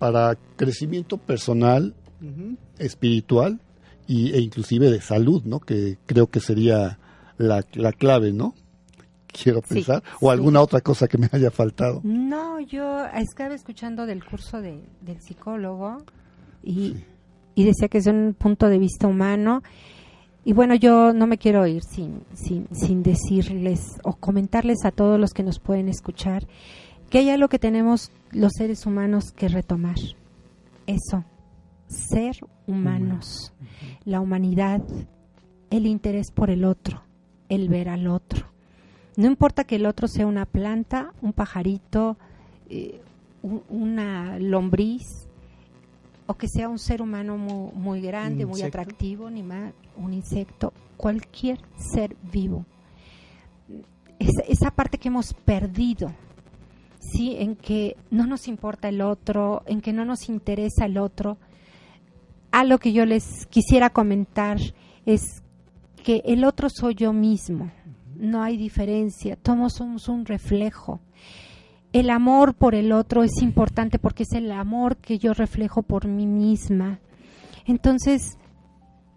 para 0.00 0.36
crecimiento 0.56 1.18
personal, 1.18 1.94
uh 2.20 2.24
-huh. 2.24 2.56
espiritual 2.78 3.60
y, 4.08 4.32
e 4.32 4.40
inclusive 4.40 4.90
de 4.90 5.00
salud, 5.00 5.44
¿no? 5.44 5.60
Que 5.60 5.98
creo 6.06 6.26
que 6.26 6.40
sería 6.40 6.98
la, 7.38 7.64
la 7.74 7.92
clave, 7.92 8.32
¿no? 8.32 8.54
Quiero 9.32 9.62
pensar, 9.62 10.02
sí, 10.04 10.10
o 10.20 10.30
alguna 10.30 10.60
sí. 10.60 10.64
otra 10.64 10.80
cosa 10.80 11.08
que 11.08 11.18
me 11.18 11.28
haya 11.32 11.50
faltado. 11.50 12.00
No, 12.04 12.60
yo 12.60 13.06
estaba 13.06 13.54
escuchando 13.54 14.06
del 14.06 14.24
curso 14.24 14.60
de, 14.60 14.82
del 15.00 15.20
psicólogo 15.20 15.98
y, 16.62 16.72
sí. 16.72 17.04
y 17.54 17.64
decía 17.64 17.88
que 17.88 17.98
es 17.98 18.06
un 18.06 18.36
punto 18.38 18.68
de 18.68 18.78
vista 18.78 19.06
humano. 19.06 19.62
Y 20.44 20.52
bueno, 20.52 20.74
yo 20.74 21.12
no 21.12 21.26
me 21.26 21.38
quiero 21.38 21.66
ir 21.66 21.82
sin, 21.82 22.22
sin, 22.34 22.68
sin 22.72 23.02
decirles 23.02 23.98
o 24.02 24.14
comentarles 24.14 24.84
a 24.84 24.90
todos 24.90 25.18
los 25.18 25.32
que 25.32 25.42
nos 25.42 25.58
pueden 25.58 25.88
escuchar 25.88 26.46
que 27.10 27.18
hay 27.18 27.30
algo 27.30 27.48
que 27.48 27.58
tenemos 27.58 28.10
los 28.30 28.52
seres 28.56 28.86
humanos 28.86 29.32
que 29.32 29.48
retomar. 29.48 29.96
Eso, 30.86 31.24
ser 31.86 32.36
humanos, 32.66 33.52
la 34.04 34.20
humanidad, 34.20 34.82
el 35.70 35.86
interés 35.86 36.32
por 36.32 36.50
el 36.50 36.64
otro, 36.64 37.02
el 37.48 37.68
ver 37.68 37.88
al 37.88 38.08
otro 38.08 38.52
no 39.16 39.26
importa 39.26 39.64
que 39.64 39.76
el 39.76 39.86
otro 39.86 40.08
sea 40.08 40.26
una 40.26 40.46
planta, 40.46 41.12
un 41.20 41.32
pajarito, 41.32 42.16
eh, 42.68 43.00
un, 43.42 43.62
una 43.68 44.38
lombriz, 44.38 45.28
o 46.26 46.34
que 46.34 46.48
sea 46.48 46.68
un 46.68 46.78
ser 46.78 47.02
humano 47.02 47.36
muy, 47.36 47.72
muy 47.74 48.00
grande, 48.00 48.46
muy 48.46 48.62
atractivo, 48.62 49.30
ni 49.30 49.42
más, 49.42 49.74
un 49.96 50.14
insecto, 50.14 50.72
cualquier 50.96 51.58
ser 51.76 52.16
vivo. 52.32 52.64
Es, 54.18 54.30
esa 54.48 54.70
parte 54.70 54.98
que 54.98 55.08
hemos 55.08 55.34
perdido, 55.34 56.12
sí, 57.00 57.36
en 57.38 57.56
que 57.56 57.96
no 58.10 58.26
nos 58.26 58.48
importa 58.48 58.88
el 58.88 59.02
otro, 59.02 59.62
en 59.66 59.80
que 59.80 59.92
no 59.92 60.04
nos 60.04 60.28
interesa 60.28 60.86
el 60.86 60.96
otro. 60.96 61.36
Algo 62.50 62.78
que 62.78 62.92
yo 62.92 63.04
les 63.04 63.46
quisiera 63.46 63.90
comentar 63.90 64.58
es 65.04 65.42
que 66.02 66.22
el 66.24 66.44
otro 66.44 66.68
soy 66.70 66.94
yo 66.94 67.12
mismo 67.12 67.70
no 68.22 68.42
hay 68.42 68.56
diferencia, 68.56 69.36
todos 69.36 69.74
somos 69.74 70.08
un 70.08 70.24
reflejo. 70.24 71.00
El 71.92 72.08
amor 72.08 72.54
por 72.54 72.74
el 72.74 72.92
otro 72.92 73.24
es 73.24 73.42
importante 73.42 73.98
porque 73.98 74.22
es 74.22 74.32
el 74.32 74.50
amor 74.52 74.96
que 74.96 75.18
yo 75.18 75.34
reflejo 75.34 75.82
por 75.82 76.06
mí 76.06 76.26
misma. 76.26 77.00
Entonces, 77.66 78.38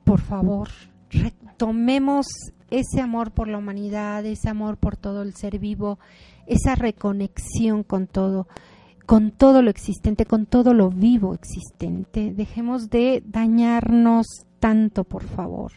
por 0.03 0.19
favor, 0.21 0.69
retomemos 1.09 2.25
ese 2.71 2.99
amor 2.99 3.31
por 3.31 3.47
la 3.47 3.59
humanidad, 3.59 4.25
ese 4.25 4.49
amor 4.49 4.77
por 4.77 4.97
todo 4.97 5.21
el 5.21 5.35
ser 5.35 5.59
vivo, 5.59 5.99
esa 6.47 6.73
reconexión 6.73 7.83
con 7.83 8.07
todo, 8.07 8.47
con 9.05 9.31
todo 9.31 9.61
lo 9.61 9.69
existente, 9.69 10.25
con 10.25 10.47
todo 10.47 10.73
lo 10.73 10.89
vivo 10.89 11.35
existente. 11.35 12.33
Dejemos 12.33 12.89
de 12.89 13.23
dañarnos 13.23 14.25
tanto, 14.59 15.03
por 15.03 15.23
favor. 15.23 15.73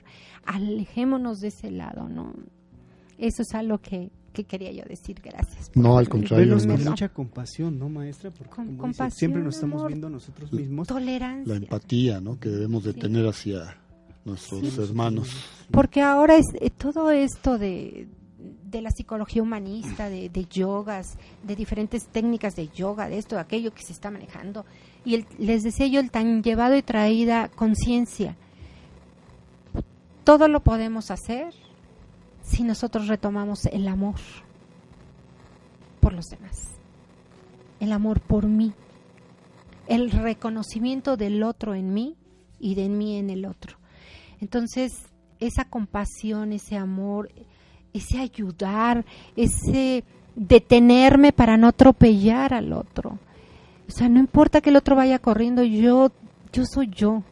Alejémonos 0.47 1.41
de 1.41 1.49
ese 1.49 1.71
lado, 1.71 2.09
¿no? 2.09 2.33
Eso 3.19 3.43
es 3.43 3.53
algo 3.55 3.79
que, 3.79 4.11
que 4.33 4.45
quería 4.45 4.71
yo 4.71 4.85
decir. 4.89 5.21
Gracias. 5.23 5.71
No, 5.75 5.99
al 5.99 6.09
contrario. 6.09 6.57
Pero 6.57 6.77
con 6.77 6.85
mucha 6.85 7.09
compasión, 7.09 7.79
¿no, 7.79 7.89
maestra? 7.89 8.31
Porque 8.31 8.55
Con, 8.55 8.77
compasión, 8.77 9.09
dice, 9.09 9.19
siempre 9.19 9.43
nos 9.43 9.57
estamos 9.57 9.81
amor, 9.81 9.89
viendo 9.89 10.09
nosotros 10.09 10.53
mismos. 10.53 10.87
Tolerancia. 10.87 11.53
La 11.53 11.59
empatía, 11.59 12.21
¿no? 12.21 12.39
Que 12.39 12.49
debemos 12.49 12.85
de 12.85 12.93
sí. 12.93 13.01
tener 13.01 13.27
hacia 13.27 13.77
nuestros 14.25 14.61
sí. 14.61 14.81
hermanos. 14.81 15.29
Porque 15.71 16.01
ahora 16.01 16.37
es 16.37 16.47
eh, 16.61 16.71
todo 16.71 17.11
esto 17.11 17.59
de, 17.59 18.07
de 18.71 18.83
la 18.83 18.91
psicología 18.91 19.43
humanista, 19.43 20.09
de, 20.09 20.29
de, 20.29 20.45
yogas, 20.47 21.19
de 21.43 21.57
diferentes 21.57 22.07
técnicas 22.07 22.55
de 22.55 22.69
yoga, 22.69 23.09
de 23.09 23.19
esto, 23.19 23.35
de 23.35 23.41
aquello 23.41 23.73
que 23.73 23.83
se 23.83 23.93
está 23.93 24.11
manejando. 24.11 24.65
Y 25.05 25.15
el, 25.15 25.27
les 25.39 25.65
decía 25.65 25.89
yo, 25.89 26.01
el 26.01 26.11
tan 26.11 26.43
llevado 26.43 26.77
y 26.77 26.83
traída 26.83 27.49
conciencia. 27.49 28.37
Todo 30.23 30.47
lo 30.47 30.61
podemos 30.61 31.11
hacer 31.11 31.55
si 32.49 32.65
nosotros 32.65 33.09
retomamos 33.09 33.67
el 33.67 33.87
amor 33.89 34.17
por 36.01 36.13
los 36.13 36.27
demás, 36.27 36.57
el 37.81 37.93
amor 37.93 38.21
por 38.21 38.47
mí, 38.47 38.73
el 39.87 40.11
reconocimiento 40.11 41.17
del 41.17 41.43
otro 41.43 41.75
en 41.75 41.93
mí 41.93 42.17
y 42.59 42.75
de 42.75 42.89
mí 42.89 43.17
en 43.17 43.31
el 43.31 43.45
otro. 43.47 43.77
Entonces, 44.41 44.93
esa 45.41 45.65
compasión, 45.65 46.53
ese 46.53 46.77
amor, 46.77 47.31
ese 47.93 48.19
ayudar, 48.19 49.05
ese 49.37 50.05
detenerme 50.35 51.33
para 51.33 51.57
no 51.57 51.69
atropellar 51.69 52.55
al 52.55 52.73
otro. 52.73 53.19
O 53.89 53.91
sea, 53.91 54.09
no 54.09 54.19
importa 54.19 54.61
que 54.61 54.71
el 54.71 54.77
otro 54.77 54.97
vaya 54.97 55.19
corriendo, 55.19 55.63
yo 55.63 56.13
yo 56.53 56.65
soy 56.65 56.89
yo. 56.89 57.23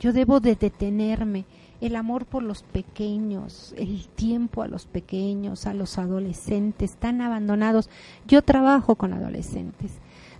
Yo 0.00 0.12
debo 0.12 0.40
de 0.40 0.56
detenerme 0.56 1.44
el 1.84 1.96
amor 1.96 2.24
por 2.24 2.42
los 2.42 2.62
pequeños, 2.62 3.74
el 3.76 4.08
tiempo 4.08 4.62
a 4.62 4.68
los 4.68 4.86
pequeños, 4.86 5.66
a 5.66 5.74
los 5.74 5.98
adolescentes 5.98 6.96
tan 6.96 7.20
abandonados. 7.20 7.90
Yo 8.26 8.40
trabajo 8.40 8.94
con 8.94 9.12
adolescentes 9.12 9.92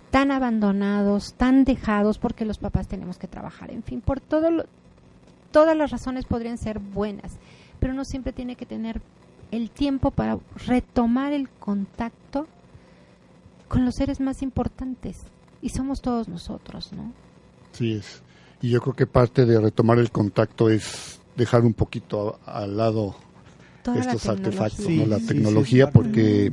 tan 0.09 0.31
abandonados, 0.31 1.33
tan 1.33 1.63
dejados 1.63 2.17
porque 2.17 2.45
los 2.45 2.57
papás 2.57 2.87
tenemos 2.87 3.19
que 3.19 3.27
trabajar, 3.27 3.69
en 3.69 3.83
fin, 3.83 4.01
por 4.01 4.21
todo 4.21 4.49
lo, 4.49 4.65
todas 5.51 5.75
las 5.77 5.91
razones 5.91 6.25
podrían 6.25 6.57
ser 6.57 6.79
buenas, 6.79 7.33
pero 7.79 7.93
no 7.93 8.05
siempre 8.05 8.33
tiene 8.33 8.55
que 8.55 8.65
tener 8.65 9.01
el 9.51 9.69
tiempo 9.69 10.09
para 10.11 10.39
retomar 10.65 11.31
el 11.33 11.49
contacto 11.49 12.47
con 13.67 13.85
los 13.85 13.95
seres 13.95 14.19
más 14.19 14.41
importantes 14.41 15.17
y 15.61 15.69
somos 15.69 16.01
todos 16.01 16.27
nosotros, 16.27 16.91
¿no? 16.93 17.11
Sí 17.73 17.93
es. 17.93 18.23
Y 18.61 18.69
yo 18.69 18.81
creo 18.81 18.95
que 18.95 19.05
parte 19.05 19.45
de 19.45 19.59
retomar 19.59 19.99
el 19.99 20.11
contacto 20.11 20.69
es 20.69 21.19
dejar 21.35 21.63
un 21.63 21.73
poquito 21.73 22.39
al 22.45 22.77
lado 22.77 23.15
estos 23.95 24.27
artefactos, 24.27 24.89
la 25.07 25.19
tecnología, 25.19 25.91
porque 25.91 26.51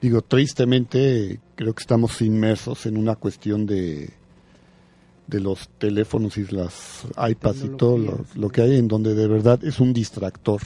digo, 0.00 0.22
tristemente 0.22 1.40
creo 1.54 1.74
que 1.74 1.80
estamos 1.80 2.20
inmersos 2.22 2.86
en 2.86 2.96
una 2.96 3.16
cuestión 3.16 3.66
de 3.66 4.10
de 5.26 5.40
los 5.40 5.68
teléfonos 5.78 6.36
y 6.38 6.44
las 6.44 7.06
iPads 7.16 7.64
y 7.64 7.68
todo 7.70 8.24
lo, 8.34 8.48
que 8.48 8.62
hay 8.62 8.76
en 8.76 8.88
donde 8.88 9.14
de 9.14 9.26
verdad 9.26 9.62
es 9.64 9.80
un 9.80 9.92
distractor, 9.92 10.60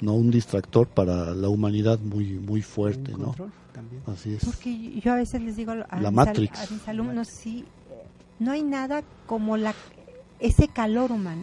no 0.00 0.14
un 0.14 0.30
distractor 0.30 0.86
para 0.86 1.34
la 1.34 1.48
humanidad 1.48 1.98
muy 1.98 2.38
muy 2.38 2.62
fuerte, 2.62 3.12
¿no? 3.12 3.34
Así 4.06 4.34
es. 4.34 4.44
Porque 4.44 5.00
yo 5.00 5.12
a 5.12 5.16
veces 5.16 5.42
les 5.42 5.56
digo 5.56 5.72
a, 5.72 6.00
la 6.00 6.10
mis, 6.10 6.12
Matrix. 6.12 6.70
a 6.70 6.72
mis 6.72 6.88
alumnos, 6.88 7.28
sí, 7.28 7.64
no 8.38 8.52
hay 8.52 8.62
nada 8.62 9.02
como 9.26 9.56
la 9.56 9.74
ese 10.40 10.68
calor 10.68 11.12
humano. 11.12 11.42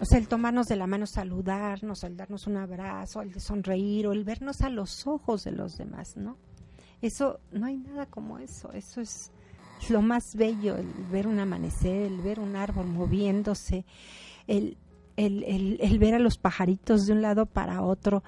O 0.00 0.06
sea, 0.06 0.18
el 0.18 0.28
tomarnos 0.28 0.66
de 0.66 0.76
la 0.76 0.86
mano, 0.86 1.06
saludarnos, 1.06 2.04
el 2.04 2.16
darnos 2.16 2.46
un 2.46 2.56
abrazo, 2.56 3.20
el 3.20 3.32
de 3.32 3.40
sonreír 3.40 4.06
o 4.06 4.12
el 4.12 4.24
vernos 4.24 4.62
a 4.62 4.70
los 4.70 5.06
ojos 5.06 5.44
de 5.44 5.52
los 5.52 5.76
demás, 5.76 6.16
¿no? 6.16 6.38
Eso, 7.02 7.38
no 7.52 7.66
hay 7.66 7.76
nada 7.76 8.06
como 8.06 8.38
eso. 8.38 8.72
Eso 8.72 9.02
es 9.02 9.30
lo 9.90 10.00
más 10.00 10.34
bello, 10.36 10.76
el 10.76 10.86
ver 11.10 11.26
un 11.26 11.38
amanecer, 11.38 12.02
el 12.02 12.20
ver 12.22 12.40
un 12.40 12.56
árbol 12.56 12.86
moviéndose, 12.86 13.84
el, 14.46 14.78
el, 15.16 15.44
el, 15.44 15.78
el 15.82 15.98
ver 15.98 16.14
a 16.14 16.18
los 16.18 16.38
pajaritos 16.38 17.06
de 17.06 17.12
un 17.12 17.20
lado 17.20 17.44
para 17.44 17.82
otro. 17.82 18.22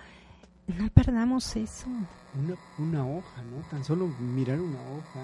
No 0.67 0.91
perdamos 0.91 1.57
eso. 1.57 1.87
Una, 2.35 2.55
una 2.79 3.07
hoja, 3.07 3.43
¿no? 3.45 3.67
Tan 3.71 3.83
solo 3.83 4.09
mirar 4.09 4.61
una 4.61 4.79
hoja 4.79 5.21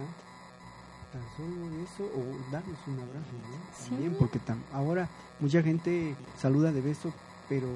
tan 1.12 1.22
solo 1.36 1.66
eso 1.82 2.04
o 2.04 2.52
darles 2.52 2.78
un 2.86 2.94
abrazo, 2.94 3.32
¿no? 3.32 3.88
También, 3.88 4.14
porque 4.18 4.40
ahora 4.72 5.08
mucha 5.40 5.62
gente 5.62 6.14
saluda 6.36 6.72
de 6.72 6.80
beso, 6.80 7.12
pero 7.48 7.68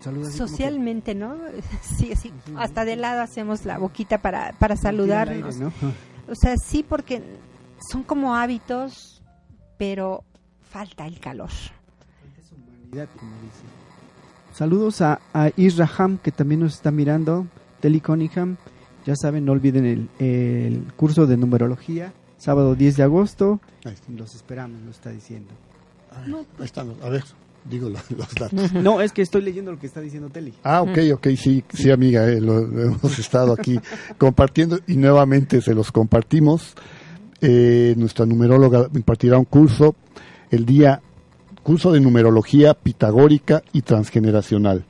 saluda 0.00 0.30
socialmente, 0.30 1.14
¿no? 1.14 1.36
Sí, 1.82 2.14
sí, 2.16 2.32
hasta 2.56 2.84
de 2.84 2.96
lado 2.96 3.22
hacemos 3.22 3.64
la 3.64 3.78
boquita 3.78 4.18
para 4.18 4.52
para 4.52 4.76
saludarnos. 4.76 5.56
O 6.28 6.34
sea, 6.36 6.54
sí 6.56 6.84
porque 6.88 7.20
son 7.90 8.04
como 8.04 8.36
hábitos, 8.36 9.20
pero 9.78 10.22
falta 10.62 11.04
el 11.04 11.18
calor. 11.18 11.50
Saludos 14.52 15.00
a, 15.00 15.20
a 15.34 15.50
Israham, 15.56 16.18
que 16.18 16.30
también 16.30 16.60
nos 16.60 16.74
está 16.74 16.92
mirando, 16.92 17.48
Cunningham. 18.04 18.58
Ya 19.04 19.16
saben, 19.16 19.44
no 19.44 19.52
olviden 19.52 19.86
el, 19.86 20.08
el 20.20 20.92
curso 20.94 21.26
de 21.26 21.36
numerología 21.36 22.12
sábado 22.40 22.74
10 22.74 22.96
de 22.96 23.02
agosto. 23.04 23.60
Los 24.16 24.34
esperamos, 24.34 24.80
lo 24.82 24.90
está 24.90 25.10
diciendo. 25.10 25.50
no, 26.26 26.38
ahí 26.58 26.64
están, 26.64 26.92
a 27.02 27.08
ver, 27.10 27.22
digo 27.64 27.88
los, 27.90 28.02
datos. 28.34 28.72
No, 28.72 29.00
es 29.00 29.12
que 29.12 29.22
estoy 29.22 29.42
leyendo 29.42 29.70
lo 29.70 29.78
que 29.78 29.86
está 29.86 30.00
diciendo 30.00 30.30
Teli. 30.30 30.54
Ah, 30.64 30.82
ok, 30.82 30.98
ok, 31.14 31.28
sí, 31.36 31.62
sí, 31.72 31.90
amiga, 31.90 32.26
eh, 32.26 32.40
lo, 32.40 32.58
hemos 32.58 33.18
estado 33.18 33.52
aquí 33.52 33.78
compartiendo 34.18 34.80
y 34.88 34.96
nuevamente 34.96 35.60
se 35.60 35.74
los 35.74 35.92
compartimos. 35.92 36.74
Eh, 37.42 37.94
nuestra 37.96 38.26
numeróloga 38.26 38.88
impartirá 38.94 39.38
un 39.38 39.46
curso 39.46 39.94
el 40.50 40.66
día, 40.66 41.00
curso 41.62 41.92
de 41.92 42.00
numerología 42.00 42.74
pitagórica 42.74 43.62
y 43.72 43.82
transgeneracional. 43.82 44.84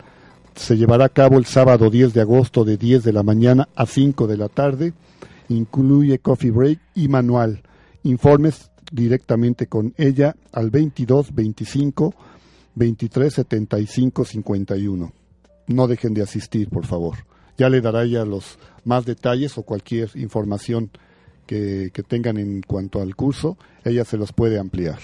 Se 0.54 0.76
llevará 0.76 1.06
a 1.06 1.10
cabo 1.10 1.38
el 1.38 1.46
sábado 1.46 1.90
10 1.90 2.12
de 2.12 2.20
agosto 2.20 2.64
de 2.64 2.76
10 2.76 3.04
de 3.04 3.12
la 3.12 3.22
mañana 3.22 3.68
a 3.74 3.86
5 3.86 4.26
de 4.26 4.36
la 4.36 4.48
tarde 4.48 4.92
incluye 5.50 6.18
coffee 6.18 6.50
break 6.50 6.80
y 6.94 7.08
manual. 7.08 7.62
Informes 8.04 8.70
directamente 8.90 9.66
con 9.66 9.92
ella 9.98 10.34
al 10.52 10.70
22 10.70 11.34
25 11.34 12.14
23 12.74 13.34
75 13.34 14.24
51. 14.24 15.12
No 15.66 15.86
dejen 15.86 16.14
de 16.14 16.22
asistir, 16.22 16.68
por 16.68 16.86
favor. 16.86 17.18
Ya 17.58 17.68
le 17.68 17.80
dará 17.80 18.04
ella 18.04 18.24
los 18.24 18.58
más 18.84 19.04
detalles 19.04 19.58
o 19.58 19.62
cualquier 19.62 20.10
información 20.14 20.90
que, 21.46 21.90
tengan 22.06 22.38
en 22.38 22.62
cuanto 22.62 23.02
al 23.02 23.16
curso, 23.16 23.58
ella 23.84 24.04
se 24.04 24.16
los 24.16 24.32
puede 24.32 24.58
ampliar. 24.58 24.98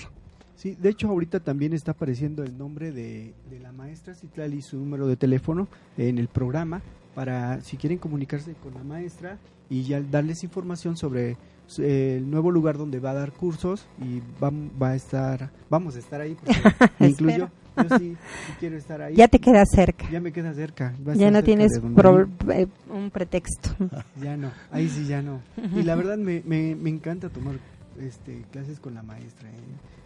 Sí, 0.54 0.76
de 0.80 0.90
hecho 0.90 1.08
ahorita 1.08 1.40
también 1.40 1.72
está 1.72 1.90
apareciendo 1.90 2.44
el 2.44 2.56
nombre 2.56 2.92
de, 2.92 3.34
de 3.50 3.58
la 3.58 3.72
maestra 3.72 4.14
Citlali 4.14 4.58
y 4.58 4.62
su 4.62 4.78
número 4.78 5.08
de 5.08 5.16
teléfono 5.16 5.68
en 5.98 6.18
el 6.18 6.28
programa 6.28 6.82
para 7.14 7.60
si 7.62 7.76
quieren 7.76 7.98
comunicarse 7.98 8.54
con 8.54 8.74
la 8.74 8.84
maestra 8.84 9.38
y 9.68 9.82
ya 9.82 10.00
darles 10.00 10.44
información 10.44 10.96
sobre 10.96 11.36
el 11.78 12.30
nuevo 12.30 12.50
lugar 12.50 12.78
donde 12.78 13.00
va 13.00 13.10
a 13.10 13.14
dar 13.14 13.32
cursos 13.32 13.86
y 14.00 14.20
va, 14.42 14.50
va 14.80 14.90
a 14.90 14.94
estar, 14.94 15.50
vamos 15.68 15.96
a 15.96 15.98
estar 15.98 16.20
ahí, 16.20 16.36
me 16.98 17.08
incluyo. 17.08 17.50
Yo 17.76 17.98
sí, 17.98 18.16
quiero 18.58 18.76
estar 18.76 19.02
ahí. 19.02 19.14
Ya 19.14 19.28
te 19.28 19.38
queda 19.38 19.64
cerca. 19.66 20.08
Ya 20.10 20.18
me 20.18 20.32
queda 20.32 20.54
cerca. 20.54 20.94
Ya 21.14 21.30
no 21.30 21.42
tienes 21.44 21.72
eh, 21.76 22.66
un 22.90 23.10
pretexto. 23.10 23.70
Ya 24.22 24.36
no, 24.36 24.50
ahí 24.70 24.88
sí 24.88 25.06
ya 25.06 25.20
no. 25.20 25.42
Y 25.74 25.82
la 25.82 25.94
verdad 25.94 26.16
me, 26.16 26.42
me, 26.46 26.74
me 26.74 26.88
encanta 26.88 27.28
tomar 27.28 27.56
este, 28.00 28.44
clases 28.50 28.80
con 28.80 28.94
la 28.94 29.02
maestra. 29.02 29.48
¿eh? 29.48 29.52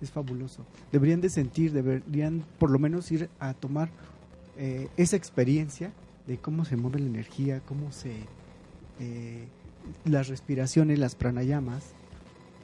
Es 0.00 0.10
fabuloso. 0.10 0.64
Deberían 0.92 1.20
de 1.20 1.30
sentir, 1.30 1.72
deberían 1.72 2.44
por 2.58 2.70
lo 2.70 2.78
menos 2.78 3.10
ir 3.12 3.28
a 3.38 3.54
tomar 3.54 3.90
eh, 4.56 4.88
esa 4.96 5.16
experiencia 5.16 5.92
de 6.26 6.38
cómo 6.38 6.64
se 6.64 6.76
mueve 6.76 7.00
la 7.00 7.06
energía, 7.06 7.60
cómo 7.60 7.92
se... 7.92 8.12
Eh, 9.00 9.46
las 10.04 10.28
respiraciones, 10.28 10.98
las 10.98 11.14
pranayamas, 11.14 11.84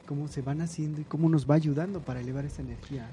cómo 0.05 0.27
se 0.27 0.41
van 0.41 0.61
haciendo 0.61 1.01
y 1.01 1.03
cómo 1.03 1.29
nos 1.29 1.49
va 1.49 1.55
ayudando 1.55 1.99
para 2.01 2.21
elevar 2.21 2.45
esa 2.45 2.61
energía. 2.61 3.09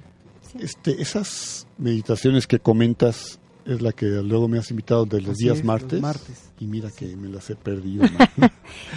Este, 0.58 1.00
esas 1.02 1.66
meditaciones 1.78 2.46
que 2.46 2.58
comentas 2.58 3.40
es 3.64 3.80
la 3.80 3.92
que 3.92 4.06
luego 4.06 4.46
me 4.46 4.58
has 4.58 4.70
invitado 4.70 5.06
de 5.06 5.20
los 5.20 5.38
días 5.38 5.64
martes, 5.64 6.02
y 6.60 6.66
mira 6.66 6.90
que 6.90 7.16
me 7.16 7.28
las 7.28 7.48
he 7.50 7.56
perdido. 7.56 8.04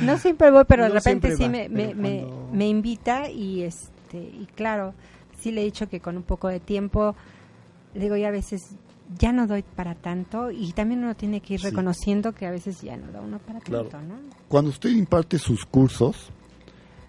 ¿no? 0.02 0.18
siempre 0.20 0.52
voy, 0.52 0.66
pero 0.68 0.84
de 0.84 0.90
repente 0.90 1.36
sí 1.36 1.48
me, 1.48 1.70
me, 1.70 1.94
me, 1.94 2.68
invita 2.68 3.30
y 3.30 3.64
este 3.64 4.18
y 4.20 4.48
claro, 4.56 4.94
sí 5.40 5.52
le 5.52 5.62
he 5.62 5.64
dicho 5.64 5.88
que 5.88 6.00
con 6.00 6.18
un 6.18 6.24
poco 6.24 6.50
de 6.50 6.60
tiempo, 6.60 7.16
digo, 7.96 8.18
y 8.18 8.26
a 8.26 8.32
veces 8.32 8.76
ya 9.20 9.32
no 9.32 9.48
doy 9.48 9.64
para 9.64 9.96
tanto 9.96 10.52
y 10.52 10.72
también 10.74 11.04
uno 11.04 11.16
tiene 11.16 11.42
que 11.42 11.56
ir 11.56 11.62
reconociendo 11.62 12.34
que 12.34 12.46
a 12.46 12.52
veces 12.52 12.82
ya 12.82 12.98
no 12.98 13.12
da 13.12 13.22
uno 13.22 13.40
para 13.40 13.60
tanto, 13.60 14.02
¿no? 14.02 14.16
Cuando 14.48 14.70
usted 14.72 14.90
imparte 14.90 15.40
sus 15.40 15.66
cursos, 15.66 16.30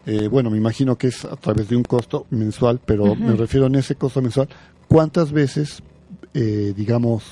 eh, 0.07 0.28
bueno, 0.28 0.51
me 0.51 0.59
imagino 0.59 0.96
que 0.96 1.09
es 1.09 1.24
a 1.24 1.36
través 1.36 1.68
de 1.68 1.76
un 1.76 1.82
costo 1.82 2.26
mensual, 2.30 2.80
pero 2.84 3.14
me 3.14 3.34
refiero 3.34 3.66
en 3.66 3.74
ese 3.74 3.96
costo 3.96 4.22
mensual, 4.22 4.49
¿cuántas 4.86 5.32
veces, 5.32 5.82
eh, 6.34 6.72
digamos, 6.76 7.24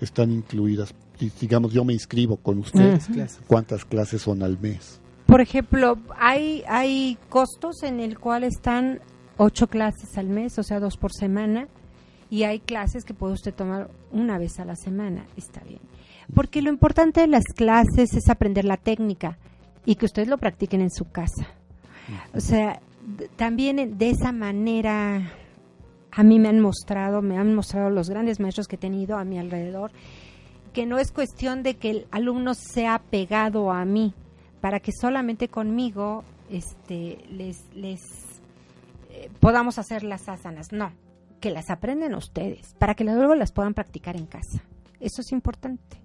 están 0.00 0.30
incluidas? 0.30 0.94
Digamos, 1.40 1.72
yo 1.72 1.84
me 1.84 1.92
inscribo 1.92 2.36
con 2.36 2.58
usted, 2.58 3.00
¿cuántas 3.46 3.84
clases 3.84 4.22
son 4.22 4.42
al 4.42 4.58
mes? 4.58 5.00
Por 5.26 5.40
ejemplo, 5.40 5.98
hay, 6.18 6.62
hay 6.66 7.18
costos 7.28 7.82
en 7.82 8.00
el 8.00 8.18
cual 8.18 8.44
están 8.44 9.00
ocho 9.36 9.68
clases 9.68 10.16
al 10.16 10.28
mes, 10.28 10.58
o 10.58 10.62
sea, 10.62 10.80
dos 10.80 10.96
por 10.96 11.12
semana 11.12 11.68
y 12.30 12.44
hay 12.44 12.60
clases 12.60 13.04
que 13.04 13.12
puede 13.12 13.34
usted 13.34 13.52
tomar 13.52 13.90
una 14.12 14.38
vez 14.38 14.60
a 14.60 14.64
la 14.64 14.76
semana, 14.76 15.26
está 15.36 15.60
bien. 15.64 15.80
Porque 16.32 16.62
lo 16.62 16.70
importante 16.70 17.20
de 17.20 17.26
las 17.26 17.44
clases 17.44 18.14
es 18.14 18.28
aprender 18.28 18.64
la 18.64 18.76
técnica 18.76 19.36
y 19.84 19.96
que 19.96 20.06
ustedes 20.06 20.28
lo 20.28 20.38
practiquen 20.38 20.80
en 20.80 20.90
su 20.90 21.10
casa. 21.10 21.48
O 22.32 22.40
sea, 22.40 22.80
también 23.36 23.98
de 23.98 24.10
esa 24.10 24.30
manera 24.30 25.32
a 26.12 26.22
mí 26.22 26.38
me 26.38 26.48
han 26.48 26.60
mostrado, 26.60 27.20
me 27.22 27.36
han 27.36 27.54
mostrado 27.54 27.90
los 27.90 28.08
grandes 28.08 28.40
maestros 28.40 28.68
que 28.68 28.76
he 28.76 28.78
tenido 28.78 29.16
a 29.16 29.24
mi 29.24 29.38
alrededor, 29.38 29.90
que 30.72 30.86
no 30.86 30.98
es 30.98 31.10
cuestión 31.10 31.62
de 31.62 31.74
que 31.76 31.90
el 31.90 32.06
alumno 32.12 32.54
sea 32.54 33.00
pegado 33.10 33.72
a 33.72 33.84
mí, 33.84 34.14
para 34.60 34.80
que 34.80 34.92
solamente 34.92 35.48
conmigo 35.48 36.24
este, 36.48 37.18
les, 37.28 37.64
les 37.74 38.00
eh, 39.10 39.30
podamos 39.40 39.78
hacer 39.78 40.04
las 40.04 40.28
asanas. 40.28 40.72
No, 40.72 40.92
que 41.40 41.50
las 41.50 41.70
aprenden 41.70 42.14
ustedes, 42.14 42.74
para 42.78 42.94
que 42.94 43.04
luego 43.04 43.34
las 43.34 43.52
puedan 43.52 43.74
practicar 43.74 44.16
en 44.16 44.26
casa. 44.26 44.62
Eso 45.00 45.22
es 45.22 45.32
importante. 45.32 46.00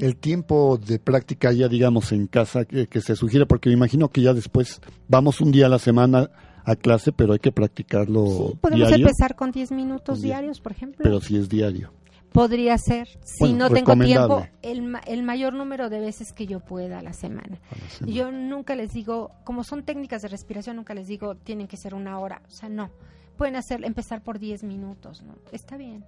El 0.00 0.16
tiempo 0.16 0.78
de 0.78 0.98
práctica 0.98 1.52
ya, 1.52 1.68
digamos, 1.68 2.10
en 2.10 2.26
casa 2.26 2.64
que, 2.64 3.00
se 3.00 3.14
sugiere, 3.14 3.46
porque 3.46 3.68
me 3.68 3.74
imagino 3.76 4.08
que 4.08 4.20
ya 4.20 4.34
después 4.34 4.80
vamos 5.06 5.40
un 5.40 5.52
día 5.52 5.66
a 5.66 5.68
la 5.68 5.78
semana 5.78 6.30
a 6.64 6.74
clase, 6.74 7.12
pero 7.12 7.32
hay 7.34 7.38
que 7.38 7.52
practicarlo 7.52 8.26
Sí, 8.26 8.58
podemos 8.60 8.88
diario. 8.88 9.06
empezar 9.06 9.36
con 9.36 9.52
10 9.52 9.72
minutos 9.72 10.20
diarios, 10.20 10.60
por 10.60 10.72
ejemplo. 10.72 11.02
Pero 11.02 11.20
si 11.20 11.36
es 11.36 11.48
diario. 11.48 11.92
Podría 12.32 12.76
ser, 12.76 13.08
si 13.24 13.44
Bueno, 13.44 13.68
no 13.68 13.70
tengo 13.70 13.96
tiempo, 13.96 14.46
el, 14.60 14.92
el 15.06 15.22
mayor 15.22 15.54
número 15.54 15.88
de 15.88 16.00
veces 16.00 16.32
que 16.32 16.46
yo 16.46 16.60
pueda 16.60 16.98
a 16.98 17.02
la 17.02 17.12
semana. 17.12 17.58
a 17.70 17.74
la 17.78 17.90
semana. 17.90 18.16
Yo 18.16 18.32
nunca 18.32 18.74
les 18.74 18.92
digo, 18.92 19.30
como 19.44 19.64
son 19.64 19.84
técnicas 19.84 20.22
de 20.22 20.28
respiración, 20.28 20.76
nunca 20.76 20.94
les 20.94 21.06
digo 21.06 21.36
tienen 21.36 21.68
que 21.68 21.76
ser 21.76 21.94
una 21.94 22.18
hora. 22.18 22.42
O 22.46 22.50
sea, 22.50 22.68
no. 22.68 22.90
Pueden 23.38 23.56
hacer, 23.56 23.82
empezar 23.84 24.22
por 24.22 24.38
10 24.38 24.64
minutos, 24.64 25.22
¿no? 25.22 25.34
Está 25.52 25.76
bien. 25.78 26.04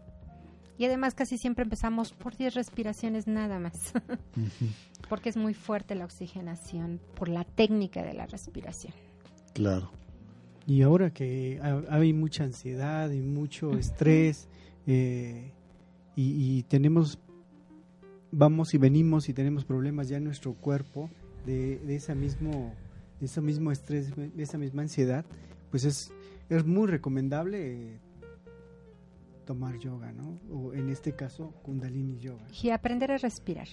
Y 0.77 0.85
además 0.85 1.15
casi 1.15 1.39
siempre 1.39 1.63
empezamos 1.65 2.13
por 2.13 2.37
10 2.37 2.55
respiraciones 2.55 3.27
nada 3.27 3.59
más. 3.59 3.93
Porque 5.09 5.29
es 5.31 5.37
muy 5.37 5.55
fuerte 5.55 5.95
la 5.95 6.05
oxigenación 6.05 7.01
por 7.15 7.29
la 7.29 7.45
técnica 7.45 8.03
de 8.03 8.13
la 8.15 8.27
respiración. 8.27 8.93
claro. 9.55 9.91
Y 10.67 10.83
ahora 10.83 11.11
que 11.11 11.59
ha- 11.63 11.83
hay 11.97 12.13
mucha 12.13 12.45
ansiedad 12.45 13.11
y 13.11 13.23
mucho 13.23 13.77
estrés 13.77 14.47
eh, 14.87 15.51
y, 16.15 16.59
y 16.59 16.63
tenemos, 16.65 17.19
vamos 18.31 18.73
y 18.75 18.79
venimos 18.79 19.29
y 19.29 19.33
tenemos 19.35 19.65
problemas 19.65 20.09
ya 20.09 20.19
en 20.19 20.25
nuestro 20.25 20.53
cuerpo 20.55 21.11
de, 21.45 21.79
de 21.79 21.97
esa 21.97 22.15
mismo, 22.15 22.73
de 23.19 23.27
ese 23.27 23.41
mismo 23.41 23.73
estrés, 23.73 24.15
de 24.15 24.43
esa 24.43 24.59
misma 24.59 24.83
ansiedad, 24.83 25.25
pues 25.71 25.85
es, 25.85 26.13
es 26.51 26.65
muy 26.67 26.87
recomendable 26.89 27.93
eh, 27.95 27.99
tomar 29.47 29.79
yoga, 29.79 30.13
¿no? 30.13 30.39
O 30.53 30.75
en 30.75 30.91
este 30.91 31.13
caso, 31.15 31.53
Kundalini 31.63 32.19
Yoga. 32.19 32.47
Y 32.63 32.71
aprender 32.71 33.11
a 33.13 33.19
respirar. 33.19 33.69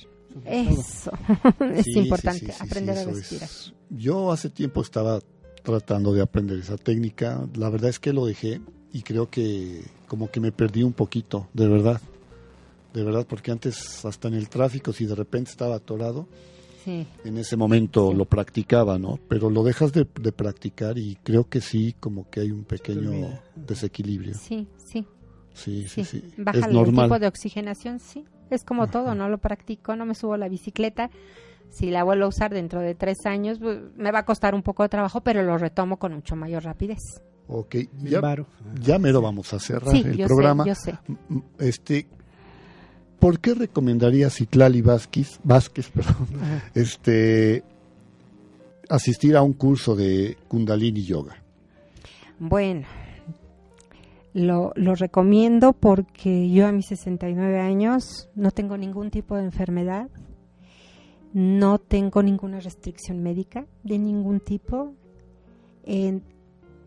Eso 0.45 1.11
es 1.73 1.85
Sí, 1.85 1.99
importante, 1.99 2.45
sí, 2.47 2.51
sí, 2.51 2.63
aprender 2.63 2.95
sí, 2.95 3.01
a 3.01 3.05
respirar. 3.13 3.43
es. 3.49 3.73
Yo 3.89 4.31
hace 4.31 4.49
tiempo 4.49 4.81
estaba 4.81 5.19
tratando 5.63 6.13
de 6.13 6.21
aprender 6.21 6.57
esa 6.59 6.77
técnica. 6.77 7.47
La 7.55 7.69
verdad 7.69 7.89
es 7.89 7.99
que 7.99 8.13
lo 8.13 8.25
dejé 8.25 8.61
y 8.93 9.01
creo 9.03 9.29
que 9.29 9.83
como 10.07 10.31
que 10.31 10.39
me 10.39 10.51
perdí 10.51 10.83
un 10.83 10.93
poquito, 10.93 11.47
de 11.53 11.67
verdad. 11.67 12.01
De 12.93 13.03
verdad, 13.03 13.27
porque 13.27 13.51
antes 13.51 14.03
hasta 14.05 14.27
en 14.29 14.33
el 14.33 14.49
tráfico, 14.49 14.93
si 14.93 15.05
de 15.05 15.13
repente 15.13 15.51
estaba 15.51 15.75
atorado, 15.75 16.27
Sí. 16.87 17.05
en 17.25 17.37
ese 17.37 17.57
momento 17.57 18.11
Sí. 18.11 18.17
lo 18.17 18.23
practicaba, 18.23 18.97
¿no? 18.97 19.19
Pero 19.27 19.49
lo 19.49 19.61
dejas 19.65 19.91
de, 19.91 20.07
de 20.21 20.31
practicar 20.31 20.97
y 20.97 21.17
creo 21.21 21.49
que 21.49 21.59
sí, 21.59 21.93
como 21.99 22.29
que 22.29 22.39
hay 22.39 22.51
un 22.51 22.63
pequeño 22.63 23.11
desequilibrio. 23.57 24.35
Sí, 24.35 24.67
sí, 24.77 25.05
Sí, 25.53 25.85
sí, 25.89 26.05
sí. 26.05 26.21
sí. 26.21 26.31
Baja 26.37 26.59
Es 26.59 26.65
el 26.67 26.73
normal. 26.73 27.07
tipo 27.07 27.19
de 27.19 27.27
oxigenación, 27.27 27.99
sí. 27.99 28.23
Es 28.49 28.63
como 28.63 28.87
todo, 28.87 29.15
no 29.15 29.27
lo 29.27 29.37
practico, 29.39 29.95
no 29.97 30.05
me 30.05 30.15
subo 30.15 30.35
a 30.35 30.37
la 30.37 30.47
bicicleta. 30.47 31.09
Si 31.69 31.91
la 31.91 32.03
vuelvo 32.05 32.23
a 32.23 32.29
usar 32.29 32.53
dentro 32.53 32.79
de 32.79 32.95
tres 32.95 33.17
años, 33.25 33.59
pues, 33.59 33.79
me 33.97 34.11
va 34.13 34.19
a 34.19 34.25
costar 34.25 34.55
un 34.55 34.63
poco 34.63 34.83
de 34.83 34.89
trabajo, 34.89 35.19
pero 35.19 35.43
lo 35.43 35.57
retomo 35.57 35.97
con 35.97 36.13
mucho 36.13 36.37
mayor 36.37 36.63
rapidez. 36.63 36.99
Ok, 37.49 37.75
ya, 38.03 38.21
ya 38.81 38.97
mero 38.99 39.21
vamos 39.21 39.53
a 39.53 39.59
cerrar 39.59 39.91
Sí, 39.91 40.03
el 40.05 40.15
yo 40.17 40.27
programa. 40.27 40.63
sé, 40.75 40.91
yo 41.07 41.15
sé. 41.59 41.67
Este, 41.67 42.07
¿por 43.19 43.39
qué 43.39 43.53
recomendaría 43.53 44.29
Citlali 44.29 44.81
Vázquez, 44.81 45.39
Vázquez 45.43 45.89
perdón, 45.93 46.27
este, 46.73 47.63
asistir 48.89 49.35
a 49.35 49.41
un 49.41 49.53
curso 49.53 49.95
de 49.95 50.37
Kundalini 50.47 51.03
Yoga? 51.03 51.35
Bueno, 52.39 52.85
lo, 54.33 54.71
lo 54.75 54.95
recomiendo 54.95 55.73
porque 55.73 56.49
yo 56.49 56.67
a 56.67 56.71
mis 56.71 56.87
69 56.87 57.59
años 57.59 58.29
no 58.35 58.51
tengo 58.51 58.77
ningún 58.77 59.09
tipo 59.09 59.35
de 59.35 59.43
enfermedad, 59.43 60.09
no 61.33 61.79
tengo 61.79 62.23
ninguna 62.23 62.59
restricción 62.59 63.21
médica 63.21 63.65
de 63.83 63.97
ningún 63.97 64.39
tipo. 64.39 64.93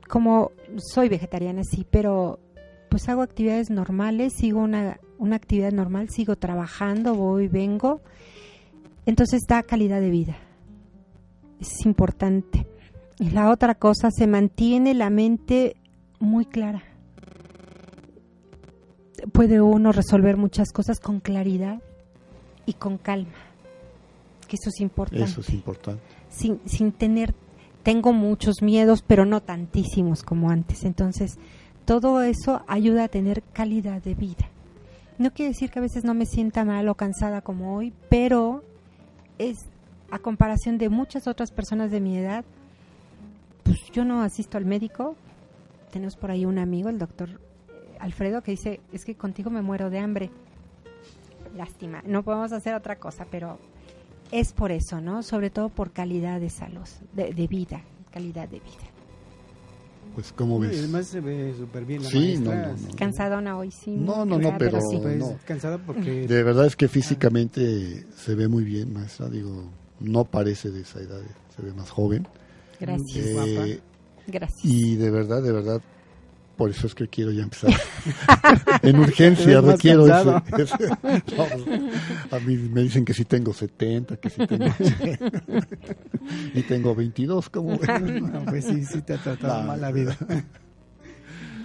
Como 0.09 0.53
soy 0.76 1.09
vegetariana, 1.09 1.62
sí, 1.64 1.87
pero 1.89 2.41
pues 2.91 3.09
hago 3.09 3.22
actividades 3.22 3.70
normales, 3.70 4.34
sigo 4.34 4.61
una, 4.61 4.99
una 5.18 5.36
actividad 5.36 5.72
normal, 5.72 6.11
sigo 6.11 6.36
trabajando, 6.36 7.14
voy, 7.14 7.49
vengo. 7.49 8.03
Entonces 9.07 9.43
da 9.49 9.62
calidad 9.62 10.01
de 10.01 10.11
vida. 10.11 10.36
Es 11.61 11.86
importante. 11.86 12.66
Y 13.18 13.30
la 13.30 13.51
otra 13.51 13.76
cosa, 13.76 14.11
se 14.11 14.26
mantiene 14.26 14.93
la 14.95 15.09
mente 15.09 15.76
muy 16.18 16.45
clara. 16.45 16.82
Puede 19.32 19.61
uno 19.61 19.93
resolver 19.93 20.36
muchas 20.36 20.72
cosas 20.72 20.99
con 20.99 21.20
claridad 21.20 21.80
y 22.66 22.72
con 22.72 22.99
calma. 22.99 23.38
Que 24.49 24.57
eso 24.57 24.70
es 24.70 24.80
importante. 24.80 25.24
Eso 25.24 25.43
es 25.43 25.51
importante. 25.51 26.03
Sin, 26.28 26.61
sin 26.66 26.93
tener, 26.93 27.34
tengo 27.84 28.12
muchos 28.12 28.62
miedos, 28.62 29.05
pero 29.07 29.24
no 29.26 29.43
tantísimos 29.43 30.22
como 30.22 30.51
antes. 30.51 30.84
Entonces, 30.84 31.38
todo 31.91 32.22
eso 32.22 32.62
ayuda 32.68 33.03
a 33.03 33.09
tener 33.09 33.43
calidad 33.43 34.01
de 34.01 34.14
vida. 34.14 34.49
No 35.18 35.32
quiere 35.32 35.49
decir 35.49 35.72
que 35.72 35.80
a 35.80 35.82
veces 35.82 36.05
no 36.05 36.14
me 36.14 36.24
sienta 36.24 36.64
mal 36.64 36.88
o 36.88 36.95
cansada 36.95 37.41
como 37.41 37.74
hoy, 37.74 37.93
pero 38.09 38.62
es 39.38 39.57
a 40.09 40.20
comparación 40.20 40.78
de 40.78 40.88
muchas 40.88 41.26
otras 41.26 41.51
personas 41.51 41.91
de 41.91 41.99
mi 41.99 42.16
edad, 42.16 42.45
pues 43.64 43.78
yo 43.93 44.05
no 44.05 44.22
asisto 44.22 44.57
al 44.57 44.66
médico. 44.66 45.16
Tenemos 45.91 46.14
por 46.14 46.30
ahí 46.30 46.45
un 46.45 46.61
amigo, 46.61 46.91
el 46.91 46.99
doctor 47.01 47.28
eh, 47.30 47.97
Alfredo, 47.99 48.41
que 48.41 48.53
dice, 48.53 48.78
es 48.93 49.05
que 49.05 49.16
contigo 49.16 49.51
me 49.51 49.61
muero 49.61 49.91
de 49.91 49.99
hambre. 49.99 50.30
Lástima, 51.57 52.05
no 52.07 52.22
podemos 52.22 52.53
hacer 52.53 52.76
otra 52.76 53.01
cosa, 53.01 53.26
pero 53.28 53.59
es 54.30 54.53
por 54.53 54.70
eso, 54.70 55.01
¿no? 55.01 55.24
Sobre 55.24 55.51
todo 55.51 55.70
por 55.70 55.91
calidad 55.91 56.38
de 56.38 56.51
salud, 56.51 56.86
de, 57.14 57.34
de 57.34 57.47
vida, 57.49 57.82
calidad 58.12 58.49
de 58.49 58.61
vida. 58.61 58.89
Pues, 60.15 60.33
¿cómo 60.33 60.63
Y 60.63 60.69
ves? 60.69 60.79
además 60.81 61.07
se 61.07 61.21
ve 61.21 61.55
súper 61.59 61.85
bien 61.85 62.03
la 62.03 62.09
Sí, 62.11 62.37
no, 62.39 62.51
maestra. 62.51 62.73
no, 62.73 62.89
no. 62.89 62.97
Cansadona 62.97 63.57
hoy, 63.59 63.71
sí. 63.71 63.93
No, 63.93 64.25
no, 64.25 64.39
no, 64.39 64.39
¿verdad? 64.39 64.57
pero 64.59 64.81
sí. 64.81 64.99
Pues, 65.01 65.17
no. 65.19 65.39
cansada 65.45 65.79
porque 65.79 66.27
De 66.27 66.43
verdad 66.43 66.67
es 66.67 66.77
que 66.77 66.89
físicamente 66.89 68.05
se 68.17 68.35
ve 68.35 68.49
muy 68.49 68.65
bien, 68.65 68.93
maestra. 68.93 69.29
Digo, 69.29 69.65
no 70.01 70.25
parece 70.25 70.71
de 70.71 70.81
esa 70.83 71.01
edad, 71.01 71.21
se 71.57 71.63
ve 71.63 71.73
más 71.73 71.91
joven. 71.91 72.27
Gracias, 72.81 73.17
Eh, 73.17 73.81
gracias. 74.27 74.65
y 74.65 74.97
de 74.97 75.11
verdad, 75.11 75.43
de 75.43 75.53
verdad, 75.53 75.81
por 76.61 76.69
eso 76.71 76.87
es 76.89 76.95
que 76.95 77.09
quiero 77.09 77.31
ya 77.33 77.43
empezar. 77.43 77.71
en 78.83 78.99
urgencia 78.99 79.63
requiero 79.63 80.05
cansado. 80.05 80.43
ese. 80.59 80.63
ese- 80.75 80.89
No, 80.91 81.47
pues, 81.47 82.33
a 82.33 82.39
mí 82.41 82.55
me 82.57 82.83
dicen 82.83 83.07
que 83.07 83.15
si 83.15 83.25
tengo 83.25 83.55
70, 83.55 84.19
que 84.19 84.29
si 84.29 84.47
tengo 84.47 84.67
80. 84.79 85.43
y 86.55 86.63
tengo 86.65 86.95
22, 86.95 87.49
como 87.49 87.79
No, 87.79 88.45
pues 88.45 88.67
sí, 88.67 88.85
sí 88.85 89.01
te 89.01 89.15
ha 89.15 89.17
tratado 89.23 89.63
mal 89.63 89.81
la 89.81 89.91
vida. 89.91 90.15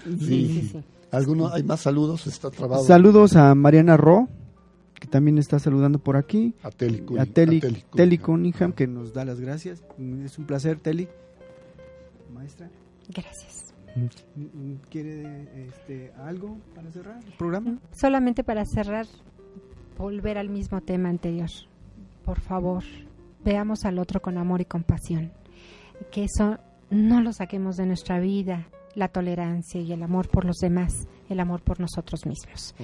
sí, 0.05 0.17
sí, 0.19 0.69
sí. 0.71 0.83
¿Alguno, 1.11 1.49
¿Hay 1.53 1.63
más 1.63 1.81
saludos? 1.81 2.25
Está 2.27 2.49
trabado. 2.49 2.85
Saludos 2.85 3.35
a 3.35 3.53
Mariana 3.53 3.97
Ro, 3.97 4.29
que 4.97 5.07
también 5.07 5.37
está 5.39 5.59
saludando 5.59 5.99
por 5.99 6.15
aquí. 6.15 6.53
A 6.63 6.71
Teli, 6.71 6.99
Cuni- 7.01 7.19
A 7.19 7.25
Teli, 7.25 7.57
a 7.57 7.59
Teli 7.59 7.83
Teli 7.93 8.17
Cunningham. 8.17 8.21
Cunningham, 8.21 8.71
que 8.73 8.87
nos 8.87 9.13
da 9.13 9.25
las 9.25 9.41
gracias. 9.41 9.83
Es 10.23 10.37
un 10.39 10.45
placer, 10.45 10.79
Teli. 10.79 11.09
Maestra, 12.33 12.69
Gracias. 13.09 13.73
¿Quiere 14.89 15.67
este, 15.67 16.11
algo 16.23 16.57
para 16.73 16.91
cerrar 16.91 17.19
el 17.25 17.33
programa? 17.33 17.79
Solamente 17.91 18.43
para 18.43 18.65
cerrar, 18.65 19.05
volver 19.97 20.37
al 20.37 20.49
mismo 20.49 20.81
tema 20.81 21.09
anterior. 21.09 21.49
Por 22.23 22.39
favor, 22.39 22.83
veamos 23.43 23.85
al 23.85 23.99
otro 23.99 24.21
con 24.21 24.37
amor 24.37 24.61
y 24.61 24.65
compasión. 24.65 25.31
Que 26.11 26.25
eso 26.25 26.57
no 26.89 27.21
lo 27.21 27.31
saquemos 27.31 27.77
de 27.77 27.85
nuestra 27.85 28.19
vida, 28.19 28.67
la 28.95 29.07
tolerancia 29.07 29.81
y 29.81 29.91
el 29.91 30.03
amor 30.03 30.29
por 30.29 30.45
los 30.45 30.57
demás, 30.57 31.07
el 31.29 31.39
amor 31.39 31.61
por 31.61 31.79
nosotros 31.79 32.25
mismos, 32.25 32.75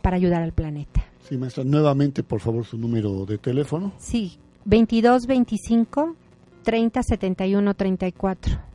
para 0.00 0.16
ayudar 0.16 0.42
al 0.42 0.52
planeta. 0.52 1.04
Sí, 1.28 1.36
maestra, 1.36 1.64
nuevamente, 1.64 2.22
por 2.22 2.40
favor, 2.40 2.64
su 2.64 2.76
número 2.76 3.24
de 3.24 3.38
teléfono. 3.38 3.92
Sí, 3.98 4.38
22 4.64 5.26
25 5.26 6.16
30 6.62 7.02
71 7.02 7.74
34. 7.74 8.71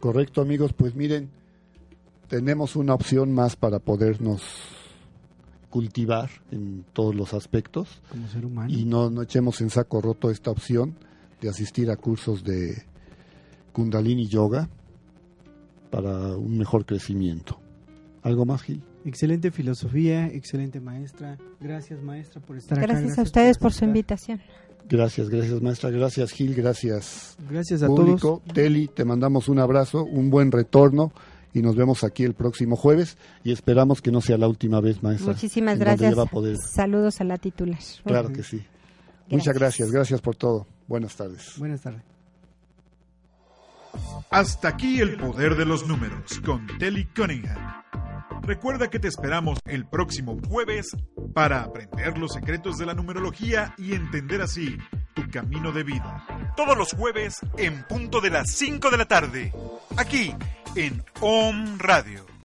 Correcto, 0.00 0.40
amigos. 0.40 0.72
Pues 0.72 0.94
miren, 0.94 1.30
tenemos 2.28 2.76
una 2.76 2.94
opción 2.94 3.32
más 3.32 3.56
para 3.56 3.78
podernos 3.78 4.42
cultivar 5.70 6.30
en 6.50 6.84
todos 6.92 7.14
los 7.14 7.34
aspectos 7.34 8.00
Como 8.10 8.28
ser 8.28 8.46
humano. 8.46 8.72
y 8.72 8.84
no, 8.84 9.10
no 9.10 9.22
echemos 9.22 9.60
en 9.60 9.68
saco 9.70 10.00
roto 10.00 10.30
esta 10.30 10.50
opción 10.50 10.94
de 11.40 11.48
asistir 11.50 11.90
a 11.90 11.96
cursos 11.96 12.44
de 12.44 12.82
Kundalini 13.72 14.26
Yoga 14.26 14.68
para 15.90 16.36
un 16.36 16.56
mejor 16.56 16.86
crecimiento. 16.86 17.58
¿Algo 18.22 18.44
más, 18.46 18.62
Gil? 18.62 18.82
Excelente 19.04 19.50
filosofía, 19.50 20.26
excelente 20.26 20.80
maestra. 20.80 21.36
Gracias, 21.60 22.02
maestra, 22.02 22.40
por 22.40 22.56
estar 22.56 22.78
acá. 22.78 22.86
Gracias 22.88 23.18
a 23.18 23.22
ustedes 23.22 23.58
por 23.58 23.70
su 23.72 23.76
aceptar. 23.78 23.88
invitación. 23.88 24.40
Gracias, 24.88 25.28
gracias, 25.28 25.60
maestra. 25.62 25.90
Gracias, 25.90 26.30
Gil. 26.32 26.54
Gracias, 26.54 27.36
Gracias 27.50 27.82
a 27.82 27.86
público. 27.88 28.40
todos. 28.44 28.54
Teli, 28.54 28.88
te 28.88 29.04
mandamos 29.04 29.48
un 29.48 29.58
abrazo, 29.58 30.04
un 30.04 30.30
buen 30.30 30.52
retorno 30.52 31.12
y 31.52 31.62
nos 31.62 31.74
vemos 31.74 32.04
aquí 32.04 32.22
el 32.24 32.34
próximo 32.34 32.76
jueves 32.76 33.16
y 33.42 33.50
esperamos 33.52 34.00
que 34.02 34.12
no 34.12 34.20
sea 34.20 34.36
la 34.38 34.46
última 34.48 34.80
vez, 34.80 35.02
maestra. 35.02 35.32
Muchísimas 35.32 35.78
gracias. 35.78 36.12
ella 36.12 36.16
va 36.16 36.22
a 36.24 36.30
poder- 36.30 36.56
Saludos 36.58 37.20
a 37.20 37.24
la 37.24 37.36
titular. 37.38 37.78
Claro 38.04 38.32
que 38.32 38.42
sí. 38.42 38.62
Muchas 39.28 39.54
Gracias. 39.54 39.58
gracias, 39.58 39.90
gracias 39.90 40.20
por 40.20 40.36
todo. 40.36 40.66
Buenas 40.86 41.16
tardes. 41.16 41.54
Buenas 41.58 41.80
tardes. 41.80 42.02
Hasta 44.30 44.68
aquí 44.68 45.00
el 45.00 45.16
poder 45.16 45.56
de 45.56 45.64
los 45.64 45.88
números 45.88 46.38
con 46.44 46.66
Telly 46.78 47.06
Cunningham. 47.16 47.82
Recuerda 48.46 48.88
que 48.88 49.00
te 49.00 49.08
esperamos 49.08 49.58
el 49.64 49.88
próximo 49.88 50.38
jueves 50.48 50.96
para 51.34 51.62
aprender 51.62 52.16
los 52.16 52.32
secretos 52.32 52.78
de 52.78 52.86
la 52.86 52.94
numerología 52.94 53.74
y 53.76 53.92
entender 53.92 54.40
así 54.40 54.78
tu 55.14 55.28
camino 55.28 55.72
de 55.72 55.82
vida. 55.82 56.52
Todos 56.56 56.78
los 56.78 56.92
jueves 56.92 57.40
en 57.58 57.82
punto 57.88 58.20
de 58.20 58.30
las 58.30 58.48
5 58.52 58.88
de 58.90 58.96
la 58.98 59.06
tarde, 59.06 59.52
aquí 59.96 60.32
en 60.76 61.02
OM 61.20 61.76
Radio. 61.78 62.35